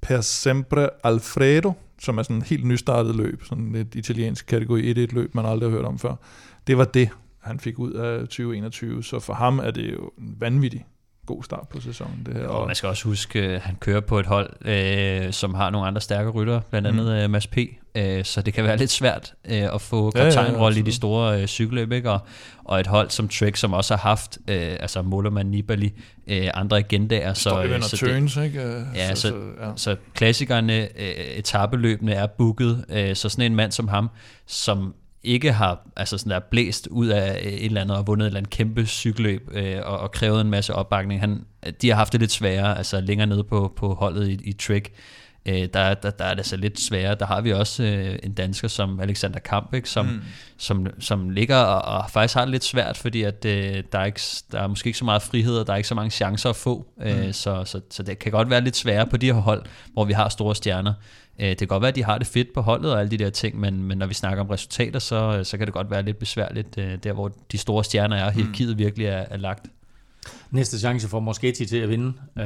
[0.00, 4.98] Per Sempre Alfredo, som er sådan et helt nystartet løb, sådan et italiensk kategori 1
[4.98, 6.14] et løb, man aldrig har hørt om før.
[6.66, 7.08] Det var det,
[7.42, 10.86] han fik ud af 2021, så for ham er det jo en vanvittig
[11.26, 12.22] god start på sæsonen.
[12.26, 12.46] Det her.
[12.46, 15.86] Og man skal også huske, at han kører på et hold, øh, som har nogle
[15.86, 17.12] andre stærke rytter, blandt andet mm.
[17.12, 17.58] øh, Mads P.,
[17.94, 20.92] øh, så det kan være lidt svært øh, at få kaptajnrolle ja, ja, i de
[20.92, 22.10] store øh, cykelløb, ikke?
[22.10, 22.20] Og,
[22.64, 25.92] og et hold som Trek, som også har haft, øh, altså Mullerman, Nibali,
[26.26, 27.34] øh, andre agendaer.
[27.34, 28.84] Så, øh, så, turns, det, ikke?
[28.94, 29.70] Ja, så, så, ja.
[29.76, 34.10] så klassikerne, øh, etabeløbene er booket, øh, så sådan en mand som ham,
[34.46, 34.94] som
[35.26, 38.38] ikke har altså sådan der blæst ud af et eller andet og vundet et eller
[38.38, 41.20] andet kæmpe cykelløb øh, og, og krævet en masse opbakning.
[41.20, 41.44] Han,
[41.82, 44.92] de har haft det lidt sværere, altså længere nede på, på holdet i, i Trek.
[45.46, 47.14] Øh, der, der, der er det altså lidt sværere.
[47.14, 50.22] Der har vi også øh, en dansker som Alexander Kamp, ikke, som, mm.
[50.58, 54.04] som, som ligger og, og faktisk har det lidt svært, fordi at, øh, der, er
[54.04, 54.20] ikke,
[54.52, 56.56] der er måske ikke så meget frihed, og der er ikke så mange chancer at
[56.56, 56.86] få.
[57.02, 57.32] Øh, mm.
[57.32, 59.62] så, så, så det kan godt være lidt sværere på de her hold,
[59.92, 60.92] hvor vi har store stjerner.
[61.38, 63.16] Øh, det kan godt være, at de har det fedt på holdet og alle de
[63.16, 66.02] der ting, men, men når vi snakker om resultater, så, så kan det godt være
[66.02, 68.78] lidt besværligt, øh, der hvor de store stjerner er, og hierarkiet mm.
[68.78, 69.66] virkelig er, er lagt.
[70.50, 72.44] Næste chance for Moschetti til at vinde, øh,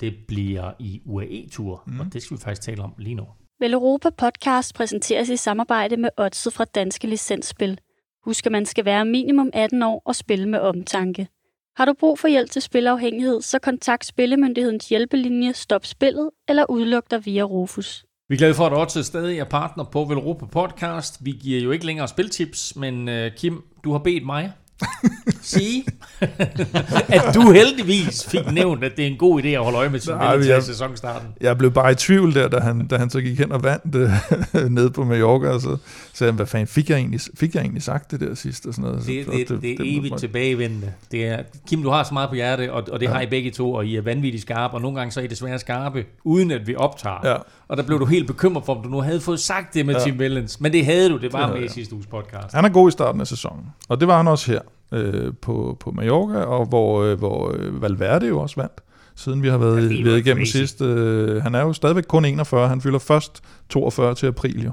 [0.00, 2.00] det bliver i UAE-tur, mm.
[2.00, 3.24] og det skal vi faktisk tale om lige nu.
[3.60, 7.78] Vel Europa Podcast præsenteres i samarbejde med Odset fra Danske Licensspil.
[8.24, 11.28] Husk, at man skal være minimum 18 år og spille med omtanke.
[11.76, 17.10] Har du brug for hjælp til spilafhængighed, så kontakt Spillemyndighedens hjælpelinje Stop Spillet eller udluk
[17.10, 18.04] dig via Rufus.
[18.28, 21.24] Vi er glade for, at Odset stadig er partner på Velropa Podcast.
[21.24, 24.52] Vi giver jo ikke længere spiltips, men uh, Kim, du har bedt mig
[25.44, 25.84] sige,
[27.16, 30.00] at du heldigvis fik nævnt, at det er en god idé at holde øje med
[30.00, 31.28] sin Nej, til sæsonstarten.
[31.40, 33.94] Jeg blev bare i tvivl der, da han, da han så gik hen og vandt
[33.94, 35.76] øh, ned på Mallorca, og så
[36.12, 38.66] sagde han, hvad fanden, fik jeg egentlig, fik jeg egentlig sagt det der sidst?
[38.66, 39.06] Og sådan noget.
[39.06, 40.20] Det, det, det, det, er evigt mig.
[40.20, 40.92] tilbagevendende.
[41.12, 43.12] Det er, Kim, du har så meget på hjerte, og, og det ja.
[43.12, 45.26] har I begge to, og I er vanvittigt skarpe, og nogle gange så er I
[45.26, 47.20] desværre skarpe, uden at vi optager.
[47.24, 47.36] Ja.
[47.68, 49.94] Og der blev du helt bekymret for, om du nu havde fået sagt det med
[49.94, 50.00] ja.
[50.00, 50.60] Tim Wellens.
[50.60, 52.54] Men det havde du, det var det med i sidste uges podcast.
[52.54, 54.60] Han er god i starten af sæsonen, og det var han også her
[54.92, 58.80] øh, på, på Mallorca, og hvor, øh, hvor øh, Valverde jo også vandt,
[59.14, 60.82] siden vi har været, ja, været igennem sidst.
[60.82, 64.72] Øh, han er jo stadigvæk kun 41, han fylder først 42 til april jo.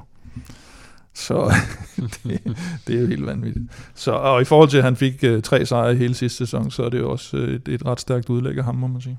[1.14, 1.54] Så
[2.24, 2.56] det,
[2.86, 3.64] det er jo helt vanvittigt.
[3.94, 6.82] Så, og i forhold til, at han fik øh, tre sejre hele sidste sæson, så
[6.82, 9.18] er det jo også øh, et, et ret stærkt udlæg af ham, må man sige.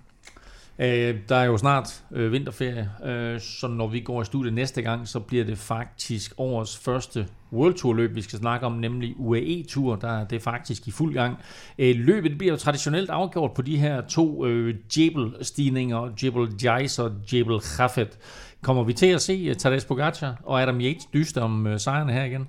[0.80, 4.82] Øh, der er jo snart øh, vinterferie, øh, så når vi går i studiet næste
[4.82, 9.14] gang, så bliver det faktisk årets første World Tour løb, vi skal snakke om, nemlig
[9.18, 11.38] UAE Tour, der det er faktisk i fuld gang.
[11.80, 17.12] Øh, løbet bliver jo traditionelt afgjort på de her to øh, Jebel-stigninger, Jebel Jais og
[17.34, 18.18] Jebel Khafet.
[18.62, 22.14] Kommer vi til at se øh, Tadej Pogacar og Adam Yates dyste om uh, sejrene
[22.14, 22.48] her igen?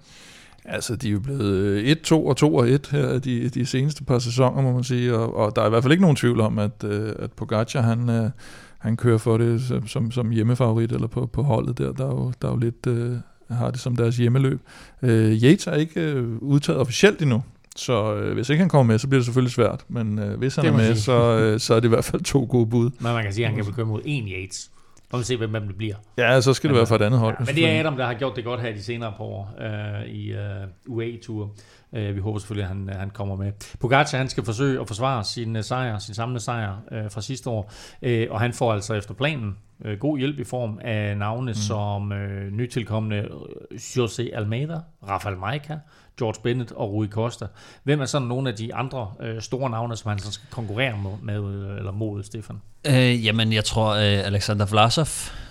[0.64, 4.04] Altså, de er jo blevet 1, 2 og 2 og 1 her de, de seneste
[4.04, 6.40] par sæsoner, må man sige, og, og der er i hvert fald ikke nogen tvivl
[6.40, 6.84] om, at,
[7.18, 8.30] at Pogacar, han,
[8.78, 12.32] han kører for det som, som hjemmefavorit, eller på, på holdet der, der er jo,
[12.42, 13.16] der er jo lidt, øh,
[13.50, 14.60] har det som deres hjemmeløb.
[15.02, 17.42] Øh, Yates er ikke øh, udtaget officielt endnu,
[17.76, 20.56] så øh, hvis ikke han kommer med, så bliver det selvfølgelig svært, men øh, hvis
[20.56, 22.90] han er med, så, øh, så er det i hvert fald to gode bud.
[22.98, 24.70] Men man kan sige, at han kan begynde mod en Yates.
[25.14, 25.94] Og vi se, hvem det bliver.
[26.18, 27.36] Ja, så skal det være for et andet hold.
[27.40, 29.54] Ja, men det er Adam, der har gjort det godt her de senere par år
[29.60, 31.50] øh, i uh, UAE-tur.
[31.92, 33.52] Uh, vi håber selvfølgelig, at han, han kommer med.
[33.80, 37.50] Pogacar, han skal forsøge at forsvare sin uh, sejr, sin samlede sejr uh, fra sidste
[37.50, 37.72] år.
[38.02, 41.54] Uh, og han får altså efter planen uh, god hjælp i form af navne mm.
[41.54, 43.28] som uh, nytilkommende
[43.72, 45.76] José Almeida, Rafael Maika,
[46.18, 47.46] George Bennett og Rui Costa.
[47.82, 50.98] Hvem er sådan nogle af de andre øh, store navne, som han så skal konkurrere
[51.02, 52.56] med, med eller mod, Stefan?
[52.86, 55.06] Øh, jamen, jeg tror øh, Alexander Vlasov,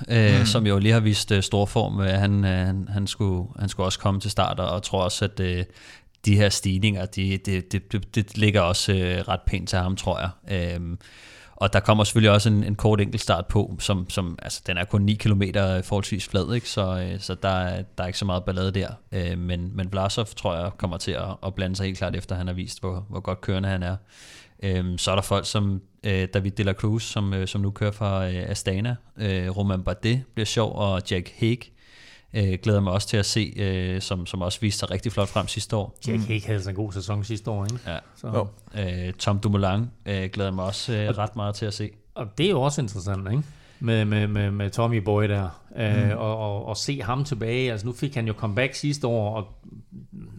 [0.09, 0.45] øh, mm.
[0.45, 3.69] som jo lige har vist øh, stor form, øh, han, øh, han, han, skulle, han
[3.69, 5.63] skulle også komme til start, og tror også, at øh,
[6.25, 9.95] de her stigninger, de, det, det, det, det ligger også øh, ret pænt til ham,
[9.95, 10.29] tror jeg.
[10.51, 10.97] Øh,
[11.63, 14.77] og der kommer selvfølgelig også en, en kort enkelt start på, som, som altså, den
[14.77, 15.41] er kun 9 km
[15.83, 16.69] forholdsvis flad, ikke?
[16.69, 18.87] så, øh, så der, der er ikke så meget ballade der.
[19.11, 22.35] Øh, men, men Vlasov tror jeg kommer til at, at blande sig helt klart efter,
[22.35, 23.95] han har vist, hvor, hvor godt kørende han er.
[24.63, 27.71] Øhm, så er der folk som øh, David De La Cruz, som, øh, som nu
[27.71, 28.95] kører fra øh, Astana.
[29.17, 31.72] Øh, Roman Bardet bliver sjov, og Jack Hague
[32.33, 35.27] øh, glæder mig også til at se, øh, som, som også viste sig rigtig flot
[35.27, 35.97] frem sidste år.
[36.07, 37.79] Jack Hague havde sådan en god sæson sidste år, ikke?
[37.87, 37.97] Ja.
[38.15, 38.45] Så.
[38.77, 41.89] Øh, Tom Dumoulin øh, glæder mig også øh, ret meget til at se.
[42.15, 43.43] Og det er jo også interessant, ikke?
[43.79, 45.61] Med, med, med, med Tommy Boy der.
[45.77, 47.71] Øh, og, og, og se ham tilbage.
[47.71, 49.47] Altså nu fik han jo comeback sidste år, og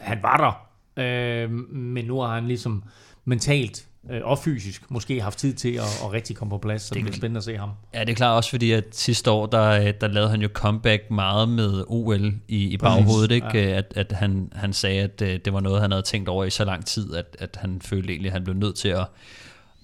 [0.00, 0.66] han var der.
[1.02, 2.84] Øh, men nu har han ligesom
[3.24, 6.88] mentalt øh, og fysisk måske haft tid til at, at rigtig komme på plads, så
[6.88, 7.70] det, det bliver spændende at se ham.
[7.94, 10.48] Ja, det er klart også fordi, at sidste år, der, øh, der lavede han jo
[10.52, 13.46] comeback meget med OL i, i baghovedet, ikke?
[13.54, 13.76] Ja.
[13.78, 16.50] At, at han, han sagde, at øh, det var noget, han havde tænkt over i
[16.50, 19.06] så lang tid, at, at han følte egentlig, at han blev nødt til at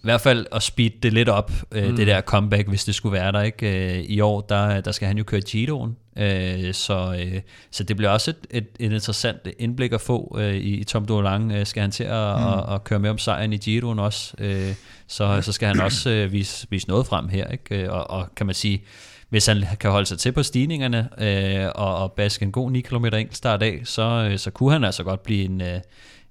[0.01, 1.97] i hvert fald at speed det lidt op, øh, mm.
[1.97, 3.43] det der comeback, hvis det skulle være der.
[3.43, 7.41] ikke øh, I år, der, der skal han jo køre Giroen, øh, så, øh,
[7.71, 11.05] så det bliver også et, et, et interessant indblik at få øh, i, i Tom
[11.05, 11.51] Dumoulin.
[11.51, 12.47] Øh, skal han til at, mm.
[12.47, 14.75] at, at køre med om sejren i Giroen også, øh,
[15.07, 17.49] så, så skal han også øh, vise, vise noget frem her.
[17.49, 17.83] Ikke?
[17.83, 18.85] Øh, og, og kan man sige,
[19.29, 22.81] hvis han kan holde sig til på stigningerne øh, og, og baske en god 9
[22.81, 25.81] km enkeltstart af, så, øh, så kunne han altså godt blive en, øh,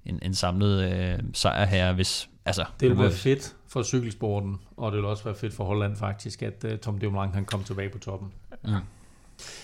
[0.06, 4.92] en, en samlet øh, sejr her, hvis altså, det ville være fedt for cykelsporten, og
[4.92, 7.88] det vil også være fedt for Holland faktisk, at uh, Tom Dumoulin kan komme tilbage
[7.88, 8.32] på toppen.
[8.64, 8.70] Mm.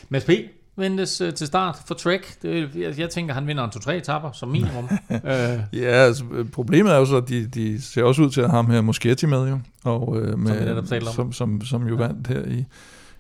[0.09, 0.31] Mads P.
[0.77, 2.43] ventes uh, til start for Trek.
[2.43, 4.85] Det, jeg, jeg tænker, han vinder en 2-3 etapper som minimum.
[5.11, 5.19] uh,
[5.83, 8.63] ja, altså, problemet er jo så, at de, de ser også ud til at have
[8.63, 12.43] ham her Muschetti med jo, og, uh, med, som, som, som, som jo vandt her
[12.45, 12.65] i,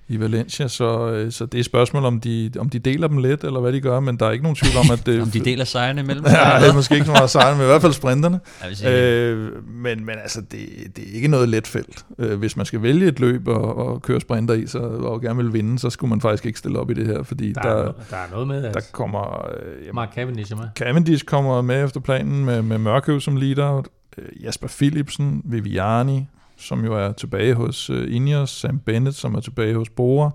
[0.08, 3.18] i Valencia, så, øh, så det er et spørgsmål, om de, om de deler dem
[3.18, 5.22] lidt, eller hvad de gør, men der er ikke nogen tvivl om, at det...
[5.22, 6.38] om de deler sejrene mellem sig?
[6.54, 8.40] ja, det er måske ikke så meget sejrene, men i hvert fald sprinterne.
[8.86, 12.04] Øh, men, men altså, det, det er ikke noget let felt.
[12.18, 15.36] Øh, hvis man skal vælge et løb og, og køre sprinter i, så, og gerne
[15.36, 17.70] vil vinde, så skulle man faktisk ikke stille op i det her, fordi der, der,
[17.70, 19.50] er, der er noget med, der kommer...
[19.50, 20.66] Øh, jamen, Mark Cavendish er med.
[20.76, 23.82] Cavendish kommer med efter planen med, med Mørkøv som leader,
[24.18, 26.26] øh, Jasper Philipsen, Viviani,
[26.56, 30.30] som jo er tilbage hos uh, Ineos, Sam Bennett, som er tilbage hos Bora,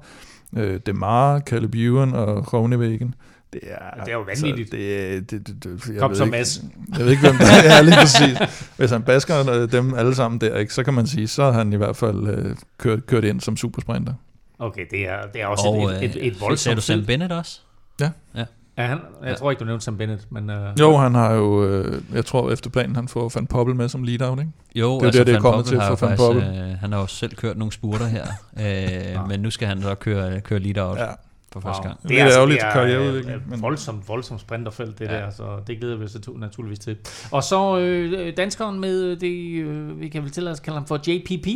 [0.51, 3.15] uh, Demar, Caleb Ewan og Groenewegen.
[3.53, 4.73] Det er, det er jo vanvittigt.
[4.73, 6.61] Altså, det, det, det, det, jeg Kom så Mads.
[6.97, 8.67] Jeg ved ikke, hvem det er lige præcis.
[8.77, 11.73] Hvis han basker dem alle sammen der, ikke, så kan man sige, så har han
[11.73, 14.13] i hvert fald uh, kørt, kørt ind som supersprinter.
[14.59, 17.05] Okay, det er, det er også og, et, et, et, et voldsomt Ser du Sam
[17.05, 17.59] Bennett også?
[18.01, 18.09] Ja.
[18.35, 18.45] ja.
[18.81, 19.35] Ja, han, jeg ja.
[19.35, 20.49] tror ikke, du nævnte Sam Bennett, men...
[20.49, 23.89] Uh, jo, han har jo, øh, jeg tror efter planen, han får Van Poppel med
[23.89, 24.51] som lead-out, ikke?
[24.75, 26.43] Jo, det er altså det, det er kommet til for Van Poppel.
[26.43, 28.25] Øh, han har jo selv kørt nogle spurter her,
[28.59, 29.25] øh, ja.
[29.25, 30.97] men nu skal han så køre, køre lead-out.
[30.97, 31.07] Ja
[31.53, 32.03] for første gang.
[32.03, 33.45] Det er, altså, ærgerligt karriereudvikling.
[33.45, 35.13] Det er voldsomt, voldsomt sprinterfelt, det ja.
[35.13, 36.97] der, så det glæder vi os naturligvis til.
[37.31, 40.87] Og så øh, danskeren med det, øh, vi kan vel tillade os at kalde ham
[40.87, 41.47] for JPP,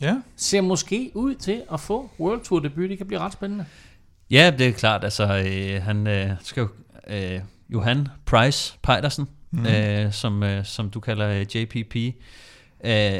[0.00, 0.16] ja.
[0.36, 2.90] ser måske ud til at få World Tour debut.
[2.90, 3.64] Det kan blive ret spændende.
[4.30, 5.04] Ja, det er klart.
[5.04, 6.68] Altså, øh, han øh, skal jo
[7.06, 7.40] øh,
[7.70, 9.66] Johan Price Pejdersen, mm.
[9.66, 12.12] øh, som, øh, som du kalder øh, JPP, øh,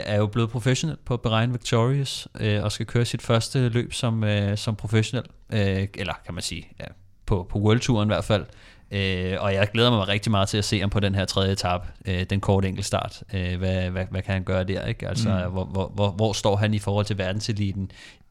[0.05, 4.25] er jo blevet professionel på Bahrain Victorious, øh, og skal køre sit første løb som,
[4.25, 6.85] øh, som professionel, øh, eller kan man sige, ja,
[7.27, 8.45] på, på World Touren i hvert fald.
[8.91, 11.53] Øh, og jeg glæder mig rigtig meget til at se ham på den her tredje
[11.53, 13.23] etape, øh, den korte enkeltstart.
[13.35, 14.87] Øh, hvad, hvad, hvad kan han gøre der?
[14.87, 15.09] Ikke?
[15.09, 15.53] Altså, mm.
[15.53, 17.91] hvor, hvor, hvor, hvor står han i forhold til verdenseliten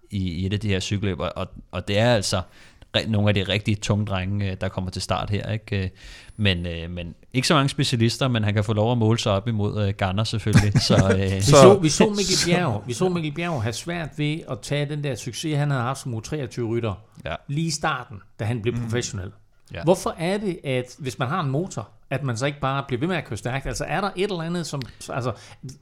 [0.10, 1.20] i, i et af de her cykelløb?
[1.20, 2.42] Og, og det er altså
[3.08, 5.52] nogle af de rigtig tunge drenge, øh, der kommer til start her.
[5.52, 5.84] Ikke?
[5.84, 5.90] Øh,
[6.38, 9.32] men, øh, men ikke så mange specialister, men han kan få lov at måle sig
[9.32, 10.82] op imod Garner selvfølgelig.
[10.82, 11.32] så, øh.
[11.32, 14.86] vi, så, vi så Mikkel Bjerg, vi så Mikkel Bjerg have svært ved at tage
[14.86, 16.94] den der succes, han havde haft som U23-rytter,
[17.26, 17.36] ja.
[17.48, 18.82] lige i starten, da han blev mm.
[18.82, 19.32] professionel.
[19.74, 19.84] Ja.
[19.84, 23.00] Hvorfor er det, at hvis man har en motor, at man så ikke bare bliver
[23.00, 23.66] ved med at køre stærkt?
[23.66, 24.82] Altså er der et eller andet, som...
[25.10, 25.32] Altså,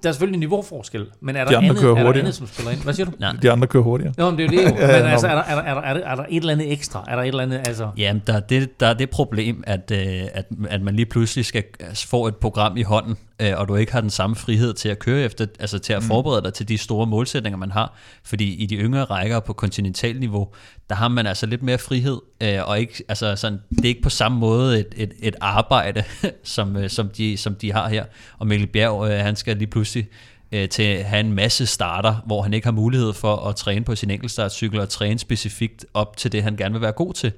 [0.04, 2.48] der er selvfølgelig en niveauforskel, men er der, de andet, kører er der andet, som
[2.48, 2.84] spiller ind?
[2.84, 3.12] Hvad siger du?
[3.20, 3.32] Nej.
[3.42, 4.14] De andre kører hurtigere.
[4.20, 4.76] Jo, men det er jo det jo.
[4.88, 7.06] Men altså, er der, er, der, er, der, er, der, er et eller andet ekstra?
[7.08, 7.90] Er der et eller andet, altså...
[7.98, 11.46] Jamen, der er det, der er det problem, at, øh, at, at man lige pludselig
[11.46, 11.64] skal
[11.96, 15.00] få et program i hånden, øh, og du ikke har den samme frihed til at
[15.00, 16.08] køre efter, altså til at mm.
[16.08, 17.94] forberede dig til de store målsætninger, man har.
[18.24, 20.48] Fordi i de yngre rækker på kontinentalniveau,
[20.90, 24.02] der har man altså lidt mere frihed, øh, og ikke, altså sådan, det er ikke
[24.02, 26.04] på samme måde et, et, et arbejde,
[26.44, 28.06] som, øh, som, de, som de har her.
[28.40, 30.08] Og Mikkel Bjerg, øh, han skal lige pludselig
[30.52, 33.86] øh, til at have en masse starter, hvor han ikke har mulighed for at træne
[33.86, 37.32] på sin enkeltstartcykel og træne specifikt op til det, han gerne vil være god til.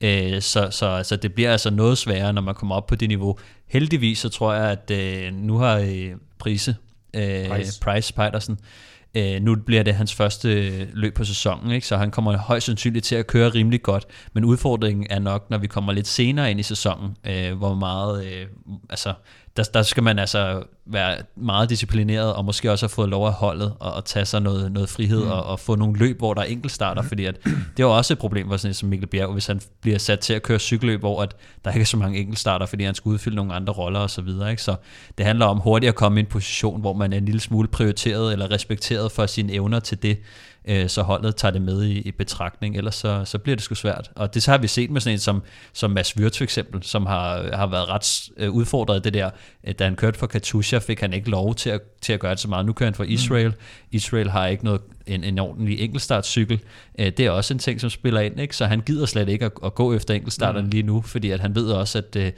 [0.00, 3.08] Øh, så, så, så det bliver altså noget sværere, når man kommer op på det
[3.08, 3.38] niveau.
[3.74, 6.76] Heldigvis så tror jeg, at øh, nu har øh, Prise,
[7.14, 7.80] øh, Price.
[7.80, 8.58] Price Petersen,
[9.16, 10.48] Øh, nu bliver det hans første
[10.84, 11.86] løb på sæsonen, ikke?
[11.86, 14.06] så han kommer højst sandsynligt til at køre rimelig godt.
[14.32, 18.26] Men udfordringen er nok, når vi kommer lidt senere ind i sæsonen, øh, hvor meget...
[18.26, 18.46] Øh,
[18.90, 19.14] altså,
[19.56, 23.32] der, der skal man altså være meget disciplineret, og måske også have fået lov af
[23.32, 25.30] holdet, og, og tage sig noget, noget frihed, mm.
[25.30, 27.08] og, og få nogle løb, hvor der er enkeltstarter, mm.
[27.08, 27.52] fordi at, det
[27.82, 30.20] er jo også et problem for sådan et som Mikkel Bjerg, hvis han bliver sat
[30.20, 33.08] til at køre cykelløb, hvor at der ikke er så mange enkeltstarter, fordi han skal
[33.08, 34.50] udfylde nogle andre roller og så videre.
[34.50, 34.62] Ikke?
[34.62, 34.76] Så
[35.18, 37.68] det handler om hurtigt at komme i en position, hvor man er en lille smule
[37.68, 40.18] prioriteret eller respekteret for sine evner til det,
[40.68, 43.74] øh, så holdet tager det med i, i betragtning, ellers så, så bliver det sgu
[43.74, 44.10] svært.
[44.14, 45.42] Og det så har vi set med sådan en som,
[45.72, 49.30] som Mads Wirtz for eksempel, som har, har været ret øh, udfordret det der,
[49.64, 52.30] øh, da han kørte for Katusha, fik han ikke lov til at, til at gøre
[52.30, 52.66] det så meget.
[52.66, 53.48] Nu kører han for Israel.
[53.48, 53.54] Mm.
[53.90, 56.60] Israel har ikke noget en, en ordentlig enkeltstartcykel.
[56.98, 58.56] Øh, det er også en ting, som spiller ind, ikke?
[58.56, 60.70] så han gider slet ikke at, at gå efter enkeltstarterne mm.
[60.70, 62.32] lige nu, fordi at han ved også, at øh,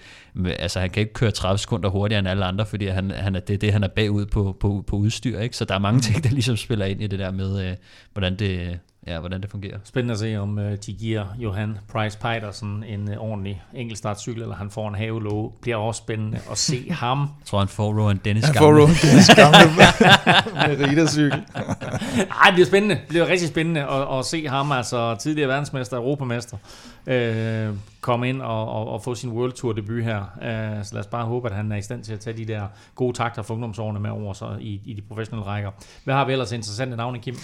[0.58, 3.40] altså, han kan ikke køre 30 sekunder hurtigere end alle andre, fordi han, han er,
[3.40, 5.40] det er det, han er bagud på, på, på udstyr.
[5.40, 5.56] Ikke?
[5.56, 6.02] Så der er mange mm.
[6.02, 7.76] ting, der ligesom spiller ind i det der med, øh,
[8.12, 9.78] hvordan det, ja, hvordan det fungerer.
[9.84, 14.54] Spændende at se, om øh, de giver Johan Price Peitersen en øh, ordentlig enkeltstartcykel, eller
[14.54, 15.52] han får en havelåge.
[15.62, 17.18] Bliver også spændende at se ham.
[17.20, 18.58] Jeg tror, han får Rowan Dennis gamle.
[18.58, 19.76] Han får Rowan Dennis gamle
[20.78, 21.42] med Rita-cykel.
[22.42, 22.94] Ej, det bliver spændende.
[22.94, 26.56] Det bliver rigtig spændende at, at se ham, altså tidligere verdensmester, europamester,
[27.06, 30.18] øh, komme ind og, og, og få sin World Tour debut her.
[30.18, 32.44] Øh, så lad os bare håbe, at han er i stand til at tage de
[32.44, 32.62] der
[32.94, 35.70] gode takter for ungdomsårene med over så i, i de professionelle rækker.
[36.04, 37.36] Hvad har vi ellers interessante navne, Kim?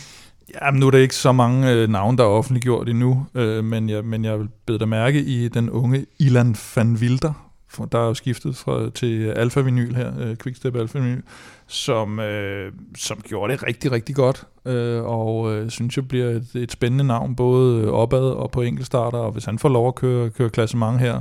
[0.60, 3.88] Jamen, nu er der ikke så mange øh, navne, der er offentliggjort endnu, øh, men,
[3.88, 7.98] jeg, men jeg vil bede dig mærke i den unge Ilan van Wilder, for, der
[7.98, 11.22] er jo skiftet fra, til Alfa Vinyl her, øh, Quickstep Alfa Vinyl,
[11.66, 16.48] som, øh, som gjorde det rigtig, rigtig godt, øh, og øh, synes jeg bliver et,
[16.54, 20.30] et spændende navn, både opad og på enkeltstarter, og hvis han får lov at køre,
[20.30, 21.20] køre klassement her,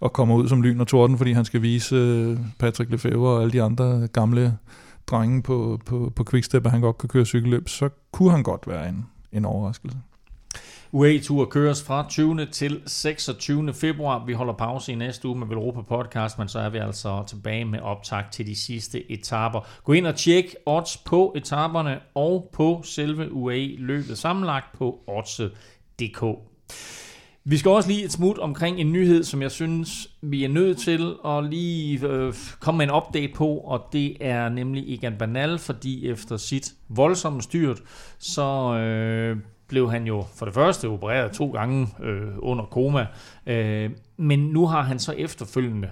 [0.00, 3.40] og kommer ud som lyn og torden, fordi han skal vise øh, Patrick Lefebvre og
[3.40, 4.58] alle de andre gamle
[5.10, 8.68] drenge på, på, på Quickstep, at han godt kan køre cykelløb, så kunne han godt
[8.68, 9.98] være en, en overraskelse.
[10.92, 12.46] UAE-tur køres fra 20.
[12.46, 13.74] til 26.
[13.74, 14.24] februar.
[14.24, 17.64] Vi holder pause i næste uge med Velropa Podcast, men så er vi altså tilbage
[17.64, 19.60] med optag til de sidste etaper.
[19.84, 26.24] Gå ind og tjek odds på etaperne og på selve UAE-løbet sammenlagt på odds.dk.
[27.50, 30.78] Vi skal også lige et smut omkring en nyhed, som jeg synes, vi er nødt
[30.78, 35.58] til at lige øh, komme med en update på, og det er nemlig Egan Banal,
[35.58, 37.82] fordi efter sit voldsomme styrt,
[38.18, 39.36] så øh,
[39.68, 43.06] blev han jo for det første opereret to gange øh, under koma,
[43.46, 45.90] øh, men nu har han så efterfølgende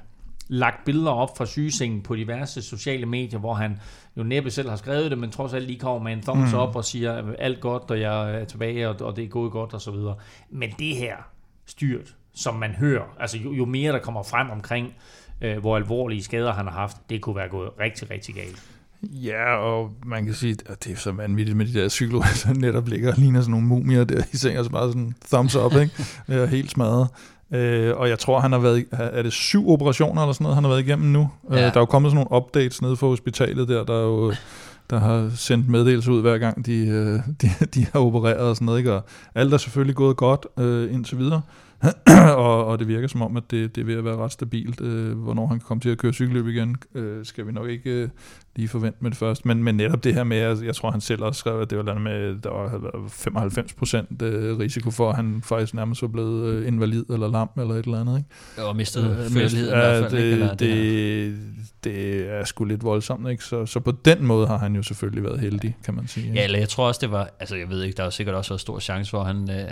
[0.48, 3.80] lagt billeder op fra sygesengen på diverse sociale medier, hvor han
[4.16, 6.58] jo næppe selv har skrevet det, men trods alt lige kommer med en thumbs mm.
[6.58, 9.74] up og siger, alt godt, og jeg er tilbage, og, og det er gået godt,
[9.74, 10.14] og så videre.
[10.50, 11.35] Men det her,
[11.66, 13.16] styrt, som man hører.
[13.20, 14.94] Altså jo, jo mere der kommer frem omkring,
[15.40, 18.62] øh, hvor alvorlige skader han har haft, det kunne være gået rigtig, rigtig galt.
[19.02, 22.54] Ja, og man kan sige, at det er så vanvittigt med de der cykler, der
[22.54, 25.72] netop ligger og ligner sådan nogle mumier der i sengen, så bare sådan thumbs up,
[25.72, 25.92] ikke?
[26.26, 27.08] Det er helt smadret.
[27.52, 30.64] Øh, og jeg tror, han har været, er det syv operationer eller sådan noget, han
[30.64, 31.30] har været igennem nu?
[31.50, 31.66] Øh, ja.
[31.66, 34.34] Øh, der er jo kommet sådan nogle updates nede for hospitalet der, der er jo
[34.90, 38.66] der har sendt meddelelse ud hver gang, de, øh, de, de har opereret og sådan
[38.66, 38.78] noget.
[38.78, 38.92] Ikke?
[38.92, 39.02] Og
[39.34, 41.42] alt er selvfølgelig gået godt øh, indtil videre.
[42.36, 44.80] og, og det virker som om, at det, det er ved at være ret stabilt.
[44.80, 47.90] Øh, hvornår han kan komme til at køre cykelløb igen, øh, skal vi nok ikke
[47.90, 48.08] øh,
[48.56, 49.48] lige forvente med det første.
[49.48, 51.78] Men, men netop det her med, at jeg tror han selv også skrev, at det
[51.78, 55.74] var noget med, der var, havde været 95 procent øh, risiko for, at han faktisk
[55.74, 58.18] nærmest var blevet øh, invalid eller lam eller et eller andet.
[58.18, 58.68] Ikke?
[58.68, 60.22] Og mistet øh, føleligheden i hvert fald.
[60.22, 63.44] Det, ikke, det, det, det er sgu lidt voldsomt, ikke?
[63.44, 66.32] Så, så på den måde har han jo selvfølgelig været heldig, kan man sige.
[66.32, 68.54] Ja, eller jeg tror også, det var, altså jeg ved ikke, der var sikkert også
[68.54, 69.66] en stor chance for, at han, øh,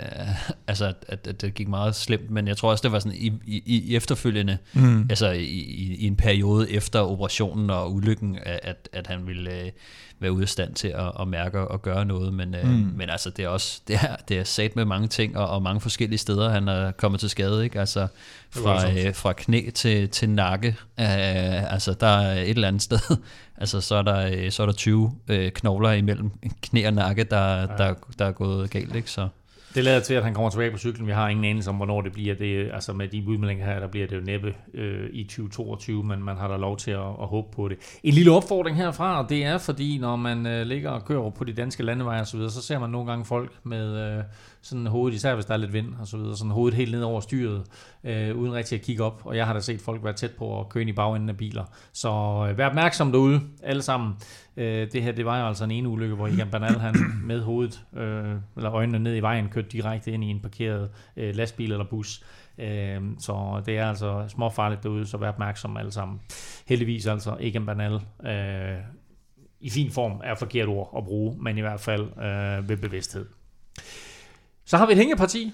[0.67, 3.33] altså at, at, det gik meget slemt, men jeg tror også, det var sådan i,
[3.45, 5.01] i, i efterfølgende, mm.
[5.09, 9.71] altså i, i, i en periode efter operationen og ulykken, at, at han ville øh,
[10.19, 12.91] være ude af stand til at, at mærke og gøre noget, men, øh, mm.
[12.95, 15.61] men altså det er også, det er, det er sat med mange ting, og, og
[15.61, 17.79] mange forskellige steder, han er kommet til skade, ikke?
[17.79, 18.07] Altså
[18.49, 20.67] fra, øh, fra knæ til, til nakke,
[20.99, 22.99] øh, altså der er et eller andet sted,
[23.61, 26.31] altså så er der, øh, så er der 20 øh, knogler imellem
[26.61, 27.65] knæ og nakke, der, ja.
[27.65, 29.11] der, der er gået galt, ikke?
[29.11, 29.27] Så.
[29.75, 31.07] Det lader til, at han kommer tilbage på cyklen.
[31.07, 32.35] Vi har ingen anelse om, hvornår det bliver.
[32.35, 36.23] Det, altså med de udmeldinger her, der bliver det jo næppe øh, i 2022, men
[36.23, 37.77] man har da lov til at, at håbe på det.
[38.03, 41.43] En lille opfordring herfra, og det er fordi, når man øh, ligger og kører på
[41.43, 44.17] de danske landeveje og så videre, så ser man nogle gange folk med...
[44.17, 44.23] Øh,
[44.65, 47.01] sådan hovedet, især hvis der er lidt vind og så videre, sådan hovedet helt ned
[47.01, 47.63] over styret,
[48.03, 49.21] øh, uden rigtig at kigge op.
[49.25, 51.37] Og jeg har da set folk være tæt på at køre ind i bagenden af
[51.37, 51.65] biler.
[51.93, 52.09] Så
[52.49, 54.13] øh, vær opmærksom derude, alle sammen.
[54.57, 56.95] Øh, det her, det var jo altså en ene ulykke, hvor Ian Bernal, han
[57.29, 61.35] med hovedet, øh, eller øjnene ned i vejen, kørte direkte ind i en parkeret øh,
[61.35, 62.23] lastbil eller bus.
[62.57, 66.19] Øh, så det er altså småfarligt derude, så vær opmærksom alle sammen.
[66.67, 67.93] Heldigvis altså Egan Bernal
[68.25, 68.79] øh,
[69.59, 73.25] i fin form er forkert ord at bruge, men i hvert fald øh, ved bevidsthed.
[74.65, 75.53] Så har vi et hængeparti,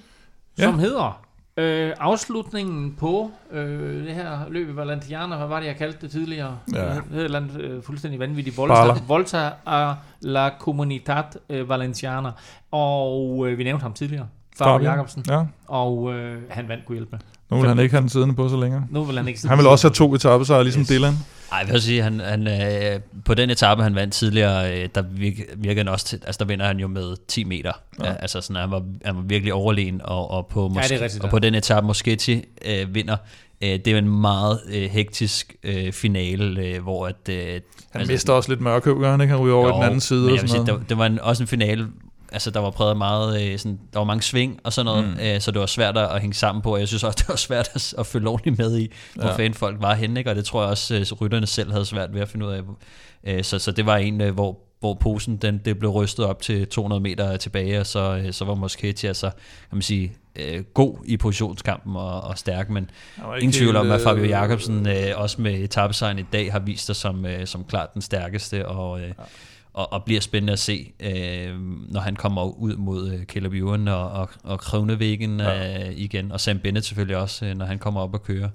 [0.58, 0.64] ja.
[0.64, 1.22] som hedder
[1.58, 6.12] Øh, afslutningen på øh, det her løb i Valentiana, hvad var det, jeg kaldte det
[6.12, 6.58] tidligere?
[6.74, 6.86] Ja.
[6.86, 8.58] Det hed et eller andet øh, fuldstændig vanvittigt.
[8.58, 12.32] Volta, Volta a la Comunitat øh, Valenciana.
[12.72, 14.28] Og øh, vi nævnte ham tidligere.
[14.58, 14.90] Fabio.
[14.90, 15.26] Jacobsen.
[15.30, 17.20] Ja, Og øh, han vandt kunne hjælpe.
[17.52, 18.84] nu vil han ikke have den siddende på så længere.
[18.90, 20.88] Nu vil han ikke Han vil også have to så ligesom Yes.
[20.88, 21.14] Dylan.
[21.52, 25.02] Ej, jeg vil sige, han, han, øh, på den etape, han vandt tidligere, øh, der
[25.02, 27.72] virker, virker han også til, altså der vinder han jo med 10 meter.
[28.00, 28.08] Ja.
[28.08, 31.24] Ja, altså sådan, han var, han var virkelig overlegen, og, og, på, det er rigtigt,
[31.24, 31.30] og ja.
[31.30, 33.18] på den etape, Moschetti øh, vinder.
[33.64, 37.30] Øh, det er en meget øh, hektisk øh, finale, øh, hvor at...
[37.30, 37.62] Øh, Han
[37.94, 39.34] altså- mister også lidt mørke, han ikke?
[39.34, 40.22] Han ryger over i den anden side.
[40.22, 40.82] Men Og sådan sige, noget.
[40.82, 41.88] det, det var en, også en finale,
[42.32, 45.20] altså der var præget meget, øh, sådan, der var mange sving og sådan noget, Mm.
[45.22, 47.36] øh, så det var svært at hænge sammen på, og jeg synes også, det var
[47.36, 49.30] svært at, at følge ordentligt med i, hvor Ja.
[49.30, 49.36] ja.
[49.36, 50.30] fanden folk var henne, ikke?
[50.30, 52.62] og det tror jeg også, øh, rytterne selv havde svært ved at finde ud af.
[53.24, 56.42] Øh, så, så det var en, øh, hvor, hvor posen den, det blev rystet op
[56.42, 59.30] til 200 meter tilbage, og så, øh, så var Moschetti altså,
[59.70, 62.90] kan man sige, øh, god i positionskampen og, og stærk, men
[63.38, 66.86] ingen tvivl om, at Fabio øh, Jacobsen øh, også med etappesejren i dag har vist
[66.86, 69.12] sig som, øh, som klart den stærkeste, og, øh,
[69.74, 71.56] og, og bliver spændende at se, øh,
[71.92, 75.88] når han kommer ud mod øh, Caleb Ewan og, og, og Krøvnevæggen Ja.
[75.90, 78.50] øh, igen, og Sam Bennett selvfølgelig også, øh, når han kommer op og kører.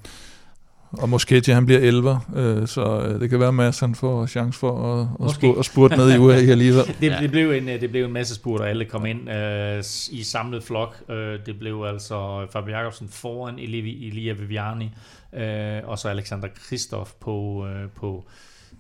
[0.93, 4.26] Og Moschetti, han bliver 11, øh, så øh, det kan være, at Mads han får
[4.26, 5.40] chance for at, at, Måske.
[5.40, 6.84] spurte, at spurte ned i UAE alligevel.
[7.01, 9.78] Det, det, blev en, øh, det blev en masse spurt, og alle kom ind øh,
[10.10, 10.97] i samlet flok.
[11.10, 14.90] Øh, det blev altså Fabio Jacobsen foran Eli- Elia Viviani,
[15.34, 18.26] øh, og så Alexander Kristoff på, øh, på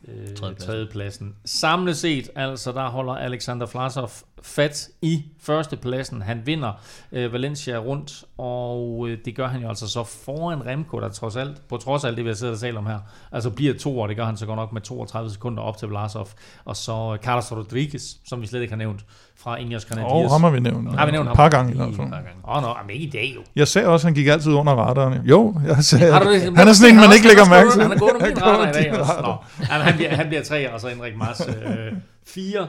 [0.08, 0.66] øh, Tredjepladsen.
[0.66, 1.36] tredjepladsen.
[1.44, 4.10] Samlet set, altså, der holder Alexander Vlasov
[4.42, 6.22] fat i førstepladsen.
[6.22, 6.72] Han vinder
[7.12, 11.36] øh, Valencia rundt, og øh, det gør han jo altså så foran Remco, der trods
[11.36, 12.98] alt, på trods af alt det, vi har siddet og talt om her,
[13.32, 15.88] altså bliver to, og det gør han så godt nok med 32 sekunder op til
[15.88, 16.28] Vlasov.
[16.64, 19.04] Og så øh, Carlos Rodriguez, som vi slet ikke har nævnt,
[19.46, 20.12] fra Ineos Grenadiers.
[20.12, 20.98] Og ham har vi nævnt.
[20.98, 21.36] Har vi nævnt ham?
[21.36, 22.06] par gange i hvert fald.
[22.08, 23.40] Åh, oh, nå, men ikke i dag jo.
[23.56, 25.26] Jeg sagde også, at han gik altid under radaren.
[25.26, 26.56] Jo, jeg sagde, Har du det?
[26.56, 27.82] han er sådan en, man ikke lægger mærke til.
[27.82, 29.12] Han er gået under min radar i dag også.
[29.22, 29.64] Nå.
[29.64, 31.92] Han, bliver, han bliver tre, og så Henrik Mars øh,
[32.26, 32.68] fire.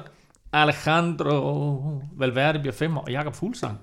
[0.54, 3.78] Alejandro Valverde bliver fem, og Jakob Fuglsang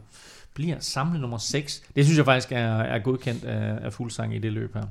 [0.54, 1.82] bliver samlet nummer 6.
[1.96, 4.84] Det synes jeg faktisk er, er godkendt af, af Fuglsang i det løb her.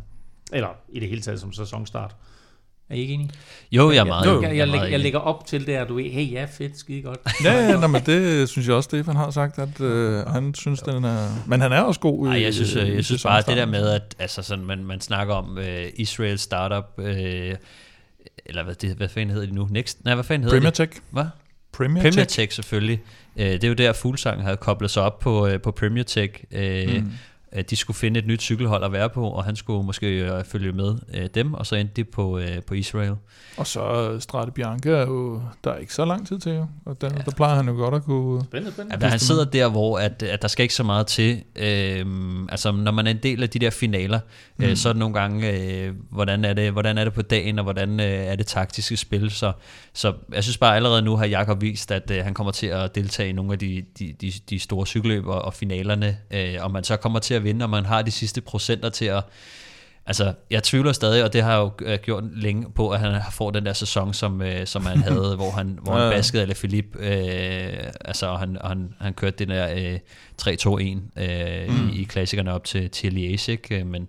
[0.51, 2.15] Eller i det hele taget som sæsonstart.
[2.89, 3.29] Er I ikke enige?
[3.71, 4.57] Jo, jeg er meget jeg, enig.
[4.57, 7.01] jeg, jeg, jeg, jeg lægger op til det, at du er, hey ja, fedt, skide
[7.01, 7.19] godt.
[7.43, 10.79] Ja, ja, nå, men det synes jeg også, Stefan har sagt, at øh, han synes,
[10.79, 11.27] den er...
[11.47, 13.57] Men han er også god i Ej, jeg synes, i- jeg, jeg synes bare, det
[13.57, 15.63] der med, at altså sådan, man, man snakker om uh,
[15.95, 17.05] Israel Startup, uh,
[18.45, 19.67] eller hvad, det, hvad fanden hedder det nu?
[19.71, 20.05] Next?
[20.05, 20.89] Nej, hvad fanden hedder Premier det?
[20.89, 21.01] Tech.
[21.11, 21.25] Hvad?
[21.73, 22.35] Premier, Premier Tech.
[22.35, 23.01] Tech selvfølgelig.
[23.35, 26.33] Uh, det er jo der, Fuglsang havde koblet sig op på, uh, på Premier Tech.
[26.51, 26.59] Uh,
[26.95, 27.11] Mm.
[27.55, 27.63] Mm.
[27.69, 30.71] De skulle finde et nyt cykelhold at være på, og han skulle måske uh, følge
[30.71, 33.15] med uh, dem, og så endte de på, uh, på Israel.
[33.57, 35.41] Og så øh, Strade Bianca er jo...
[35.63, 36.67] Der er ikke så lang tid til, jo.
[36.85, 37.21] Og der, ja.
[37.25, 38.43] der plejer han jo godt at kunne...
[38.43, 39.05] Spændende, spændende.
[39.05, 41.43] Ja, han sidder der, hvor at, at der skal ikke så meget til.
[41.55, 44.19] Øhm, altså, når man er en del af de der finaler,
[44.57, 44.65] mm.
[44.65, 47.59] øh, så er det nogle gange, øh, hvordan, er det, hvordan er det på dagen,
[47.59, 49.31] og hvordan øh, er det taktiske spil.
[49.31, 49.51] Så,
[49.93, 52.95] så jeg synes bare allerede nu har Jakob vist, at øh, han kommer til at
[52.95, 56.71] deltage i nogle af de, de, de, de store cykelløb og, og finalerne, øh, og
[56.71, 59.23] man så kommer til at vinde, og man har de sidste procenter til at
[60.05, 63.21] Altså, jeg tvivler stadig, og det har jeg jo øh, gjort længe på, at han
[63.31, 66.09] får den der sæson, som, øh, som han havde, hvor han, hvor han Ja.
[66.09, 67.73] baskede eller Philip, øh,
[68.05, 69.99] altså, og han, og han, han kørte det der øh,
[70.41, 71.89] 3-2-1 øh, mm.
[71.89, 73.79] i, i klassikerne op til, til Liège, ikke?
[73.79, 74.07] Øh, Men,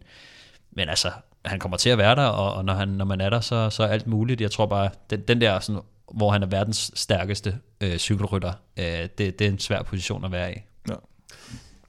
[0.73, 1.11] men altså,
[1.45, 3.71] han kommer til at være der, og, og når, han, når man er der, så,
[3.71, 4.41] så er alt muligt.
[4.41, 5.81] Jeg tror bare, den, den der, sådan,
[6.15, 8.85] hvor han er verdens stærkeste øh, cykelrytter, øh,
[9.19, 10.57] det, det er en svær position at være i.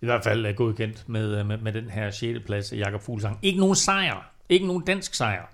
[0.02, 2.40] I hvert fald er godkendt med, øh, med, med den her 6.
[2.46, 3.40] plads af Jakob Fuglsang.
[3.42, 4.32] Ikke nogen sejr.
[4.50, 5.46] Ikke nogen dansk sejr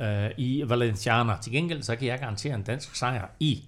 [0.00, 1.36] øh, i Valenciana.
[1.42, 3.64] Til gengæld så kan jeg garantere en dansk sejr i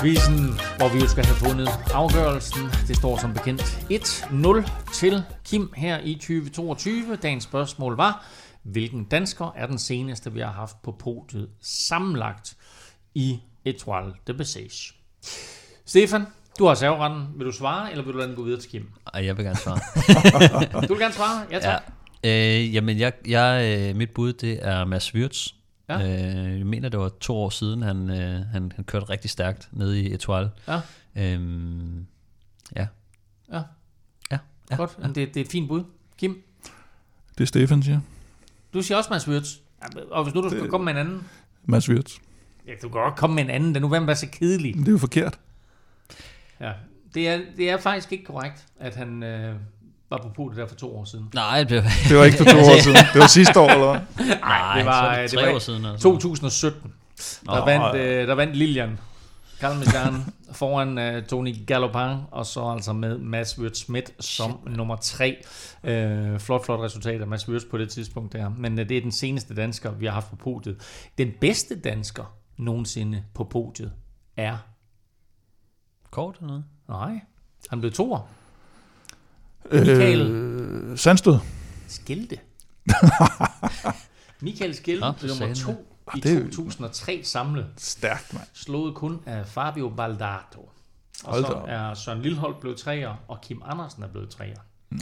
[0.00, 0.44] quizzen,
[0.78, 2.62] hvor vi skal have fundet afgørelsen.
[2.88, 7.16] Det står som bekendt 1-0 til Kim her i 2022.
[7.16, 8.26] Dagens spørgsmål var,
[8.62, 12.56] hvilken dansker er den seneste, vi har haft på podiet sammenlagt
[13.14, 14.94] i Etoile de Bessage?
[15.84, 16.26] Stefan,
[16.58, 17.26] du har serveretten.
[17.36, 18.90] Vil du svare, eller vil du lade den gå videre til Kim?
[19.04, 19.78] Og jeg vil gerne svare.
[20.88, 21.46] Du vil gerne svare?
[21.50, 21.82] Ja, tak.
[22.24, 22.58] Ja.
[22.58, 25.48] Øh, jamen, jeg, jeg, øh, mit bud, det er Mads Wirtz.
[25.88, 25.98] Ja.
[25.98, 26.48] Ja.
[26.52, 29.68] Øh, jeg mener, det var to år siden, han, øh, han, han kørte rigtig stærkt
[29.72, 30.50] nede i Etoile.
[30.68, 30.80] Ja.
[31.16, 32.06] Øhm,
[32.76, 32.86] ja.
[33.52, 33.60] Ja.
[34.30, 34.38] Ja.
[34.70, 34.76] ja.
[34.76, 35.82] Godt, men det, det er et fint bud.
[36.18, 36.42] Kim,
[37.38, 38.00] Det er Stefan, siger.
[38.74, 39.48] du siger også Mads Wirtz.
[39.82, 41.22] Ja, Og hvis nu du skulle komme med en anden...
[41.64, 42.14] Mads Wirtz.
[42.66, 44.74] Ja, du kan godt komme med en anden, den nu vil være så kedelig.
[44.74, 45.38] Det er jo forkert.
[46.60, 46.72] Ja.
[47.14, 49.54] Det er, det er faktisk ikke korrekt, at han øh,
[50.10, 51.30] var på podiet der for to år siden.
[51.34, 52.96] Nej, det, blev, Det var ikke for to år siden.
[53.12, 54.26] Det var sidste år, eller hvad?
[54.40, 55.84] Nej, det var, så er det var år siden.
[55.84, 56.02] Altså.
[56.02, 56.92] 2017.
[57.46, 58.98] Der, Nå, vandt, øh, der vandt Lilian.
[59.60, 60.14] Kalmazan
[60.52, 65.36] foran uh, Tony Galopin, og så altså med Mads Wirt Schmidt som nummer tre.
[65.82, 68.48] Uh, flot, flot resultat af Mads Wirt på det tidspunkt der.
[68.58, 70.76] Men uh, det er den seneste dansker, vi har haft på podiet.
[71.18, 73.92] Den bedste dansker nogensinde på podiet
[74.36, 74.56] er...
[76.16, 76.64] Kort eller noget?
[76.88, 77.20] Nej,
[77.70, 78.28] han blev toer.
[79.72, 81.38] Michael Øh, Sandstød.
[81.88, 82.38] Skilte.
[84.40, 87.66] Michael Skilte Nå, blev nummer to Ah, i det er- 2003 samlet.
[87.76, 88.44] Stærkt, mand.
[88.52, 90.70] Slået kun af Fabio Baldato.
[91.24, 91.64] Og Hold så op.
[91.68, 94.56] er Søren Lilleholdt blevet træer, og Kim Andersen er blevet træer.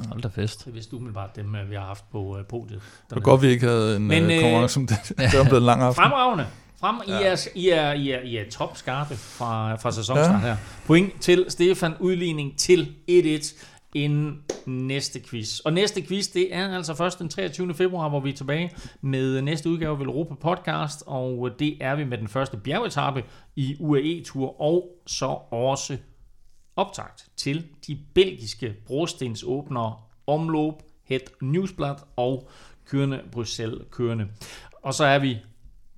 [0.09, 0.59] Hold da fest.
[0.65, 2.83] Det er vist umiddelbart dem, øh, vi har haft på øh, podiet.
[3.11, 4.97] Det var godt, vi ikke havde en Men, øh, øh, konkurrence som det.
[5.33, 6.03] Det var blevet en lang aften.
[6.03, 6.47] Fremragende.
[6.81, 10.49] Frem, I, er, I, er, I, er, I er topskarpe fra, fra sæsonstart ja.
[10.49, 10.57] her.
[10.87, 13.65] Point til Stefan, udligning til 1-1
[13.95, 15.61] inden næste quiz.
[15.61, 17.75] Og næste quiz, det er altså først den 23.
[17.75, 22.05] februar, hvor vi er tilbage med næste udgave af Europa Podcast, og det er vi
[22.05, 23.25] med den første bjergetappe
[23.57, 25.97] i UAE-tur, og så også
[26.77, 29.97] optagt til de belgiske brostensåbnere
[30.27, 32.49] Omloop, Het Newsblad og
[32.87, 34.27] Kørende Bruxelles Kørende.
[34.83, 35.39] Og så er vi,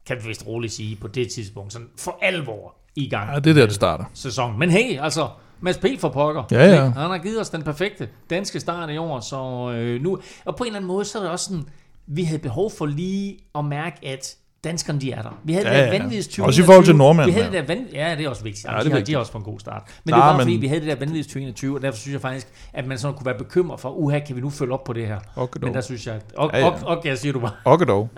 [0.06, 3.50] kan vi vist roligt sige, på det tidspunkt sådan for alvor i gang Ja, det
[3.50, 4.04] er der, det starter.
[4.14, 4.58] sæsonen.
[4.58, 5.28] Men hey, altså,
[5.60, 5.84] Mads P.
[5.98, 6.44] for pokker.
[6.50, 6.80] Ja, ja.
[6.84, 10.18] Han har givet os den perfekte danske start i år, så øh, nu...
[10.44, 11.64] Og på en eller anden måde, så er det også sådan,
[12.06, 14.36] vi havde behov for lige at mærke, at
[14.66, 15.38] danskerne, de er der.
[15.44, 15.98] Vi havde Ja, det der ja.
[15.98, 17.60] vanvittige 20 Også i forhold til nordmænd, Vi havde ja.
[17.60, 17.86] det der vanv...
[17.92, 18.64] Ja, det er også vigtigt.
[18.64, 19.16] Ja, det er de, har, de vigtigt.
[19.16, 19.82] er også på en god start.
[20.04, 22.12] Men Klar, det var men- fordi vi havde det der vanvittige 2021, og derfor synes
[22.12, 24.84] jeg faktisk, at man sådan kunne være bekymret for, uha, kan vi nu følge op
[24.84, 25.18] på det her?
[25.36, 26.20] Okay, Men der synes jeg.
[26.36, 26.66] Og, Ja, ja.
[26.66, 27.52] og, og, jeg siger du bare.
[27.64, 28.08] Okay dog.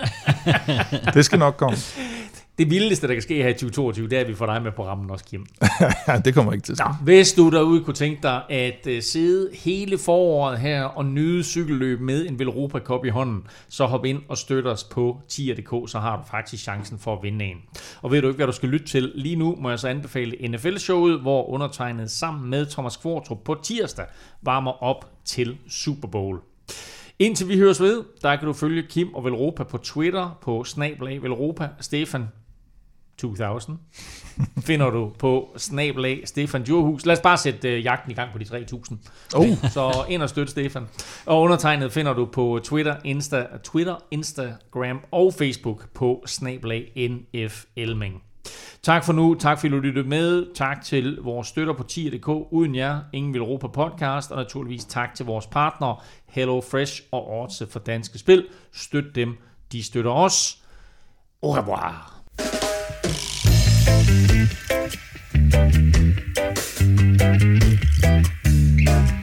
[1.15, 1.77] det skal nok komme.
[2.59, 4.73] Det vildeste, der kan ske her i 2022, det er, at vi får dig med
[4.73, 5.47] på rammen også, Kim.
[6.25, 6.85] Det kommer ikke til at ske.
[6.89, 11.45] Nå, hvis du derude kunne tænke dig at uh, sidde hele foråret her og nyde
[11.45, 15.91] cykelløb med en Velropa Cup i hånden, så hop ind og støt os på tier.dk,
[15.91, 17.57] så har du faktisk chancen for at vinde en.
[18.03, 20.49] Og ved du ikke, hvad du skal lytte til lige nu, må jeg så anbefale
[20.49, 24.07] NFL-showet, hvor undertegnet sammen med Thomas Kvartrup på tirsdag
[24.43, 26.41] varmer op til Super Bowl.
[27.19, 31.23] Indtil vi høres ved, der kan du følge Kim og Velropa på Twitter på snablag
[31.23, 31.69] Velropa.
[31.81, 32.29] Stefan
[33.19, 33.79] 2000
[34.61, 37.07] finder du på snabelag Stefan Djurhus.
[37.07, 38.99] Lad os bare sætte øh, jagten i gang på de 3000.
[39.37, 39.47] Oh.
[39.47, 40.89] Så ind og støt Stefan.
[41.27, 48.23] Og undertegnet finder du på Twitter, Insta, Twitter, Instagram og Facebook på snabelag NF Elming.
[48.83, 49.35] Tak for nu.
[49.35, 50.55] Tak fordi du lyttede med.
[50.55, 52.29] Tak til vores støtter på 10.dk.
[52.29, 54.31] Uden jer, ingen vil Europa podcast.
[54.31, 55.97] Og naturligvis tak til vores partnere,
[56.27, 58.47] Hello Fresh og Orte for Danske Spil.
[58.73, 59.37] Støt dem.
[59.73, 60.63] De støtter os.
[61.43, 62.15] Au revoir.
[63.89, 64.49] Thank
[68.89, 69.18] you.